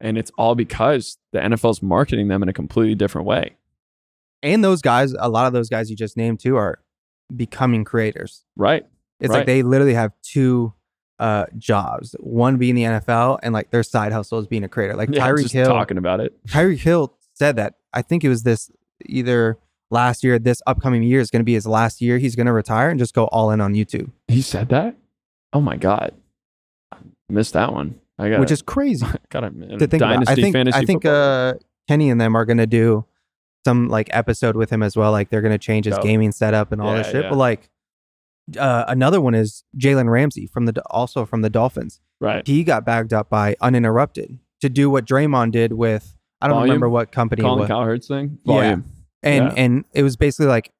and 0.00 0.18
it's 0.18 0.32
all 0.36 0.54
because 0.54 1.18
the 1.32 1.38
NFL's 1.38 1.82
marketing 1.82 2.28
them 2.28 2.42
in 2.42 2.48
a 2.48 2.52
completely 2.52 2.94
different 2.96 3.26
way. 3.28 3.56
And 4.42 4.62
those 4.64 4.82
guys, 4.82 5.14
a 5.18 5.28
lot 5.28 5.46
of 5.46 5.52
those 5.52 5.68
guys 5.68 5.88
you 5.88 5.96
just 5.96 6.16
named 6.16 6.40
too, 6.40 6.56
are 6.56 6.80
becoming 7.34 7.84
creators. 7.84 8.44
Right. 8.56 8.84
It's 9.20 9.30
Right. 9.30 9.38
like 9.38 9.46
they 9.46 9.62
literally 9.62 9.94
have 9.94 10.12
two 10.22 10.74
uh 11.20 11.46
jobs. 11.56 12.16
One 12.18 12.56
being 12.58 12.74
the 12.74 12.82
NFL 12.82 13.38
and 13.42 13.54
like 13.54 13.70
their 13.70 13.84
side 13.84 14.10
hustle 14.12 14.40
is 14.40 14.48
being 14.48 14.64
a 14.64 14.68
creator. 14.68 14.96
Like 14.96 15.08
Yeah, 15.12 15.28
Tyreek 15.28 15.52
Hill. 15.52 15.66
talking 15.68 15.96
about 15.96 16.18
it. 16.20 16.34
Tyreek 16.48 16.80
Hill 16.80 17.16
said 17.34 17.54
that. 17.56 17.74
I 17.92 18.02
think 18.02 18.24
it 18.24 18.28
was 18.28 18.42
this 18.42 18.70
either 19.06 19.56
last 19.94 20.22
year, 20.22 20.38
this 20.38 20.60
upcoming 20.66 21.02
year 21.02 21.20
is 21.20 21.30
going 21.30 21.40
to 21.40 21.44
be 21.44 21.54
his 21.54 21.66
last 21.66 22.02
year. 22.02 22.18
He's 22.18 22.36
going 22.36 22.46
to 22.46 22.52
retire 22.52 22.90
and 22.90 22.98
just 22.98 23.14
go 23.14 23.24
all 23.26 23.50
in 23.50 23.60
on 23.62 23.72
YouTube, 23.72 24.10
He 24.28 24.42
said 24.42 24.68
that. 24.68 24.96
Oh 25.54 25.60
my 25.62 25.76
god, 25.76 26.12
I 26.92 26.98
missed 27.30 27.54
that 27.54 27.72
one. 27.72 27.98
I 28.18 28.28
got 28.30 28.40
which 28.40 28.50
is 28.50 28.60
crazy 28.62 29.06
got 29.30 29.44
a 29.44 29.50
to 29.50 29.86
think 29.86 29.94
about. 30.02 30.28
I 30.28 30.34
think 30.34 30.52
fantasy. 30.54 30.78
I 30.78 30.84
think 30.84 31.04
uh 31.04 31.54
Kenny 31.88 32.10
and 32.10 32.20
them 32.20 32.36
are 32.36 32.44
going 32.44 32.58
to 32.58 32.66
do 32.66 33.04
some 33.64 33.88
like 33.88 34.08
episode 34.12 34.56
with 34.56 34.70
him 34.70 34.82
as 34.82 34.96
well. 34.96 35.10
Like 35.12 35.30
they're 35.30 35.40
going 35.42 35.52
to 35.52 35.58
change 35.58 35.86
his 35.86 35.94
Dope. 35.96 36.04
gaming 36.04 36.32
setup 36.32 36.70
and 36.72 36.80
all 36.82 36.94
this 36.94 37.06
shit. 37.10 37.24
yeah. 37.24 37.30
But 37.30 37.36
like 37.38 37.70
uh, 38.58 38.84
another 38.88 39.20
one 39.20 39.34
is 39.34 39.64
Jalen 39.78 40.10
Ramsey 40.10 40.46
from 40.46 40.66
the 40.66 40.82
also 40.90 41.24
from 41.24 41.40
the 41.42 41.50
Dolphins. 41.50 42.00
right. 42.20 42.46
He 42.46 42.62
got 42.62 42.84
bagged 42.84 43.12
up 43.12 43.30
by 43.30 43.56
Uninterrupted 43.60 44.38
to 44.60 44.68
do 44.68 44.90
what 44.90 45.06
Draymond 45.06 45.52
did 45.52 45.72
with 45.72 46.16
I 46.40 46.46
don't 46.48 46.56
Volume? 46.56 46.70
remember 46.70 46.88
what 46.90 47.10
company 47.10 47.42
Colin. 47.42 47.66
Cowherd's 47.68 48.06
thing. 48.06 48.38
Yeah. 48.44 48.76
And 49.24 49.46
Yeah. 49.46 49.54
and 49.56 49.84
it 49.92 50.02
was 50.04 50.16
basically 50.16 50.46
like 50.46 50.70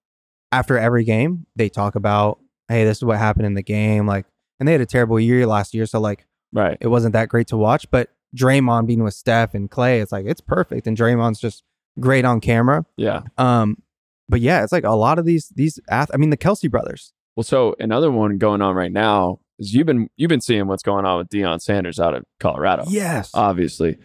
after 0.52 0.78
every 0.78 1.02
game 1.04 1.46
they 1.56 1.68
talk 1.68 1.94
about 1.96 2.38
hey 2.68 2.84
this 2.84 2.98
is 2.98 3.04
what 3.04 3.18
happened 3.18 3.46
in 3.46 3.54
the 3.54 3.62
game 3.62 4.06
like 4.06 4.24
and 4.60 4.68
they 4.68 4.72
had 4.72 4.80
a 4.80 4.86
terrible 4.86 5.18
year 5.18 5.46
last 5.46 5.74
year 5.74 5.84
so 5.86 5.98
like 6.00 6.26
Right. 6.52 6.78
it 6.80 6.86
wasn't 6.86 7.12
that 7.14 7.28
great 7.28 7.48
to 7.48 7.56
watch 7.56 7.90
but 7.90 8.10
Draymond 8.36 8.86
being 8.86 9.02
with 9.02 9.14
Steph 9.14 9.54
and 9.54 9.68
Clay 9.70 10.00
it's 10.00 10.12
like 10.12 10.26
it's 10.26 10.40
perfect 10.40 10.86
and 10.86 10.96
Draymond's 10.96 11.40
just 11.40 11.64
great 11.98 12.24
on 12.24 12.40
camera 12.40 12.84
Yeah. 12.96 13.22
um 13.38 13.82
but 14.28 14.40
yeah 14.40 14.62
it's 14.62 14.72
like 14.72 14.84
a 14.84 14.92
lot 14.94 15.18
of 15.18 15.24
these 15.24 15.48
these 15.56 15.80
ath- 15.90 16.10
I 16.14 16.16
mean 16.18 16.30
the 16.30 16.36
Kelce 16.36 16.70
brothers 16.70 17.12
Well, 17.36 17.44
so 17.44 17.74
another 17.80 18.10
one 18.12 18.38
going 18.38 18.62
on 18.62 18.74
right 18.76 18.92
now 18.92 19.40
is 19.58 19.74
you've 19.74 19.86
been 19.86 20.08
you've 20.16 20.28
been 20.28 20.40
seeing 20.40 20.66
what's 20.68 20.82
going 20.84 21.04
on 21.04 21.18
with 21.18 21.28
Deion 21.30 21.60
Sanders 21.60 21.98
out 21.98 22.14
of 22.14 22.24
Colorado. 22.38 22.84
yes 22.88 23.30
Obviously, 23.34 23.98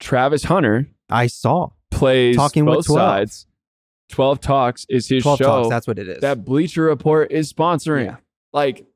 Travis 0.00 0.44
Hunter 0.44 0.88
I 1.10 1.26
saw 1.28 1.68
plays 1.90 2.36
Talking 2.36 2.64
with 2.64 2.76
both 2.76 2.86
12. 2.86 2.98
sides. 2.98 3.46
Twelve 4.08 4.40
Talks 4.40 4.86
is 4.88 5.08
his 5.08 5.22
12 5.22 5.38
show 5.38 5.44
talks 5.44 5.68
that's 5.68 5.86
what 5.86 5.98
it 5.98 6.08
is 6.08 6.20
that 6.20 6.44
Bleacher 6.44 6.82
Report 6.84 7.32
is 7.32 7.52
sponsoring. 7.52 8.04
Yeah. 8.06 8.16
Like, 8.52 8.86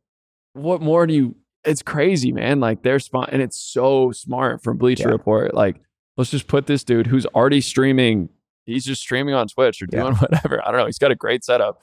what 0.52 0.80
more 0.80 1.06
do 1.06 1.14
you? 1.14 1.36
It's 1.64 1.82
crazy, 1.82 2.32
man. 2.32 2.60
Like 2.60 2.82
they're 2.82 2.98
spon- 3.00 3.28
and 3.32 3.42
it's 3.42 3.58
so 3.58 4.12
smart 4.12 4.62
from 4.62 4.78
Bleacher 4.78 5.08
Yeah. 5.08 5.12
Report. 5.12 5.52
Like, 5.52 5.76
let's 6.16 6.30
just 6.30 6.46
put 6.46 6.66
this 6.66 6.84
dude 6.84 7.06
who's 7.06 7.26
already 7.26 7.60
streaming. 7.60 8.28
He's 8.66 8.84
just 8.84 9.02
streaming 9.02 9.34
on 9.34 9.48
Twitch 9.48 9.82
or 9.82 9.86
Yeah. 9.92 10.02
doing 10.02 10.14
whatever. 10.18 10.62
I 10.66 10.70
don't 10.70 10.80
know. 10.80 10.86
He's 10.86 10.98
got 10.98 11.10
a 11.10 11.16
great 11.16 11.44
setup, 11.44 11.82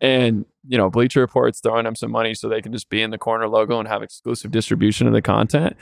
and 0.00 0.44
you 0.68 0.76
know, 0.76 0.90
Bleacher 0.90 1.20
Report's 1.20 1.60
throwing 1.60 1.86
him 1.86 1.96
some 1.96 2.10
money 2.10 2.34
so 2.34 2.48
they 2.48 2.60
can 2.60 2.72
just 2.72 2.88
be 2.90 3.00
in 3.02 3.10
the 3.10 3.18
corner 3.18 3.48
logo 3.48 3.78
and 3.78 3.88
have 3.88 4.02
exclusive 4.02 4.50
distribution 4.50 5.06
of 5.06 5.12
the 5.12 5.22
content. 5.22 5.76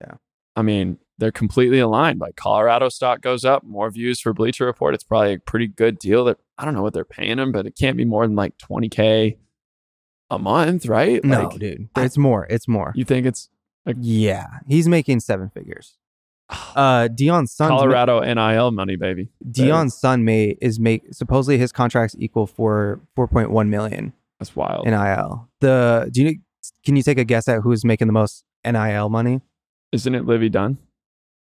Yeah. 0.00 0.14
I 0.56 0.62
mean, 0.62 0.98
they're 1.18 1.32
completely 1.32 1.78
aligned. 1.78 2.20
Like 2.20 2.36
Colorado 2.36 2.88
stock 2.88 3.20
goes 3.20 3.44
up, 3.44 3.64
more 3.64 3.90
views 3.90 4.20
for 4.20 4.32
Bleacher 4.32 4.66
Report. 4.66 4.94
It's 4.94 5.04
probably 5.04 5.34
a 5.34 5.38
pretty 5.38 5.68
good 5.68 5.98
deal. 5.98 6.24
That 6.24 6.38
I 6.58 6.64
don't 6.64 6.74
know 6.74 6.82
what 6.82 6.94
they're 6.94 7.04
paying 7.04 7.38
him, 7.38 7.52
but 7.52 7.66
it 7.66 7.76
can't 7.78 7.96
be 7.96 8.04
more 8.04 8.26
than 8.26 8.36
like 8.36 8.58
twenty 8.58 8.88
k 8.88 9.38
a 10.32 10.38
month, 10.38 10.86
right? 10.86 11.22
no 11.22 11.48
Like, 11.48 11.58
dude 11.58 11.88
it's 11.96 12.16
more 12.16 12.46
it's 12.48 12.66
more 12.66 12.92
you 12.96 13.04
think 13.04 13.26
it's 13.26 13.50
like 13.84 13.96
yeah 14.00 14.46
he's 14.66 14.88
making 14.88 15.20
seven 15.20 15.50
figures 15.50 15.98
uh 16.50 17.08
Deion's 17.08 17.52
son 17.52 17.68
Colorado 17.68 18.20
NIL 18.20 18.70
money, 18.70 18.96
baby? 18.96 19.28
Deion's 19.46 19.98
son 19.98 20.24
may 20.24 20.56
is 20.60 20.80
make 20.80 21.02
supposedly 21.12 21.58
his 21.58 21.70
contracts 21.70 22.16
equal 22.18 22.46
for 22.46 23.00
4.1 23.16 23.68
million 23.68 24.12
That's 24.38 24.56
wild. 24.56 24.86
NIL. 24.86 25.48
The 25.60 26.08
do 26.12 26.22
you 26.22 26.38
can 26.84 26.96
you 26.96 27.02
take 27.02 27.18
a 27.18 27.24
guess 27.24 27.46
at 27.48 27.60
who's 27.60 27.84
making 27.84 28.06
the 28.06 28.12
most 28.12 28.44
NIL 28.64 29.08
money? 29.08 29.40
Isn't 29.92 30.14
it 30.14 30.24
Livvy 30.26 30.48
Dunne? 30.48 30.78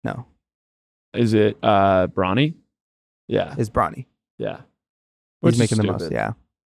No, 0.03 0.25
Is 1.13 1.33
it 1.33 1.57
uh 1.63 2.07
Bronny? 2.07 2.55
Yeah, 3.27 3.55
Is 3.57 3.69
Bronny. 3.69 4.05
yeah. 4.37 4.61
Who's 5.41 5.53
is 5.55 5.59
making 5.59 5.77
the 5.79 5.83
most? 5.91 6.11
Yeah. 6.11 6.33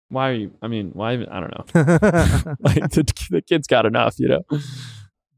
Why 0.08 0.30
are 0.30 0.34
you? 0.34 0.50
I 0.61 0.66
mean, 0.68 0.90
why? 0.92 1.14
Even, 1.14 1.28
I 1.28 1.40
don't 1.40 1.50
know. 1.56 1.64
like 2.61 2.90
the, 2.90 3.26
the 3.30 3.40
kid's 3.42 3.66
got 3.66 3.86
enough, 3.86 4.18
you 4.18 4.28
know. 4.28 4.42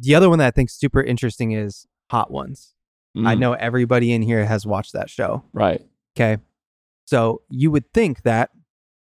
the 0.00 0.14
other 0.14 0.28
one 0.30 0.38
that 0.38 0.46
I 0.46 0.50
think 0.50 0.70
super 0.70 1.02
interesting 1.02 1.52
is 1.52 1.86
Hot 2.10 2.30
Ones. 2.30 2.74
I 3.14 3.34
Mm, 3.34 3.38
know 3.40 3.52
everybody 3.52 4.12
in 4.12 4.22
here 4.22 4.46
has 4.46 4.64
watched 4.66 4.94
that 4.94 5.10
show. 5.10 5.44
Right. 5.52 5.84
Okay. 6.16 6.40
So 7.04 7.42
you 7.50 7.70
would 7.70 7.92
think 7.92 8.22
that 8.22 8.48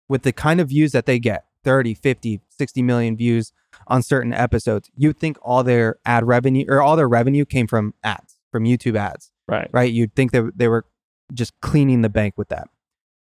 with 0.09 0.23
the 0.23 0.33
kind 0.33 0.59
of 0.59 0.71
views 0.71 0.93
that 0.93 1.05
they 1.05 1.19
get 1.19 1.45
30, 1.65 1.93
50, 1.93 2.41
60 2.49 2.83
million 2.83 3.15
views 3.15 3.53
on 3.91 4.03
certain 4.03 4.33
episodes, 4.33 4.89
you'd 4.97 5.19
think 5.19 5.37
all 5.43 5.63
their 5.63 5.99
ad 6.07 6.27
revenue 6.27 6.65
or 6.69 6.81
all 6.81 6.97
their 6.97 7.09
revenue 7.09 7.45
came 7.45 7.67
from 7.67 7.93
ads, 8.03 8.37
from 8.53 8.65
YouTube 8.65 8.97
ads. 8.97 9.31
Right. 9.49 9.69
right? 9.73 9.93
You'd 9.93 10.15
think 10.15 10.31
that 10.31 10.53
they 10.57 10.69
were 10.69 10.87
just 11.35 11.53
cleaning 11.61 12.03
the 12.03 12.09
bank 12.09 12.35
with 12.39 12.49
that. 12.49 12.69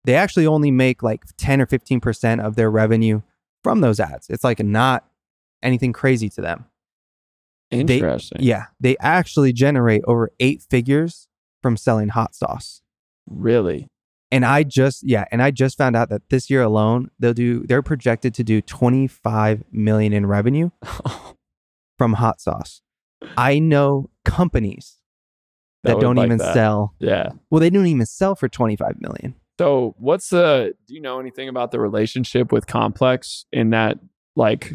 They 0.05 0.15
actually 0.15 0.47
only 0.47 0.71
make 0.71 1.03
like 1.03 1.25
10 1.37 1.61
or 1.61 1.67
15% 1.67 2.41
of 2.43 2.57
their 2.57 2.71
revenue 2.71 3.21
from 3.63 3.83
those 3.83 4.01
ads. 4.01 4.31
It's 4.31 4.45
like 4.45 4.61
not 4.61 5.05
anything 5.63 5.93
crazy 5.93 6.31
to 6.31 6.41
them. 6.41 6.65
They- 7.71 7.81
Interesting. 7.81 8.39
Yeah. 8.41 8.67
They 8.81 8.97
actually 8.99 9.53
generate 9.53 10.03
over 10.07 10.31
eight 10.41 10.63
figures 10.63 11.29
from 11.63 11.77
selling 11.77 12.09
hot 12.09 12.35
sauce. 12.35 12.81
Really? 13.29 13.89
And 14.31 14.45
I 14.45 14.65
just, 14.65 15.03
yeah, 15.05 15.25
and 15.31 15.41
I 15.41 15.51
just 15.51 15.79
found 15.79 15.95
out 15.95 16.09
that 16.09 16.23
this 16.31 16.51
year 16.51 16.63
alone, 16.63 17.11
they'll 17.19 17.33
do, 17.33 17.65
they're 17.67 17.83
projected 17.83 18.35
to 18.35 18.45
do 18.45 18.61
25 18.61 19.65
million 19.71 20.13
in 20.13 20.27
revenue 20.27 20.71
from 21.99 22.15
hot 22.15 22.41
sauce. 22.41 22.83
I 23.37 23.59
know 23.59 24.11
companies 24.25 24.97
that, 25.85 25.97
would 25.97 26.01
don't 26.01 26.17
like 26.17 26.27
even 26.27 26.39
that. 26.39 26.55
sell. 26.55 26.95
Yeah. 26.99 27.31
Well, 27.51 27.61
they 27.61 27.71
don't 27.71 27.87
even 27.87 28.07
sell 28.07 28.35
for 28.35 28.49
25 28.49 29.01
million. 29.01 29.35
So, 29.59 29.95
what's 29.99 30.29
the? 30.29 30.75
Do 30.87 30.95
you 30.95 31.01
know 31.01 31.19
anything 31.19 31.49
about 31.49 31.71
the 31.71 31.81
relationship 31.81 32.53
with 32.53 32.67
Complex 32.67 33.47
in 33.53 33.71
that 33.71 33.99
like 34.35 34.75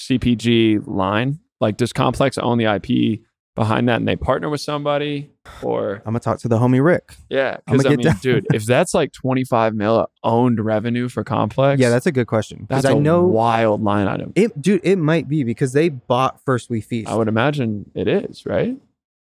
CPG 0.00 0.82
line? 0.86 1.38
Like, 1.60 1.76
does 1.76 1.92
Complex 1.92 2.36
own 2.38 2.58
the 2.58 2.64
IP 2.64 3.20
behind 3.54 3.88
that, 3.88 3.96
and 3.96 4.08
they 4.08 4.16
partner 4.16 4.48
with 4.48 4.60
somebody, 4.60 5.30
or 5.62 5.96
I'm 6.06 6.12
gonna 6.12 6.20
talk 6.20 6.38
to 6.40 6.48
the 6.48 6.58
homie 6.58 6.82
Rick. 6.84 7.16
yeah? 7.28 7.58
Because 7.66 7.84
I 7.86 7.90
mean, 7.90 8.00
down. 8.00 8.16
dude, 8.22 8.46
if 8.54 8.64
that's 8.64 8.94
like 8.94 9.12
25 9.12 9.74
mil 9.74 10.08
owned 10.24 10.64
revenue 10.64 11.08
for 11.08 11.22
Complex, 11.24 11.80
Yeah, 11.80 11.90
that's 11.90 12.06
a 12.06 12.12
good 12.12 12.26
question 12.26 12.58
because 12.62 12.82
that's 12.84 12.94
I 12.94 12.96
a 12.96 13.00
know 13.00 13.22
wild 13.24 13.82
line 13.82 14.08
item. 14.08 14.32
it, 14.34 14.60
dude. 14.62 14.80
It 14.84 14.96
might 14.96 15.28
be 15.28 15.44
because 15.44 15.72
they 15.74 15.88
bought 15.90 16.40
First 16.44 16.70
We 16.70 16.80
Feast. 16.80 17.08
I 17.10 17.14
would 17.14 17.28
imagine 17.28 17.90
it 17.94 18.08
is 18.08 18.46
right. 18.46 18.76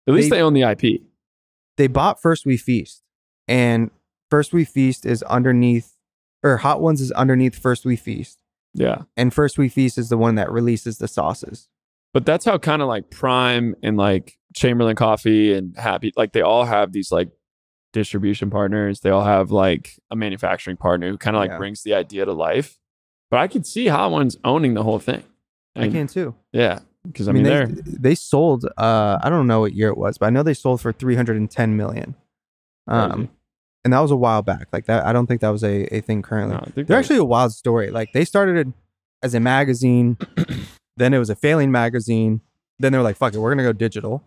At 0.08 0.14
least 0.14 0.30
They- 0.30 0.38
they 0.38 0.42
own 0.42 0.54
the 0.54 0.64
IP. 0.64 1.02
they 1.78 1.88
bought 1.88 2.22
First 2.22 2.46
We 2.46 2.58
Feast, 2.58 3.02
and 3.48 3.92
First 4.30 4.54
We 4.54 4.64
Feast 4.66 5.06
is 5.06 5.24
underneath, 5.24 5.98
or 6.44 6.58
Hot 6.58 6.82
Ones 6.82 7.02
is 7.02 7.12
underneath 7.12 7.56
First 7.58 7.86
We 7.86 7.96
Feast, 7.98 8.40
Yeah. 8.74 9.04
and 9.18 9.34
First 9.34 9.58
We 9.58 9.68
Feast 9.68 9.98
is 9.98 10.08
the 10.10 10.18
one 10.18 10.36
that 10.36 10.50
releases 10.52 11.00
the 11.00 11.08
sauces. 11.10 11.68
But 12.14 12.26
that's 12.26 12.46
how 12.46 12.58
kind 12.58 12.82
of 12.82 12.88
like 12.88 13.10
Prime 13.10 13.76
and 13.84 13.96
like 13.98 14.38
Chamberlain 14.56 14.96
Coffee 14.96 15.54
and 15.54 15.76
Happy, 15.78 16.12
like 16.18 16.34
they 16.34 16.42
all 16.42 16.66
have 16.66 16.92
these 16.92 17.12
like 17.12 17.30
distribution 17.94 18.50
partners. 18.50 19.00
They 19.02 19.10
all 19.10 19.24
have 19.24 19.52
like 19.52 19.98
a 20.10 20.16
manufacturing 20.16 20.78
partner 20.78 21.10
who 21.10 21.18
kind 21.18 21.36
of 21.36 21.40
like 21.42 21.52
Yeah. 21.52 21.58
brings 21.58 21.84
the 21.84 21.94
idea 21.94 22.26
to 22.26 22.34
life. 22.34 22.78
But 23.30 23.40
I 23.40 23.48
could 23.48 23.66
see 23.66 23.88
Hot 23.88 24.12
Ones 24.12 24.38
owning 24.44 24.74
the 24.74 24.84
whole 24.84 25.00
thing. 25.00 25.24
I 25.76 25.86
And- 25.86 25.94
can 25.94 26.08
too. 26.08 26.36
Yeah. 26.52 26.80
Because 27.06 27.28
I, 27.28 27.32
I 27.32 27.34
mean, 27.34 27.44
mean, 27.44 27.76
they 27.86 28.10
they 28.10 28.16
sold. 28.16 28.66
Uh, 28.78 29.18
I 29.24 29.30
don't 29.30 29.48
know 29.48 29.62
what 29.62 29.74
year 29.74 29.88
it 29.88 29.98
was, 29.98 30.18
but 30.20 30.28
I 30.28 30.30
know 30.30 30.44
they 30.44 30.54
sold 30.54 30.82
for 30.82 30.92
310 30.94 31.76
million. 31.76 32.14
Um, 32.88 33.12
crazy. 33.12 33.30
and 33.86 33.94
that 33.94 34.00
was 34.02 34.12
a 34.12 34.16
while 34.16 34.42
back. 34.44 34.68
Like 34.72 34.86
that, 34.86 35.04
I 35.06 35.12
don't 35.14 35.26
think 35.26 35.42
that 35.42 35.50
was 35.50 35.64
a, 35.64 35.86
a 35.96 36.02
thing 36.02 36.22
currently. 36.22 36.56
No, 36.58 36.68
They're 36.76 36.84
they're- 36.84 36.98
actually 37.00 37.18
a 37.18 37.24
wild 37.24 37.54
story. 37.54 37.90
Like 37.90 38.10
they 38.14 38.24
started 38.24 38.72
as 39.24 39.34
a 39.34 39.40
magazine, 39.40 40.18
then 40.98 41.14
it 41.14 41.20
was 41.20 41.30
a 41.30 41.36
failing 41.36 41.72
magazine. 41.72 42.42
Then 42.80 42.92
they 42.92 42.98
were 42.98 43.04
like, 43.04 43.18
"Fuck 43.18 43.34
it, 43.34 43.40
we're 43.40 43.52
gonna 43.52 43.64
go 43.64 43.74
digital." 43.74 44.24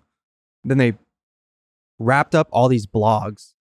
Then 0.64 0.78
they 0.78 0.94
wrapped 1.98 2.34
up 2.34 2.48
all 2.52 2.68
these 2.68 2.86
blogs, 2.86 3.52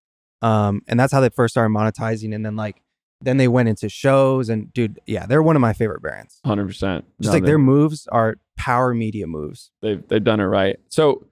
um, 0.41 0.81
and 0.87 0.99
that's 0.99 1.11
how 1.13 1.19
they 1.19 1.29
first 1.29 1.53
started 1.53 1.69
monetizing. 1.73 2.33
And 2.33 2.45
then 2.45 2.55
like, 2.55 2.81
then 3.21 3.37
they 3.37 3.47
went 3.47 3.69
into 3.69 3.89
shows. 3.89 4.49
And 4.49 4.71
dude, 4.73 4.99
yeah, 5.05 5.25
they're 5.25 5.43
one 5.43 5.55
of 5.55 5.61
my 5.61 5.73
favorite 5.73 6.01
brands. 6.01 6.39
100%. 6.45 6.67
Just 6.69 6.81
No, 7.19 7.31
like 7.31 7.43
they- 7.43 7.47
their 7.47 7.57
moves 7.57 8.07
are 8.07 8.37
power 8.57 8.93
media 8.93 9.25
moves. 9.27 9.71
they've 9.81 10.05
they've 10.07 10.23
done 10.23 10.39
it 10.39 10.45
right. 10.45 10.77
So 10.89 11.25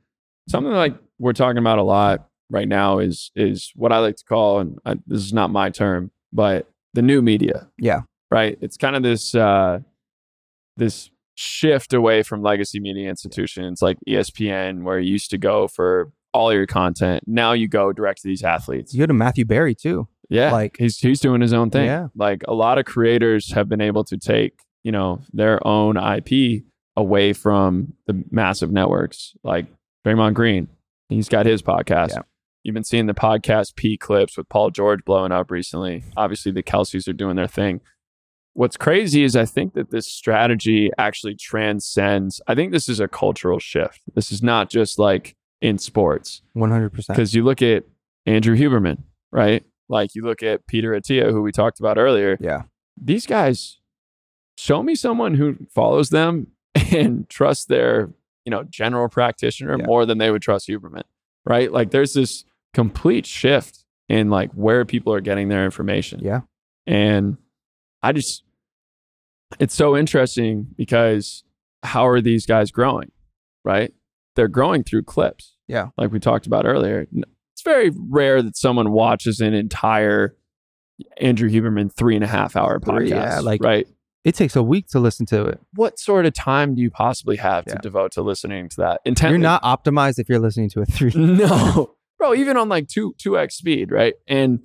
something 0.50 0.74
like 0.74 0.96
we're 1.20 1.34
talking 1.34 1.60
about 1.60 1.78
a 1.78 1.84
lot 1.84 2.28
right 2.50 2.68
now 2.68 2.98
is 3.00 3.32
is 3.36 3.72
what 3.76 3.92
I 3.92 4.00
like 4.00 4.16
to 4.18 4.26
call, 4.26 4.60
and 4.60 4.80
I, 4.86 4.96
this 5.06 5.22
is 5.22 5.34
not 5.34 5.52
my 5.52 5.70
term, 5.70 6.10
but 6.34 6.68
the 6.96 7.02
new 7.04 7.22
media. 7.22 7.70
Yeah. 7.78 8.02
right. 8.32 8.58
It's 8.62 8.76
kind 8.76 8.96
of 8.96 9.04
this 9.04 9.36
uh, 9.36 9.80
this 10.78 11.11
shift 11.36 11.94
away 11.94 12.24
from 12.24 12.42
legacy 12.42 12.80
media 12.80 13.10
institutions 13.10 13.82
like 13.82 13.98
ESPN, 14.08 14.84
where 14.84 15.00
you 15.00 15.12
used 15.12 15.30
to 15.32 15.38
go 15.38 15.68
for 15.68 16.12
all 16.34 16.54
your 16.54 16.66
content. 16.68 17.24
Now 17.28 17.54
you 17.54 17.68
go 17.68 17.92
direct 17.92 18.22
to 18.22 18.28
these 18.28 18.44
athletes. 18.44 18.94
You 18.94 19.00
go 19.02 19.06
to 19.08 19.14
Matthew 19.14 19.46
Berry 19.46 19.76
too. 19.76 20.08
Yeah, 20.30 20.52
Like- 20.52 20.78
he's 20.78 20.98
he's 20.98 21.20
doing 21.20 21.42
his 21.42 21.52
own 21.54 21.70
thing. 21.72 21.86
Yeah. 21.88 22.08
like 22.16 22.44
a 22.48 22.54
lot 22.54 22.78
of 22.78 22.86
creators 22.86 23.52
have 23.54 23.68
been 23.68 23.82
able 23.82 24.04
to 24.06 24.18
take 24.18 24.60
you 24.84 24.92
know 24.92 25.22
their 25.34 25.66
own 25.68 25.98
IP 25.98 26.64
away 26.96 27.34
from 27.34 27.94
the 28.08 28.24
massive 28.32 28.72
networks, 28.72 29.34
like 29.44 29.68
Draymond 30.06 30.34
Green. 30.34 30.68
He's 31.10 31.28
got 31.30 31.46
his 31.46 31.62
podcast. 31.62 32.10
Yeah. 32.12 32.22
You've 32.64 32.74
been 32.76 32.84
seeing 32.84 33.08
the 33.08 33.14
podcast 33.14 33.76
P 33.76 33.98
clips 33.98 34.38
with 34.38 34.48
Paul 34.48 34.70
George 34.70 35.04
blowing 35.04 35.32
up 35.32 35.52
recently. 35.52 36.04
Obviously, 36.16 36.52
the 36.52 36.64
Kelces 36.64 37.08
are 37.08 37.14
doing 37.14 37.36
their 37.36 37.48
thing. 37.48 37.82
What's 38.54 38.76
crazy 38.78 39.24
is 39.24 39.36
I 39.36 39.46
think 39.46 39.74
that 39.76 39.92
this 39.92 40.08
strategy 40.08 40.92
actually 40.98 41.36
transcends. 41.36 42.42
I 42.48 42.56
think 42.56 42.72
this 42.72 42.90
is 42.90 43.00
a 43.00 43.08
cultural 43.08 43.60
shift. 43.60 44.02
This 44.14 44.32
is 44.32 44.44
not 44.44 44.70
just 44.70 45.00
like 45.00 45.36
in 45.62 45.78
sports 45.78 46.42
One 46.54 46.70
hundred 46.72 46.92
percent. 46.92 47.16
because 47.16 47.34
you 47.34 47.44
look 47.44 47.62
at 47.62 47.84
Andrew 48.26 48.56
Huberman, 48.58 49.04
right? 49.32 49.64
Like 49.90 50.16
you 50.16 50.24
look 50.24 50.44
at 50.44 50.68
Peter 50.68 50.92
Attia, 50.92 51.32
who 51.32 51.42
we 51.42 51.52
talked 51.52 51.80
about 51.80 51.98
earlier. 51.98 52.38
Yeah. 52.42 52.64
These 53.02 53.26
guys 53.26 53.78
show 54.58 54.84
me 54.84 54.96
someone 54.96 55.36
who 55.36 55.56
follows 55.74 56.10
them 56.10 56.48
and 56.92 57.30
trusts 57.30 57.66
their, 57.66 58.10
you 58.46 58.50
know, 58.52 58.64
general 58.64 59.08
practitioner 59.10 59.78
Yeah. 59.80 59.86
more 59.86 60.06
than 60.06 60.18
they 60.18 60.30
would 60.32 60.42
trust 60.42 60.68
Huberman, 60.68 61.04
right? 61.46 61.72
Like 61.72 61.92
there's 61.92 62.14
this 62.14 62.44
complete 62.74 63.26
shift 63.26 63.86
in 64.10 64.30
like 64.30 64.52
where 64.52 64.84
people 64.86 65.14
are 65.14 65.22
getting 65.22 65.48
their 65.50 65.64
information. 65.66 66.20
Yeah. 66.24 66.42
And 66.88 67.38
I 68.04 68.12
just, 68.12 68.44
it's 69.60 69.76
so 69.76 69.96
interesting 69.98 70.68
because 70.78 71.44
how 71.84 72.08
are 72.08 72.22
these 72.22 72.46
guys 72.46 72.72
growing, 72.72 73.12
right? 73.66 73.94
They're 74.36 74.48
growing 74.48 74.84
through 74.84 75.04
clips. 75.04 75.56
Yeah. 75.68 75.90
Like 75.98 76.12
we 76.12 76.20
talked 76.20 76.48
about 76.48 76.66
earlier. 76.66 77.08
It's 77.54 77.62
very 77.64 77.92
rare 77.96 78.42
that 78.42 78.56
someone 78.58 78.92
watches 78.92 79.40
an 79.40 79.54
entire 79.54 80.36
Andrew 81.18 81.50
Huberman 81.50 81.92
three 81.94 82.16
and 82.16 82.24
a 82.24 82.28
half 82.28 82.56
hour 82.56 82.80
podcast. 82.80 83.10
Yeah, 83.10 83.40
like- 83.40 83.64
right. 83.64 83.88
It 84.24 84.36
takes 84.36 84.56
a 84.56 84.62
week 84.62 84.86
to 84.90 85.00
listen 85.00 85.26
to 85.28 85.46
it. 85.48 85.60
What 85.74 85.98
sort 85.98 86.28
of 86.28 86.34
time 86.36 86.76
do 86.76 86.82
you 86.84 86.92
possibly 86.92 87.38
have 87.38 87.66
to 87.66 87.72
Yeah. 87.74 87.80
devote 87.82 88.12
to 88.12 88.22
listening 88.22 88.70
to 88.70 88.76
that? 88.78 89.02
Intently. 89.04 89.32
You're 89.34 89.40
not 89.42 89.64
optimized 89.64 90.20
if 90.20 90.30
you're 90.30 90.38
listening 90.38 90.70
to 90.70 90.82
a 90.82 90.86
three. 90.86 91.12
No, 91.16 91.96
bro, 92.20 92.36
even 92.36 92.56
on 92.56 92.70
like 92.70 92.88
two 92.88 93.16
two 93.18 93.36
x 93.40 93.56
speed, 93.56 93.92
right? 93.92 94.14
And 94.28 94.60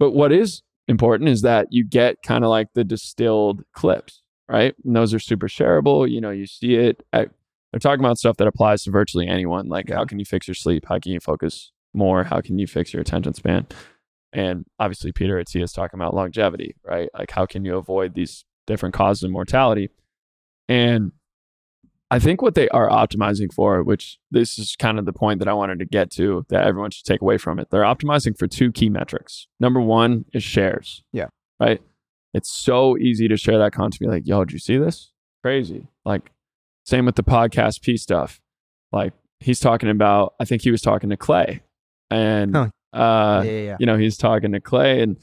but 0.00 0.10
what 0.10 0.32
is 0.32 0.62
important 0.90 1.30
is 1.30 1.42
that 1.42 1.68
you 1.70 1.84
get 1.84 2.22
kind 2.22 2.44
of 2.44 2.50
like 2.50 2.68
the 2.74 2.84
distilled 2.84 3.62
clips, 3.72 4.22
right? 4.48 4.74
And 4.84 4.94
those 4.94 5.14
are 5.14 5.18
super 5.18 5.48
shareable. 5.48 6.10
You 6.10 6.20
know, 6.20 6.30
you 6.30 6.46
see 6.46 6.74
it. 6.74 7.02
At, 7.12 7.30
they're 7.72 7.80
talking 7.80 8.04
about 8.04 8.18
stuff 8.18 8.36
that 8.38 8.48
applies 8.48 8.82
to 8.82 8.90
virtually 8.90 9.28
anyone. 9.28 9.68
Like, 9.68 9.90
how 9.90 10.04
can 10.04 10.18
you 10.18 10.24
fix 10.24 10.48
your 10.48 10.56
sleep? 10.56 10.84
How 10.88 10.98
can 10.98 11.12
you 11.12 11.20
focus 11.20 11.70
more? 11.94 12.24
How 12.24 12.40
can 12.40 12.58
you 12.58 12.66
fix 12.66 12.92
your 12.92 13.00
attention 13.00 13.32
span? 13.34 13.66
And 14.32 14.64
obviously, 14.78 15.12
Peter 15.12 15.42
Attia 15.42 15.62
is 15.62 15.72
talking 15.72 15.98
about 15.98 16.14
longevity, 16.14 16.74
right? 16.84 17.08
Like, 17.16 17.30
how 17.30 17.46
can 17.46 17.64
you 17.64 17.76
avoid 17.76 18.14
these 18.14 18.44
different 18.66 18.94
causes 18.94 19.22
of 19.22 19.30
mortality? 19.30 19.90
And 20.68 21.12
I 22.10 22.18
think 22.18 22.42
what 22.42 22.54
they 22.56 22.68
are 22.70 22.88
optimizing 22.88 23.52
for, 23.52 23.82
which 23.84 24.18
this 24.30 24.58
is 24.58 24.74
kind 24.76 24.98
of 24.98 25.04
the 25.06 25.12
point 25.12 25.38
that 25.38 25.46
I 25.48 25.52
wanted 25.52 25.78
to 25.78 25.84
get 25.84 26.10
to 26.12 26.44
that 26.48 26.64
everyone 26.66 26.90
should 26.90 27.04
take 27.04 27.20
away 27.22 27.38
from 27.38 27.58
it. 27.60 27.68
They're 27.70 27.82
optimizing 27.84 28.36
for 28.36 28.48
two 28.48 28.72
key 28.72 28.88
metrics. 28.88 29.46
Number 29.60 29.80
one 29.80 30.24
is 30.32 30.42
shares. 30.42 31.04
Yeah. 31.12 31.26
Right. 31.60 31.80
It's 32.34 32.50
so 32.50 32.96
easy 32.98 33.28
to 33.28 33.36
share 33.36 33.58
that 33.58 33.72
content. 33.72 34.00
Be 34.00 34.06
like, 34.08 34.26
yo, 34.26 34.44
did 34.44 34.52
you 34.52 34.58
see 34.58 34.76
this? 34.76 35.12
Crazy. 35.44 35.86
Like, 36.04 36.30
same 36.84 37.06
with 37.06 37.14
the 37.16 37.22
podcast 37.22 37.82
P 37.82 37.96
stuff. 37.96 38.40
Like, 38.92 39.12
he's 39.38 39.60
talking 39.60 39.88
about, 39.90 40.34
I 40.40 40.44
think 40.44 40.62
he 40.62 40.70
was 40.72 40.82
talking 40.82 41.10
to 41.10 41.16
Clay. 41.16 41.62
And, 42.10 42.56
Oh. 42.56 42.70
uh, 42.92 43.42
yeah, 43.44 43.50
yeah, 43.50 43.60
yeah. 43.60 43.76
you 43.78 43.86
know, 43.86 43.96
he's 43.96 44.16
talking 44.16 44.50
to 44.52 44.60
Clay 44.60 45.00
and 45.02 45.16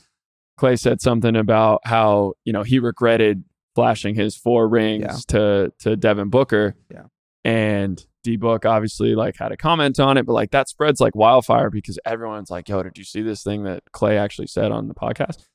Clay 0.58 0.76
said 0.78 1.02
something 1.02 1.36
about 1.36 1.82
how, 1.84 2.34
you 2.46 2.54
know, 2.54 2.64
he 2.64 2.80
regretted 2.80 3.44
flashing 3.78 4.16
his 4.16 4.36
four 4.36 4.68
rings 4.68 5.04
Yeah. 5.04 5.18
to 5.28 5.74
to 5.82 5.96
Devin 5.96 6.30
Booker. 6.30 6.74
Yeah. 6.92 7.04
And 7.46 8.04
D 8.24 8.36
Book 8.36 8.66
obviously 8.66 9.14
like 9.14 9.38
had 9.38 9.52
a 9.52 9.58
comment 9.58 10.00
on 10.00 10.18
it, 10.18 10.26
but 10.26 10.34
like 10.34 10.50
that 10.50 10.68
spreads 10.68 11.00
like 11.00 11.16
wildfire 11.16 11.70
because 11.70 12.00
everyone's 12.04 12.50
like, 12.50 12.68
yo, 12.68 12.82
did 12.82 12.98
you 12.98 13.04
see 13.04 13.22
this 13.22 13.44
thing 13.44 13.64
that 13.66 13.84
Clay 13.92 14.18
actually 14.18 14.48
said 14.48 14.72
on 14.72 14.88
the 14.88 14.96
podcast? 14.96 15.46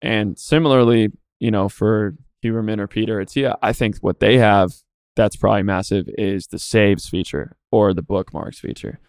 And 0.00 0.38
similarly, 0.38 1.10
you 1.40 1.50
know, 1.50 1.68
for 1.68 2.14
Huberman 2.44 2.78
or 2.78 2.86
Peter 2.86 3.16
Attia, 3.18 3.56
I 3.60 3.72
think 3.72 3.96
what 3.98 4.20
they 4.20 4.38
have 4.38 4.70
that's 5.16 5.34
probably 5.36 5.64
massive 5.64 6.06
is 6.16 6.46
the 6.46 6.58
saves 6.60 7.08
feature 7.08 7.56
or 7.72 7.92
the 7.92 8.02
bookmarks 8.02 8.60
feature. 8.60 9.00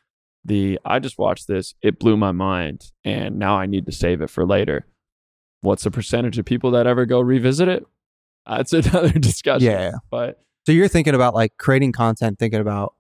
The 0.43 0.80
I 0.84 0.97
just 0.99 1.20
watched 1.20 1.47
this, 1.47 1.76
it 1.84 1.99
blew 1.99 2.18
my 2.18 2.32
mind, 2.32 2.91
and 3.03 3.38
now 3.38 3.57
I 3.57 3.68
need 3.68 3.86
to 3.86 3.91
save 3.91 4.22
it 4.22 4.30
for 4.32 4.43
later. 4.45 4.88
What's 5.61 5.84
the 5.84 5.91
percentage 5.91 6.38
of 6.38 6.45
people 6.45 6.72
that 6.72 6.86
ever 6.88 7.05
go 7.05 7.20
revisit 7.22 7.68
it? 7.68 7.86
Uh, 8.46 8.58
That's 8.58 8.74
another 8.74 9.10
discussion. 9.10 9.68
Yeah. 9.72 9.91
But 10.12 10.41
So 10.66 10.72
you're 10.72 10.88
thinking 10.88 11.16
about 11.16 11.34
like 11.34 11.58
creating 11.58 11.91
content, 11.91 12.39
thinking 12.39 12.60
about 12.62 12.93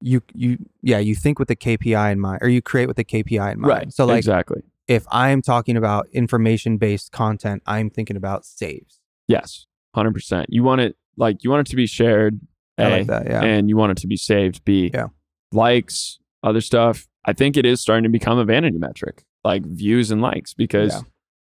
you 0.00 0.20
you 0.34 0.58
yeah 0.82 0.98
you 0.98 1.14
think 1.14 1.38
with 1.38 1.46
the 1.48 1.54
KPI 1.56 2.10
in 2.12 2.18
mind 2.20 2.40
or 2.42 2.48
you 2.48 2.60
create 2.60 2.86
with 2.88 2.96
the 2.96 3.04
KPI 3.04 3.52
in 3.52 3.60
mind. 3.60 3.68
Right. 3.68 3.92
So 3.92 4.04
like 4.04 4.18
exactly. 4.18 4.62
if 4.88 5.04
I'm 5.12 5.42
talking 5.42 5.76
about 5.76 6.08
information 6.12 6.76
based 6.76 7.12
content, 7.12 7.62
I'm 7.66 7.88
thinking 7.90 8.16
about 8.16 8.44
saves. 8.44 8.98
Yes. 9.28 9.66
Hundred 9.94 10.14
percent. 10.14 10.46
You 10.48 10.62
want 10.64 10.80
it 10.80 10.96
like 11.16 11.44
you 11.44 11.50
want 11.50 11.68
it 11.68 11.70
to 11.70 11.76
be 11.76 11.86
shared. 11.86 12.40
I 12.78 12.82
A, 12.82 12.88
like 12.90 13.06
that. 13.08 13.26
Yeah. 13.26 13.42
and 13.44 13.68
you 13.68 13.76
want 13.76 13.92
it 13.92 13.98
to 13.98 14.06
be 14.06 14.16
saved. 14.16 14.64
B, 14.64 14.90
Yeah. 14.92 15.08
likes, 15.52 16.18
other 16.42 16.60
stuff. 16.60 17.06
I 17.24 17.32
think 17.32 17.56
it 17.56 17.64
is 17.66 17.80
starting 17.80 18.02
to 18.02 18.08
become 18.08 18.38
a 18.38 18.44
vanity 18.44 18.78
metric, 18.78 19.24
like 19.44 19.64
views 19.64 20.10
and 20.10 20.20
likes, 20.20 20.54
because 20.54 20.94
Yeah. 20.94 21.00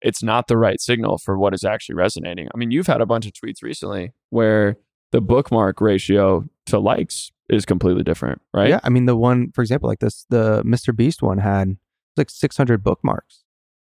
It's 0.05 0.21
not 0.23 0.47
the 0.47 0.57
right 0.57 0.79
signal 0.79 1.17
for 1.17 1.37
what 1.37 1.53
is 1.53 1.63
actually 1.65 1.95
resonating. 1.95 2.47
I 2.53 2.57
mean, 2.57 2.71
you've 2.71 2.87
had 2.87 3.01
a 3.01 3.05
bunch 3.05 3.25
of 3.25 3.33
tweets 3.33 3.61
recently 3.63 4.13
where 4.29 4.77
the 5.11 5.19
bookmark 5.19 5.81
ratio 5.81 6.45
to 6.67 6.79
likes 6.79 7.31
is 7.49 7.65
completely 7.65 8.03
different, 8.03 8.41
right? 8.53 8.69
Yeah. 8.69 8.79
I 8.83 8.89
mean, 8.89 9.05
the 9.05 9.15
one, 9.15 9.51
for 9.51 9.61
example, 9.61 9.89
like 9.89 9.99
this, 9.99 10.25
the 10.29 10.63
Mr. 10.63 10.95
Beast 10.95 11.21
one 11.21 11.39
had 11.39 11.77
like 12.17 12.29
600 12.29 12.83
bookmarks 12.83 13.43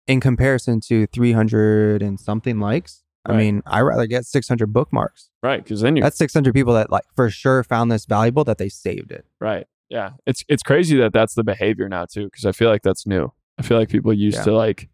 in 0.08 0.20
comparison 0.20 0.80
to 0.82 1.08
300 1.08 2.02
and 2.02 2.20
something 2.20 2.60
likes. 2.60 3.04
I 3.26 3.34
mean, 3.36 3.62
I 3.66 3.82
rather 3.82 4.08
get 4.08 4.26
600 4.26 4.74
bookmarks. 4.74 5.30
Right. 5.44 5.62
Because 5.64 5.82
then 5.82 5.96
you're 5.96 6.04
That's 6.04 6.18
600 6.18 6.54
people 6.54 6.74
that 6.74 6.90
like 6.92 7.04
for 7.16 7.30
sure 7.30 7.64
found 7.64 7.92
this 7.92 8.06
valuable 8.06 8.44
that 8.46 8.58
they 8.58 8.70
saved 8.70 9.12
it. 9.12 9.26
right. 9.40 9.68
Yeah. 9.90 10.12
It's 10.28 10.44
it's 10.48 10.62
crazy 10.64 10.98
that 10.98 11.14
that's 11.14 11.34
the 11.34 11.44
behavior 11.44 11.90
now 11.90 12.06
too, 12.06 12.26
because 12.26 12.46
I 12.46 12.52
feel 12.52 12.70
like 12.70 12.84
that's 12.84 13.08
new. 13.08 13.32
I 13.58 13.64
feel 13.64 13.78
like 13.78 13.90
people 13.90 14.14
used 14.14 14.38
Yeah. 14.38 14.44
to 14.46 14.52
like 14.54 14.88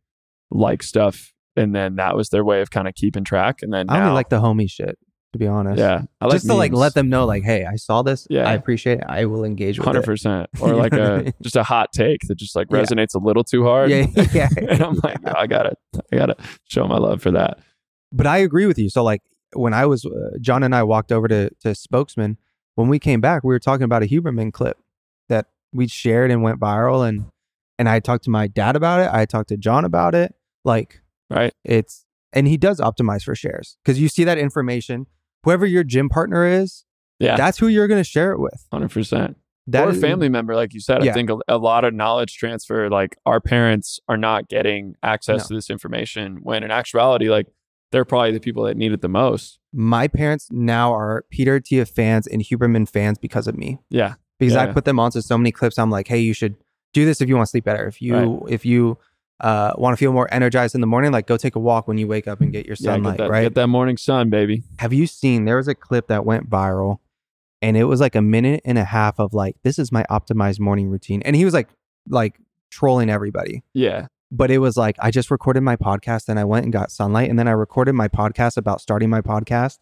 like 0.52 0.84
stuff, 0.84 1.34
and 1.56 1.76
then 1.76 1.96
that 1.96 2.16
was 2.16 2.30
their 2.30 2.43
way 2.43 2.62
of 2.62 2.70
kind 2.72 2.88
of 2.88 2.93
keeping 2.96 3.24
track. 3.24 3.60
And 3.62 3.74
then 3.74 3.89
I 3.89 4.00
only 4.02 4.14
like 4.14 4.30
the 4.30 4.39
homie 4.41 4.70
shit, 4.70 4.98
to 5.34 5.39
be 5.39 5.48
honest. 5.48 5.80
yeah, 5.80 6.04
I 6.22 6.26
like 6.26 6.34
Just 6.36 6.48
to 6.48 6.54
like 6.54 6.72
let 6.74 6.93
them 6.93 7.10
know, 7.10 7.26
like, 7.26 7.43
hey, 7.43 7.66
I 7.66 7.76
saw 7.76 8.02
this. 8.02 8.28
Yeah. 8.30 8.48
I 8.48 8.54
appreciate 8.54 9.00
it. 9.00 9.06
I 9.08 9.26
will 9.26 9.43
engage 9.43 9.78
with 9.80 9.86
hundred 9.86 10.02
it. 10.04 10.06
percent, 10.06 10.50
or 10.62 10.76
like 10.76 10.91
know 10.93 11.16
what 11.16 11.26
I 11.26 11.30
a 11.30 11.34
just 11.41 11.56
a 11.56 11.64
hot 11.64 11.91
take 11.93 12.22
that 12.28 12.36
just 12.36 12.56
like 12.56 12.68
Yeah. 12.72 12.82
resonates 12.82 13.16
a 13.16 13.20
little 13.20 13.43
too 13.43 13.64
hard. 13.64 13.89
Yeah, 13.89 14.06
yeah. 14.34 14.50
and 14.58 14.82
I'm 14.82 15.00
like, 15.04 15.18
"Oh, 15.26 15.34
I 15.36 15.48
gotta, 15.48 15.74
I 16.12 16.16
gotta 16.16 16.36
show 16.64 16.88
my 16.88 16.98
love 16.98 17.22
for 17.22 17.32
that. 17.32 17.60
but 18.12 18.28
I 18.28 18.38
agree 18.39 18.66
with 18.66 18.78
you. 18.80 18.89
So 18.89 19.04
like 19.04 19.22
when 19.54 19.74
I 19.74 19.86
was 19.86 20.06
uh, 20.06 20.38
John 20.41 20.64
and 20.64 20.76
I 20.76 20.84
walked 20.84 21.12
over 21.12 21.28
to 21.28 21.50
to 21.62 21.74
Spokesman, 21.76 22.38
when 22.76 22.88
we 22.89 23.00
came 23.00 23.22
back, 23.22 23.43
we 23.43 23.54
were 23.54 23.60
talking 23.60 23.84
about 23.86 24.04
a 24.04 24.08
Huberman 24.08 24.52
clip 24.54 24.78
that 25.30 25.48
we 25.74 25.88
shared 25.88 26.30
and 26.32 26.41
went 26.43 26.60
viral, 26.60 27.08
and 27.08 27.26
and 27.78 27.88
I 27.89 27.99
talked 27.99 28.23
to 28.26 28.30
my 28.30 28.47
dad 28.47 28.76
about 28.76 28.99
it. 29.01 29.09
I 29.11 29.26
talked 29.26 29.49
to 29.49 29.57
John 29.57 29.86
about 29.86 30.15
it. 30.15 30.34
Like 30.63 31.01
Right? 31.30 31.53
it's 31.63 32.05
and 32.34 32.47
he 32.47 32.57
does 32.57 32.80
optimize 32.80 33.23
for 33.23 33.36
shares 33.36 33.78
because 33.84 33.99
you 33.99 34.09
see 34.09 34.23
that 34.26 34.38
information. 34.38 35.07
Whoever 35.43 35.65
your 35.65 35.84
gym 35.84 36.09
partner 36.09 36.45
is, 36.45 36.86
Yeah, 37.19 37.36
that's 37.38 37.57
who 37.59 37.67
you're 37.67 37.88
going 37.88 37.99
to 38.03 38.09
share 38.09 38.32
it 38.32 38.39
with. 38.39 38.65
hundred 38.71 38.91
percent. 38.91 39.38
That 39.67 39.88
Or 39.88 39.89
a 39.91 39.93
is- 39.93 40.01
family 40.01 40.30
member, 40.30 40.55
like 40.55 40.73
you 40.73 40.80
said. 40.80 41.07
I 41.07 41.11
think 41.11 41.30
a, 41.30 41.38
a 41.47 41.57
lot 41.57 41.84
of 41.86 41.93
knowledge 41.93 42.36
transfer. 42.38 42.89
Like 42.89 43.15
our 43.26 43.39
parents 43.39 43.99
are 44.07 44.17
not 44.17 44.47
getting 44.47 44.95
access 45.01 45.43
No. 45.43 45.47
to 45.47 45.53
this 45.55 45.69
information 45.71 46.38
when, 46.43 46.63
in 46.63 46.69
actuality, 46.71 47.30
like 47.30 47.47
they're 47.91 48.05
probably 48.05 48.32
the 48.32 48.39
people 48.39 48.63
that 48.65 48.78
need 48.78 48.91
it 48.91 49.01
the 49.01 49.07
most. 49.09 49.57
My 49.73 50.07
parents 50.07 50.49
now 50.51 50.93
are 50.93 51.26
Peter 51.32 51.59
Attia 51.59 51.88
fans 51.89 52.28
and 52.28 52.41
Huberman 52.43 52.88
fans 52.89 53.17
because 53.17 53.47
of 53.47 53.55
me. 53.55 53.80
Yeah, 53.89 54.15
because 54.39 54.55
I 54.55 54.65
Yeah. 54.65 54.73
put 54.73 54.86
them 54.86 54.99
onto 54.99 55.21
so 55.21 55.38
many 55.38 55.51
clips. 55.51 55.80
I'm 55.80 55.89
like, 55.91 56.07
hey, 56.07 56.19
you 56.19 56.34
should 56.34 56.55
do 56.96 57.06
this 57.06 57.22
if 57.22 57.30
you 57.30 57.36
want 57.36 57.46
to 57.46 57.52
sleep 57.52 57.66
better. 57.66 57.86
If 57.86 58.02
you 58.02 58.16
Right. 58.16 58.54
if 58.54 58.66
you 58.66 58.98
uh, 59.41 59.74
want 59.78 59.93
to 59.93 59.98
feel 59.98 60.14
more 60.14 60.34
energized 60.34 60.76
in 60.76 60.82
the 60.82 60.88
morning, 60.88 61.12
like 61.12 61.28
go 61.28 61.36
take 61.36 61.56
a 61.56 61.60
walk 61.60 61.88
when 61.89 61.98
you 61.98 62.08
wake 62.08 62.26
up 62.28 62.39
and 62.39 62.54
get 62.54 62.66
your 62.66 62.78
yeah. 62.80 62.93
sunlight. 62.93 63.18
Get 63.18 63.26
that, 63.26 63.30
right? 63.30 63.43
get 63.43 63.56
that 63.56 63.68
morning 63.68 63.98
sun, 63.98 64.30
baby. 64.30 64.64
Have 64.80 64.93
you 64.93 65.06
seen? 65.06 65.43
There 65.43 65.58
was 65.58 65.68
a 65.68 65.76
clip 65.76 66.08
that 66.08 66.26
went 66.26 66.50
viral, 66.50 67.00
and 67.62 67.76
it 67.76 67.84
was 67.84 68.00
like 68.00 68.16
a 68.16 68.22
minute 68.22 68.62
and 68.64 68.78
a 68.78 68.86
half 68.86 69.20
of 69.20 69.34
like, 69.34 69.58
this 69.64 69.78
is 69.78 69.91
my 69.91 70.06
optimized 70.10 70.62
morning 70.62 70.89
routine, 70.89 71.22
and 71.24 71.36
he 71.36 71.43
was 71.43 71.54
like, 71.54 71.68
like 72.08 72.39
trolling 72.72 73.10
everybody. 73.10 73.64
Yeah, 73.74 74.08
But 74.32 74.52
it 74.52 74.60
was 74.60 74.78
like 74.78 74.96
I 75.00 75.12
just 75.12 75.30
recorded 75.30 75.62
my 75.62 75.76
podcast 75.76 76.30
and 76.30 76.39
I 76.39 76.46
went 76.46 76.64
and 76.64 76.72
got 76.72 76.91
sunlight 76.91 77.30
and 77.30 77.38
then 77.38 77.50
I 77.50 77.52
recorded 77.52 77.93
my 77.93 78.08
podcast 78.08 78.56
about 78.56 78.80
starting 78.80 79.10
my 79.10 79.22
podcast 79.22 79.80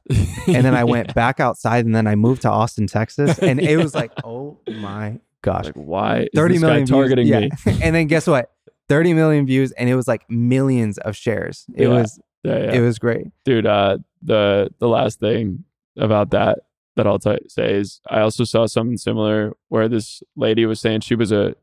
and 0.48 0.66
then 0.66 0.76
I 0.76 0.84
went 0.96 1.14
back 1.14 1.40
outside 1.40 1.86
and 1.86 1.96
then 1.96 2.08
I 2.08 2.16
moved 2.16 2.42
to 2.42 2.50
Austin, 2.50 2.88
Texas 2.88 3.38
and 3.38 3.60
it 3.60 3.78
was 3.78 3.94
like, 3.94 4.12
oh 4.24 4.58
my 4.68 5.20
gosh, 5.44 5.66
like, 5.66 5.76
why 5.76 6.22
is 6.22 6.30
30 6.36 6.54
this 6.56 6.62
million 6.62 6.86
guy 6.86 6.90
targeting 6.92 7.26
views. 7.28 7.42
me? 7.44 7.50
Yeah. 7.74 7.78
and 7.84 7.96
then 7.96 8.08
guess 8.08 8.26
what? 8.26 8.50
30 8.90 9.14
million 9.14 9.46
views 9.46 9.72
and 9.74 9.88
it 9.90 9.96
was 9.96 10.08
like 10.08 10.28
millions 10.30 10.98
of 10.98 11.16
shares. 11.16 11.66
It 11.76 11.84
Yeah. 11.84 11.88
was 11.90 12.20
Yeah, 12.44 12.58
yeah. 12.58 12.72
it 12.74 12.80
was 12.82 12.98
great. 13.00 13.28
dude 13.46 13.66
uh 13.68 13.98
the 14.22 14.70
the 14.80 14.88
last 14.88 15.20
thing 15.20 15.64
about 15.98 16.32
that 16.32 16.60
that 16.96 17.06
i'll 17.08 17.20
t- 17.20 17.38
say 17.48 17.74
is 17.76 18.02
i 18.10 18.20
also 18.20 18.44
saw 18.44 18.66
something 18.66 18.98
similar 18.98 19.54
where 19.70 19.88
this 19.88 20.22
lady 20.36 20.66
was 20.66 20.80
saying 20.82 21.00
she 21.02 21.16
was 21.16 21.32
a 21.32 21.56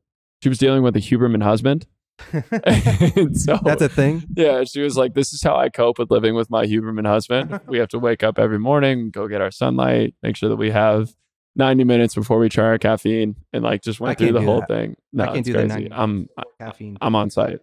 she 0.42 0.48
was 0.48 0.56
dealing 0.58 0.82
with 0.82 0.94
a 0.96 1.00
huberman 1.00 1.42
husband 1.42 1.86
and 2.64 3.38
so 3.38 3.58
That's 3.64 3.82
a 3.82 3.88
thing. 3.88 4.24
yeah 4.36 4.64
she 4.64 4.80
was 4.80 4.96
like 4.96 5.14
this 5.14 5.32
is 5.32 5.42
how 5.42 5.56
i 5.56 5.68
cope 5.68 5.98
with 5.98 6.10
living 6.10 6.34
with 6.34 6.50
my 6.50 6.64
huberman 6.66 7.06
husband 7.06 7.60
we 7.66 7.78
have 7.78 7.88
to 7.88 7.98
wake 7.98 8.22
up 8.22 8.38
every 8.38 8.58
morning 8.58 9.10
go 9.10 9.28
get 9.28 9.40
our 9.40 9.50
sunlight 9.50 10.14
make 10.22 10.36
sure 10.36 10.48
that 10.48 10.56
we 10.56 10.70
have 10.70 11.14
90 11.56 11.84
minutes 11.84 12.14
before 12.14 12.38
we 12.38 12.48
try 12.48 12.64
our 12.64 12.78
caffeine 12.78 13.34
and 13.52 13.64
like 13.64 13.82
just 13.82 14.00
went 14.00 14.16
through 14.18 14.28
can't 14.28 14.38
the 14.38 14.42
whole 14.44 14.60
that. 14.60 14.68
thing 14.68 14.96
no 15.12 15.24
can't 15.26 15.38
it's 15.38 15.46
do 15.46 15.52
crazy 15.54 15.68
90 15.68 15.92
i'm 15.92 16.28
Caffeine. 16.58 16.96
i'm 17.00 17.14
on 17.16 17.28
site 17.30 17.60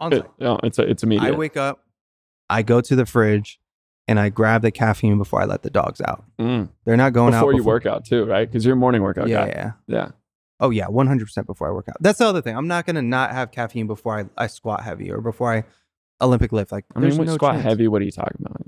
On 0.00 0.12
It- 0.12 0.22
site. 0.22 0.30
no, 0.40 0.58
it's 0.62 0.78
a, 0.78 0.82
it's 0.82 1.02
immediate 1.02 1.32
I 1.34 1.36
wake 1.36 1.56
up, 1.56 1.84
I 2.50 2.62
go 2.62 2.80
to 2.80 2.94
the 2.96 3.06
fridge, 3.06 3.58
and 4.08 4.18
I 4.20 4.28
grab 4.28 4.62
the 4.62 4.70
caffeine 4.70 5.16
before 5.16 5.40
I 5.40 5.44
let 5.46 5.62
the 5.62 5.70
dogs 5.70 6.00
out. 6.00 6.24
Mm. 6.40 6.68
They're 6.84 6.96
not 6.96 7.12
going 7.14 7.30
before 7.30 7.38
out 7.38 7.40
before 7.52 7.54
you 7.54 7.64
work 7.64 7.86
out 7.86 8.04
too 8.04 8.24
right 8.24 8.46
because 8.50 8.64
you're 8.64 8.74
a 8.74 8.76
morning 8.76 9.00
workout 9.02 9.28
Yeah, 9.28 9.46
guy 9.46 9.52
yeah. 9.54 9.72
yeah 9.86 10.08
Oh 10.60 10.70
yeah, 10.70 10.86
one 10.88 11.06
hundred 11.08 11.24
percent 11.26 11.46
before 11.46 11.68
I 11.68 11.72
work 11.72 11.88
out. 11.88 11.96
That's 12.00 12.18
the 12.18 12.26
other 12.26 12.40
thing. 12.42 12.56
I'm 12.56 12.68
not 12.68 12.84
gonna 12.86 13.02
not 13.02 13.32
have 13.32 13.50
caffeine 13.50 13.86
before 13.88 14.18
I, 14.20 14.24
I 14.44 14.46
squat 14.48 14.82
heavy 14.82 15.10
or 15.10 15.20
before 15.20 15.52
I 15.52 15.64
Olympic 16.20 16.52
lift. 16.52 16.70
Like 16.70 16.84
I 16.94 17.00
mean, 17.00 17.16
no 17.16 17.34
squat 17.34 17.54
chance. 17.54 17.64
heavy, 17.64 17.88
what 17.88 18.00
are 18.02 18.04
you 18.04 18.12
talking 18.12 18.36
about? 18.44 18.60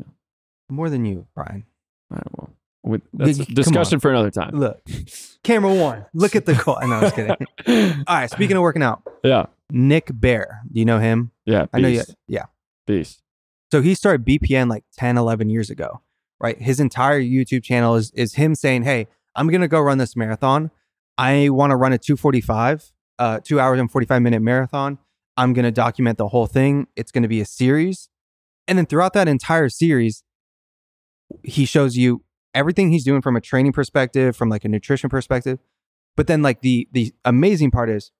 More 0.70 0.88
than 0.90 1.04
you, 1.04 1.26
Brian. 1.36 1.64
All 2.10 2.16
right, 2.16 2.26
well, 2.38 2.50
with, 2.84 3.02
that's 3.12 3.38
a 3.38 3.44
Come 3.44 3.46
on. 3.50 3.54
discussion 3.54 4.00
for 4.00 4.10
another 4.10 4.30
time. 4.30 4.58
Look, 4.58 4.80
camera 5.42 5.74
one. 5.74 6.06
Look 6.14 6.36
at 6.36 6.46
the 6.46 6.54
call. 6.64 6.78
No, 6.86 6.96
I 6.96 7.00
was 7.02 7.12
kidding. 7.12 7.46
All 8.06 8.16
right. 8.16 8.30
Speaking 8.30 8.56
of 8.56 8.62
working 8.62 8.82
out, 8.82 9.02
yeah, 9.22 9.46
Nick 9.70 10.10
Bare. 10.12 10.60
Do 10.70 10.78
you 10.78 10.84
know 10.84 10.98
him? 10.98 11.30
yeah, 11.46 11.66
I 11.72 11.80
know 11.80 11.88
you. 11.88 12.02
Yeah. 12.28 12.44
beast. 12.86 13.22
So 13.72 13.82
he 13.82 13.94
started 13.94 14.24
BPN 14.24 14.68
like 14.70 14.84
10, 14.96 15.16
11 15.18 15.48
years 15.48 15.68
ago, 15.70 16.00
right? 16.40 16.60
His 16.60 16.78
entire 16.78 17.20
YouTube 17.20 17.64
channel 17.64 17.96
is, 17.96 18.12
is 18.12 18.34
him 18.34 18.54
saying, 18.54 18.84
Hey, 18.84 19.08
I'm 19.34 19.48
going 19.48 19.62
to 19.62 19.68
go 19.68 19.80
run 19.80 19.98
this 19.98 20.14
marathon. 20.14 20.70
I 21.18 21.48
want 21.48 21.70
to 21.72 21.76
run 21.76 21.92
a 21.92 21.98
245, 21.98 22.92
uh, 23.18 23.40
two 23.42 23.58
hours 23.58 23.80
and 23.80 23.90
45 23.90 24.22
minute 24.22 24.42
marathon. 24.42 24.98
I'm 25.36 25.52
going 25.54 25.64
to 25.64 25.72
document 25.72 26.18
the 26.18 26.28
whole 26.28 26.46
thing. 26.46 26.86
It's 26.94 27.10
going 27.10 27.22
to 27.22 27.28
be 27.28 27.40
a 27.40 27.44
series. 27.44 28.08
And 28.68 28.78
then 28.78 28.86
throughout 28.86 29.12
that 29.14 29.26
entire 29.26 29.68
series, 29.68 30.22
he 31.42 31.64
shows 31.64 31.96
you 31.96 32.22
everything 32.54 32.90
he's 32.90 33.04
doing 33.04 33.20
from 33.22 33.36
a 33.36 33.40
training 33.40 33.72
perspective, 33.72 34.36
from 34.36 34.48
like 34.48 34.64
a 34.64 34.68
nutrition 34.68 35.10
perspective. 35.10 35.58
But 36.16 36.26
then 36.26 36.42
like 36.42 36.60
the 36.60 36.88
the 36.92 37.12
amazing 37.24 37.70
part 37.70 37.90
is 37.90 38.12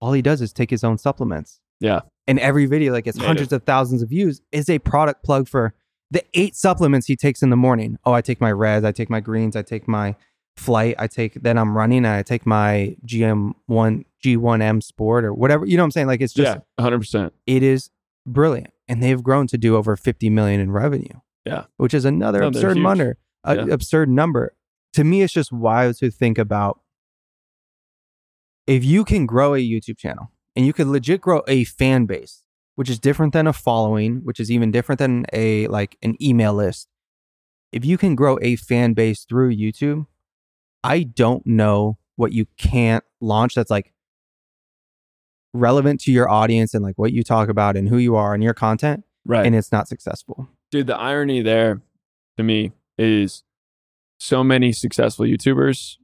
all 0.00 0.12
he 0.12 0.22
does 0.22 0.40
is 0.40 0.52
take 0.52 0.70
his 0.70 0.84
own 0.84 0.98
supplements. 0.98 1.60
Yeah. 1.80 2.00
And 2.26 2.38
every 2.40 2.66
video 2.66 2.92
like 2.92 3.06
it's 3.06 3.16
Native. 3.16 3.26
hundreds 3.26 3.52
of 3.52 3.62
thousands 3.64 4.02
of 4.02 4.08
views 4.08 4.40
is 4.52 4.68
a 4.70 4.78
product 4.78 5.24
plug 5.24 5.48
for 5.48 5.74
the 6.10 6.22
eight 6.34 6.54
supplements 6.54 7.06
he 7.06 7.16
takes 7.16 7.42
in 7.42 7.50
the 7.50 7.56
morning. 7.56 7.98
Oh, 8.04 8.12
I 8.12 8.20
take 8.20 8.40
my 8.40 8.52
reds, 8.52 8.84
I 8.84 8.92
take 8.92 9.10
my 9.10 9.20
greens, 9.20 9.56
I 9.56 9.62
take 9.62 9.88
my 9.88 10.14
flight, 10.56 10.94
I 10.98 11.06
take 11.06 11.42
then 11.42 11.58
I'm 11.58 11.76
running 11.76 12.06
I 12.06 12.22
take 12.22 12.46
my 12.46 12.96
GM1 13.06 14.04
G1M 14.24 14.82
sport 14.82 15.24
or 15.24 15.34
whatever. 15.34 15.66
You 15.66 15.76
know 15.76 15.82
what 15.82 15.86
I'm 15.86 15.90
saying? 15.92 16.06
Like 16.06 16.20
it's 16.20 16.32
just 16.32 16.56
yeah, 16.56 16.82
hundred 16.82 17.00
percent. 17.00 17.32
it 17.46 17.62
is 17.62 17.90
brilliant. 18.26 18.72
And 18.88 19.02
they've 19.02 19.22
grown 19.22 19.46
to 19.48 19.58
do 19.58 19.76
over 19.76 19.96
50 19.96 20.30
million 20.30 20.60
in 20.60 20.70
revenue. 20.70 21.20
Yeah. 21.44 21.64
Which 21.76 21.94
is 21.94 22.04
another 22.04 22.40
No, 22.40 22.48
absurd 22.48 22.76
number. 22.76 23.18
A, 23.46 23.56
Yeah. 23.56 23.66
Absurd 23.72 24.08
number. 24.08 24.54
To 24.94 25.04
me, 25.04 25.22
it's 25.22 25.32
just 25.32 25.52
wild 25.52 25.96
to 25.98 26.10
think 26.10 26.38
about 26.38 26.80
if 28.66 28.84
you 28.84 29.04
can 29.04 29.26
grow 29.26 29.54
a 29.54 29.58
YouTube 29.58 29.96
channel 29.98 30.30
and 30.54 30.66
you 30.66 30.72
could 30.72 30.86
legit 30.86 31.20
grow 31.20 31.42
a 31.46 31.64
fan 31.64 32.06
base, 32.06 32.42
which 32.74 32.90
is 32.90 32.98
different 32.98 33.32
than 33.32 33.46
a 33.46 33.52
following, 33.52 34.20
which 34.24 34.40
is 34.40 34.50
even 34.50 34.70
different 34.70 34.98
than 34.98 35.24
a 35.32 35.66
like 35.68 35.96
an 36.02 36.16
email 36.22 36.52
list. 36.54 36.88
If 37.72 37.84
you 37.84 37.98
can 37.98 38.14
grow 38.14 38.38
a 38.42 38.56
fan 38.56 38.94
base 38.94 39.24
through 39.24 39.54
YouTube, 39.54 40.06
I 40.82 41.02
don't 41.02 41.46
know 41.46 41.98
what 42.16 42.32
you 42.32 42.46
can't 42.56 43.04
launch 43.20 43.54
that's 43.54 43.70
like 43.70 43.92
relevant 45.52 46.00
to 46.02 46.12
your 46.12 46.28
audience 46.28 46.74
and 46.74 46.82
like 46.82 46.96
what 46.96 47.12
you 47.12 47.22
talk 47.22 47.48
about 47.48 47.76
and 47.76 47.88
who 47.88 47.98
you 47.98 48.16
are 48.16 48.34
and 48.34 48.42
your 48.42 48.54
content 48.54 49.04
Right, 49.24 49.44
and 49.44 49.54
it's 49.56 49.72
not 49.72 49.88
successful. 49.88 50.48
dude. 50.70 50.86
The 50.86 50.96
irony 50.96 51.42
there, 51.42 51.80
to 52.36 52.42
me, 52.42 52.72
is 52.98 53.42
so 54.18 54.42
many 54.42 54.72
successful 54.72 55.26
YouTubers 55.26 55.96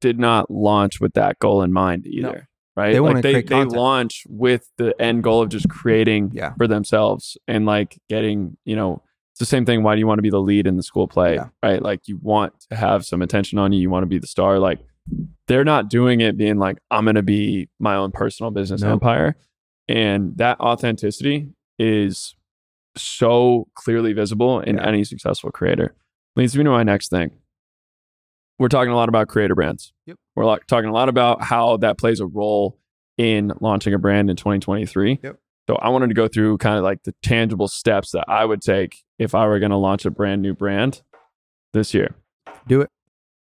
did 0.00 0.18
not 0.18 0.50
launch 0.50 1.00
with 1.00 1.14
that 1.14 1.38
goal 1.38 1.62
in 1.62 1.72
mind 1.72 2.06
either. 2.06 2.48
Right, 2.76 2.92
They 2.92 3.00
wanna 3.00 3.14
like 3.16 3.22
they 3.22 3.42
they 3.42 3.64
launch 3.64 4.24
with 4.28 4.68
the 4.78 5.00
end 5.00 5.22
goal 5.22 5.42
of 5.42 5.48
just 5.48 5.68
creating 5.68 6.32
Yeah. 6.34 6.54
for 6.56 6.66
themselves 6.66 7.38
and 7.46 7.64
like 7.66 8.00
getting 8.08 8.56
you 8.64 8.74
know 8.74 9.00
it's 9.32 9.38
the 9.38 9.46
same 9.46 9.64
thing 9.64 9.82
why 9.84 9.94
do 9.94 10.00
you 10.00 10.06
want 10.08 10.18
to 10.18 10.22
be 10.22 10.30
the 10.30 10.40
lead 10.40 10.66
in 10.66 10.76
the 10.76 10.82
school 10.82 11.06
play 11.06 11.34
Yeah. 11.36 11.48
right 11.62 11.80
like 11.80 12.08
you 12.08 12.18
want 12.20 12.52
to 12.70 12.76
have 12.76 13.04
some 13.04 13.22
attention 13.22 13.58
on 13.60 13.72
you 13.72 13.80
you 13.80 13.90
want 13.90 14.02
to 14.02 14.08
be 14.08 14.18
the 14.18 14.26
star 14.26 14.58
like 14.58 14.80
they're 15.46 15.64
not 15.64 15.88
doing 15.90 16.20
it 16.22 16.36
being 16.38 16.58
like, 16.58 16.78
I'm 16.90 17.04
going 17.04 17.14
to 17.16 17.22
be 17.22 17.68
my 17.78 17.94
own 17.94 18.10
personal 18.10 18.50
business 18.50 18.80
Nope. 18.80 18.92
empire. 18.94 19.36
And 19.86 20.34
that 20.38 20.58
authenticity 20.60 21.48
is 21.78 22.34
so 22.96 23.68
clearly 23.74 24.14
visible 24.14 24.60
in 24.60 24.76
Yeah. 24.76 24.86
any 24.88 25.04
successful 25.04 25.50
creator. 25.50 25.94
Leads 26.36 26.56
me 26.56 26.64
to 26.64 26.70
my 26.70 26.82
next 26.82 27.08
thing. 27.08 27.30
We're 28.58 28.68
talking 28.68 28.92
a 28.92 28.96
lot 28.96 29.08
about 29.08 29.28
creator 29.28 29.54
brands. 29.54 29.92
Yep. 30.06 30.16
We're 30.36 30.44
like, 30.44 30.66
talking 30.66 30.88
a 30.88 30.92
lot 30.92 31.08
about 31.08 31.42
how 31.42 31.76
that 31.78 31.98
plays 31.98 32.20
a 32.20 32.26
role 32.26 32.78
in 33.16 33.52
launching 33.60 33.94
a 33.94 33.98
brand 33.98 34.30
in 34.30 34.36
2023. 34.36 35.20
Yep. 35.22 35.38
So 35.68 35.76
I 35.76 35.88
wanted 35.88 36.08
to 36.08 36.14
go 36.14 36.28
through 36.28 36.58
kind 36.58 36.76
of 36.76 36.84
like 36.84 37.04
the 37.04 37.14
tangible 37.22 37.68
steps 37.68 38.10
that 38.10 38.24
I 38.28 38.44
would 38.44 38.60
take 38.60 39.02
if 39.18 39.34
I 39.34 39.46
were 39.46 39.58
going 39.58 39.70
to 39.70 39.76
launch 39.76 40.04
a 40.04 40.10
brand 40.10 40.42
new 40.42 40.54
brand 40.54 41.02
this 41.72 41.94
year. 41.94 42.14
Do 42.66 42.80
it. 42.80 42.90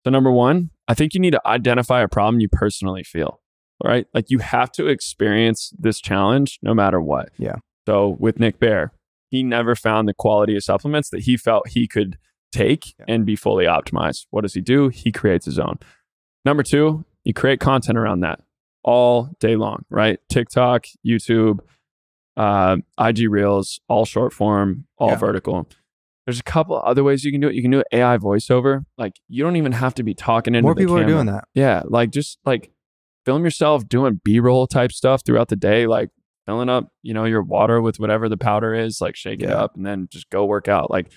So 0.04 0.10
number 0.10 0.30
one, 0.30 0.70
I 0.88 0.94
think 0.94 1.14
you 1.14 1.20
need 1.20 1.32
to 1.32 1.46
identify 1.46 2.02
a 2.02 2.08
problem 2.08 2.40
you 2.40 2.48
personally 2.48 3.04
feel. 3.04 3.40
All 3.82 3.90
right. 3.90 4.06
Like 4.12 4.26
you 4.28 4.38
have 4.38 4.70
to 4.72 4.86
experience 4.86 5.72
this 5.78 6.00
challenge 6.00 6.58
no 6.62 6.74
matter 6.74 7.00
what. 7.00 7.30
Yeah. 7.38 7.56
So 7.86 8.16
with 8.18 8.38
Nick 8.38 8.58
Bare, 8.58 8.92
he 9.30 9.42
never 9.42 9.74
found 9.74 10.08
the 10.08 10.14
quality 10.14 10.56
of 10.56 10.64
supplements 10.64 11.08
that 11.10 11.22
he 11.22 11.36
felt 11.36 11.68
he 11.68 11.86
could 11.86 12.18
take 12.52 12.94
Yeah. 12.98 13.04
and 13.08 13.24
be 13.26 13.36
fully 13.36 13.64
optimized. 13.64 14.26
What 14.30 14.42
does 14.42 14.54
he 14.54 14.60
do? 14.60 14.88
He 14.88 15.12
creates 15.12 15.44
his 15.46 15.58
own. 15.58 15.78
Number 16.44 16.62
two, 16.62 17.04
you 17.24 17.32
create 17.34 17.60
content 17.60 17.98
around 17.98 18.20
that 18.20 18.40
all 18.82 19.30
day 19.40 19.56
long, 19.56 19.84
right? 19.90 20.18
TikTok, 20.28 20.86
YouTube, 21.06 21.60
uh, 22.36 22.76
IG 22.98 23.28
Reels, 23.28 23.80
all 23.88 24.04
short 24.04 24.32
form, 24.32 24.86
all 24.98 25.10
Yeah. 25.10 25.16
vertical. 25.16 25.68
There's 26.26 26.38
a 26.40 26.44
couple 26.44 26.80
other 26.84 27.02
ways 27.02 27.24
you 27.24 27.32
can 27.32 27.40
do 27.40 27.48
it. 27.48 27.54
You 27.54 27.62
can 27.62 27.70
do 27.70 27.82
AI 27.92 28.16
voiceover. 28.18 28.84
Like 28.96 29.18
you 29.28 29.42
don't 29.42 29.56
even 29.56 29.72
have 29.72 29.94
to 29.94 30.02
be 30.02 30.14
talking 30.14 30.54
into 30.54 30.62
More 30.66 30.74
people 30.74 30.96
are 30.98 31.04
doing 31.06 31.26
that. 31.26 31.44
Yeah, 31.54 31.82
like 31.86 32.10
just 32.10 32.38
like 32.44 32.70
film 33.26 33.44
yourself 33.44 33.88
doing 33.88 34.20
B-roll 34.24 34.66
type 34.66 34.92
stuff 34.92 35.22
throughout 35.24 35.48
the 35.48 35.56
day, 35.56 35.86
like 35.86 36.10
filling 36.46 36.68
up, 36.68 36.90
you 37.02 37.12
know, 37.12 37.24
your 37.24 37.42
water 37.42 37.82
with 37.82 37.98
whatever 38.00 38.28
the 38.28 38.36
powder 38.36 38.74
is, 38.74 39.00
like 39.00 39.16
shake 39.16 39.42
it 39.42 39.50
up 39.50 39.76
and 39.76 39.84
then 39.84 40.08
just 40.10 40.30
go 40.30 40.44
work 40.44 40.68
out. 40.68 40.90
Like 40.90 41.10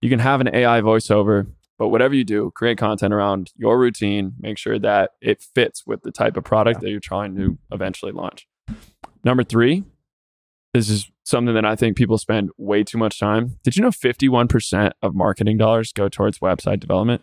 you 0.00 0.08
can 0.10 0.18
have 0.18 0.40
an 0.40 0.54
AI 0.54 0.80
voiceover, 0.80 1.46
but 1.78 1.88
whatever 1.88 2.14
you 2.14 2.24
do, 2.24 2.50
create 2.54 2.78
content 2.78 3.12
around 3.14 3.52
your 3.56 3.78
routine, 3.78 4.32
make 4.40 4.58
sure 4.58 4.78
that 4.78 5.12
it 5.20 5.42
fits 5.42 5.86
with 5.86 6.02
the 6.02 6.10
type 6.12 6.36
of 6.36 6.44
product 6.44 6.80
that 6.80 6.90
you're 6.90 7.00
trying 7.00 7.36
to 7.36 7.58
eventually 7.72 8.12
launch. 8.12 8.46
Number 9.24 9.44
3, 9.44 9.84
this 10.74 10.88
is 10.88 11.10
something 11.24 11.54
that 11.54 11.64
I 11.64 11.76
think 11.76 11.96
people 11.96 12.18
spend 12.18 12.50
way 12.56 12.82
too 12.84 12.98
much 12.98 13.18
time. 13.18 13.58
Did 13.62 13.76
you 13.76 13.82
know 13.82 13.90
51% 13.90 14.92
of 15.02 15.14
marketing 15.14 15.58
dollars 15.58 15.92
go 15.92 16.08
towards 16.08 16.38
website 16.38 16.80
development? 16.80 17.22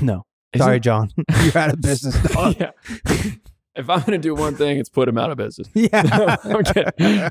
No. 0.00 0.24
Isn't- 0.52 0.64
Sorry, 0.64 0.80
John. 0.80 1.10
You're 1.44 1.58
out 1.58 1.72
of 1.74 1.80
business. 1.80 2.20
dog. 2.32 2.56
yeah. 2.58 2.70
if 3.76 3.90
I'm 3.90 4.00
gonna 4.00 4.18
do 4.18 4.34
one 4.34 4.54
thing, 4.54 4.78
it's 4.78 4.88
put 4.88 5.08
him 5.08 5.18
out 5.18 5.30
of 5.30 5.36
business. 5.38 5.68
yeah. 5.74 6.36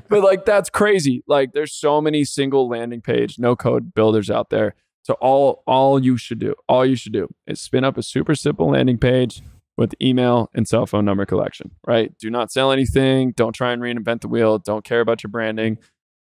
But 0.08 0.22
like 0.22 0.44
that's 0.44 0.70
crazy. 0.70 1.22
Like 1.26 1.52
there's 1.52 1.72
so 1.72 2.00
many 2.00 2.24
single 2.24 2.68
landing 2.68 3.00
page, 3.00 3.38
no 3.38 3.56
code 3.56 3.94
builders 3.94 4.30
out 4.30 4.50
there. 4.50 4.74
So 5.02 5.14
all 5.14 5.62
all 5.66 6.02
you 6.02 6.16
should 6.16 6.38
do, 6.38 6.54
all 6.68 6.86
you 6.86 6.96
should 6.96 7.12
do 7.12 7.28
is 7.46 7.60
spin 7.60 7.84
up 7.84 7.98
a 7.98 8.02
super 8.02 8.34
simple 8.34 8.70
landing 8.70 8.98
page 8.98 9.42
with 9.76 9.94
email 10.00 10.50
and 10.54 10.66
cell 10.66 10.86
phone 10.86 11.04
number 11.04 11.26
collection, 11.26 11.70
right? 11.86 12.16
Do 12.18 12.30
not 12.30 12.50
sell 12.50 12.72
anything. 12.72 13.32
Don't 13.32 13.52
try 13.52 13.72
and 13.72 13.82
reinvent 13.82 14.22
the 14.22 14.28
wheel. 14.28 14.58
Don't 14.58 14.84
care 14.84 15.00
about 15.00 15.22
your 15.22 15.30
branding. 15.30 15.78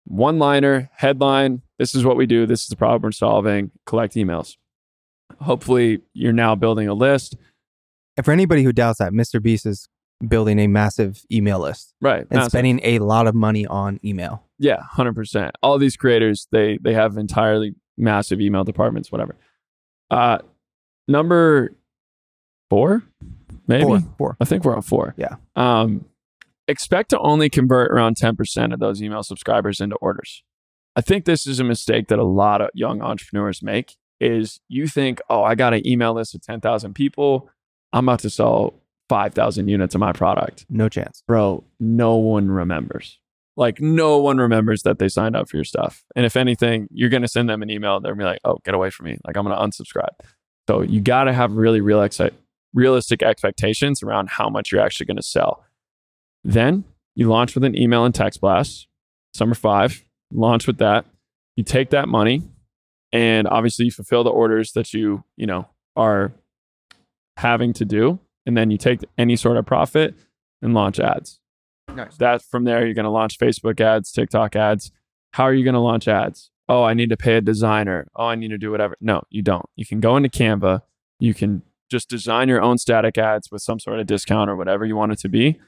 One 0.04 0.38
liner, 0.38 0.90
headline. 0.94 1.62
This 1.78 1.94
is 1.94 2.04
what 2.04 2.16
we 2.16 2.26
do. 2.26 2.46
This 2.46 2.62
is 2.62 2.68
the 2.68 2.76
problem 2.76 3.02
we're 3.02 3.12
solving. 3.12 3.70
Collect 3.86 4.14
emails. 4.14 4.56
Hopefully, 5.40 6.00
you're 6.12 6.32
now 6.32 6.54
building 6.54 6.88
a 6.88 6.94
list. 6.94 7.36
And 8.16 8.24
for 8.24 8.32
anybody 8.32 8.62
who 8.62 8.72
doubts 8.72 8.98
that, 8.98 9.12
Mr. 9.12 9.42
Beast 9.42 9.66
is 9.66 9.88
building 10.28 10.58
a 10.58 10.66
massive 10.66 11.24
email 11.30 11.58
list 11.60 11.94
Right. 12.00 12.20
and 12.22 12.30
massive. 12.32 12.50
spending 12.52 12.80
a 12.84 12.98
lot 13.00 13.26
of 13.26 13.34
money 13.34 13.66
on 13.66 13.98
email. 14.04 14.44
Yeah, 14.58 14.78
hundred 14.90 15.14
percent. 15.14 15.52
All 15.62 15.78
these 15.78 15.96
creators, 15.96 16.46
they 16.52 16.78
they 16.80 16.94
have 16.94 17.16
entirely 17.16 17.74
massive 17.96 18.40
email 18.40 18.64
departments, 18.64 19.10
whatever. 19.12 19.36
Uh, 20.10 20.38
number 21.08 21.74
four, 22.70 23.02
maybe. 23.66 23.82
Four. 23.84 24.00
Four. 24.18 24.36
I 24.40 24.44
think 24.44 24.64
we're 24.64 24.76
on 24.76 24.82
four. 24.82 25.14
Yeah. 25.16 25.36
Um, 25.56 26.06
expect 26.68 27.10
to 27.10 27.18
only 27.18 27.48
convert 27.50 27.90
around 27.90 28.16
ten 28.16 28.36
percent 28.36 28.72
of 28.72 28.80
those 28.80 29.02
email 29.02 29.22
subscribers 29.22 29.80
into 29.80 29.96
orders. 29.96 30.42
I 30.94 31.00
think 31.00 31.24
this 31.24 31.46
is 31.46 31.58
a 31.58 31.64
mistake 31.64 32.08
that 32.08 32.18
a 32.18 32.24
lot 32.24 32.60
of 32.60 32.68
young 32.74 33.00
entrepreneurs 33.02 33.62
make. 33.62 33.96
Is 34.20 34.60
you 34.68 34.86
think, 34.86 35.20
oh, 35.28 35.42
I 35.42 35.56
got 35.56 35.74
an 35.74 35.84
email 35.86 36.14
list 36.14 36.34
of 36.34 36.42
ten 36.42 36.60
thousand 36.60 36.94
people, 36.94 37.50
I'm 37.92 38.08
about 38.08 38.20
to 38.20 38.30
sell 38.30 38.74
five 39.14 39.34
thousand 39.34 39.68
units 39.68 39.94
of 39.94 40.00
my 40.00 40.12
product 40.12 40.64
No 40.70 40.88
chance. 40.88 41.22
bro, 41.28 41.64
no 41.78 42.16
one 42.16 42.50
remembers. 42.50 43.18
Like 43.56 43.80
no 43.80 44.16
one 44.18 44.38
remembers 44.38 44.82
that 44.84 44.98
they 44.98 45.08
signed 45.08 45.36
up 45.36 45.48
for 45.48 45.56
your 45.58 45.64
stuff. 45.64 46.02
And 46.16 46.24
if 46.24 46.36
anything, 46.36 46.88
you're 46.90 47.10
gonna 47.10 47.28
send 47.28 47.48
them 47.50 47.62
an 47.62 47.70
email. 47.70 48.00
They're 48.00 48.12
gonna 48.14 48.22
be 48.24 48.30
like, 48.32 48.40
"Oh, 48.44 48.58
get 48.64 48.74
away 48.74 48.88
from 48.90 49.06
me!" 49.06 49.18
Like 49.26 49.36
I'm 49.36 49.44
gonna 49.46 49.60
unsubscribe. 49.66 50.14
So 50.68 50.80
you 50.80 51.00
got 51.00 51.24
to 51.24 51.32
have 51.32 51.52
really 51.52 51.80
real 51.80 52.00
ex- 52.00 52.20
realistic 52.72 53.22
expectations 53.22 54.02
around 54.02 54.30
how 54.30 54.48
much 54.48 54.72
you're 54.72 54.80
actually 54.80 55.06
gonna 55.06 55.20
sell. 55.22 55.64
Then 56.44 56.84
you 57.14 57.28
launch 57.28 57.54
with 57.54 57.64
an 57.64 57.76
email 57.76 58.04
and 58.06 58.14
text 58.14 58.40
blast. 58.40 58.86
Summer 59.34 59.54
five, 59.54 60.02
launch 60.32 60.66
with 60.66 60.78
that. 60.78 61.04
You 61.56 61.64
take 61.64 61.90
that 61.90 62.08
money, 62.08 62.42
and 63.12 63.46
obviously 63.48 63.84
you 63.86 63.90
fulfill 63.90 64.24
the 64.24 64.30
orders 64.30 64.72
that 64.72 64.94
you 64.94 65.24
you 65.36 65.46
know 65.46 65.68
are 65.94 66.32
having 67.36 67.72
to 67.74 67.84
do, 67.84 68.18
and 68.47 68.57
then 68.57 68.70
you 68.70 68.78
take 68.78 69.01
any 69.18 69.36
sort 69.36 69.57
of 69.57 69.66
profit 69.66 70.14
and 70.61 70.74
launch 70.74 70.99
ads. 70.99 71.38
Nice. 71.95 72.16
that 72.18 72.40
from 72.40 72.64
there 72.64 72.86
you're 72.86 72.95
going 72.95 73.05
to 73.05 73.11
launch 73.11 73.38
facebook 73.38 73.80
ads 73.80 74.12
tiktok 74.12 74.57
ads. 74.57 74.93
How 75.32 75.45
are 75.45 75.53
you 75.53 75.64
going 75.64 75.74
to 75.74 75.80
launch 75.80 76.09
ads? 76.09 76.51
Oh 76.68 76.84
i 76.84 76.95
need 76.95 77.11
to 77.11 77.16
pay 77.16 77.36
a 77.36 77.40
designer. 77.40 78.07
Oh 78.16 78.26
i 78.26 78.34
need 78.34 78.49
to 78.49 78.59
do 78.59 78.70
whatever. 78.70 78.97
No 79.01 79.22
you 79.30 79.43
don't. 79.43 79.66
You 79.76 79.84
can 79.84 80.01
go 80.01 80.16
into 80.16 80.28
canva. 80.28 80.82
You 81.18 81.34
can 81.34 81.62
just 81.90 82.09
design 82.09 82.49
your 82.49 82.62
own 82.62 82.78
static 82.78 83.18
ads 83.18 83.51
with 83.51 83.62
some 83.62 83.78
sort 83.78 84.01
of 84.01 84.07
discount 84.07 84.49
or 84.49 84.57
whatever 84.57 84.84
you 84.84 84.97
want 84.97 85.12
it 85.12 85.18
to 85.20 85.28
be. 85.28 85.61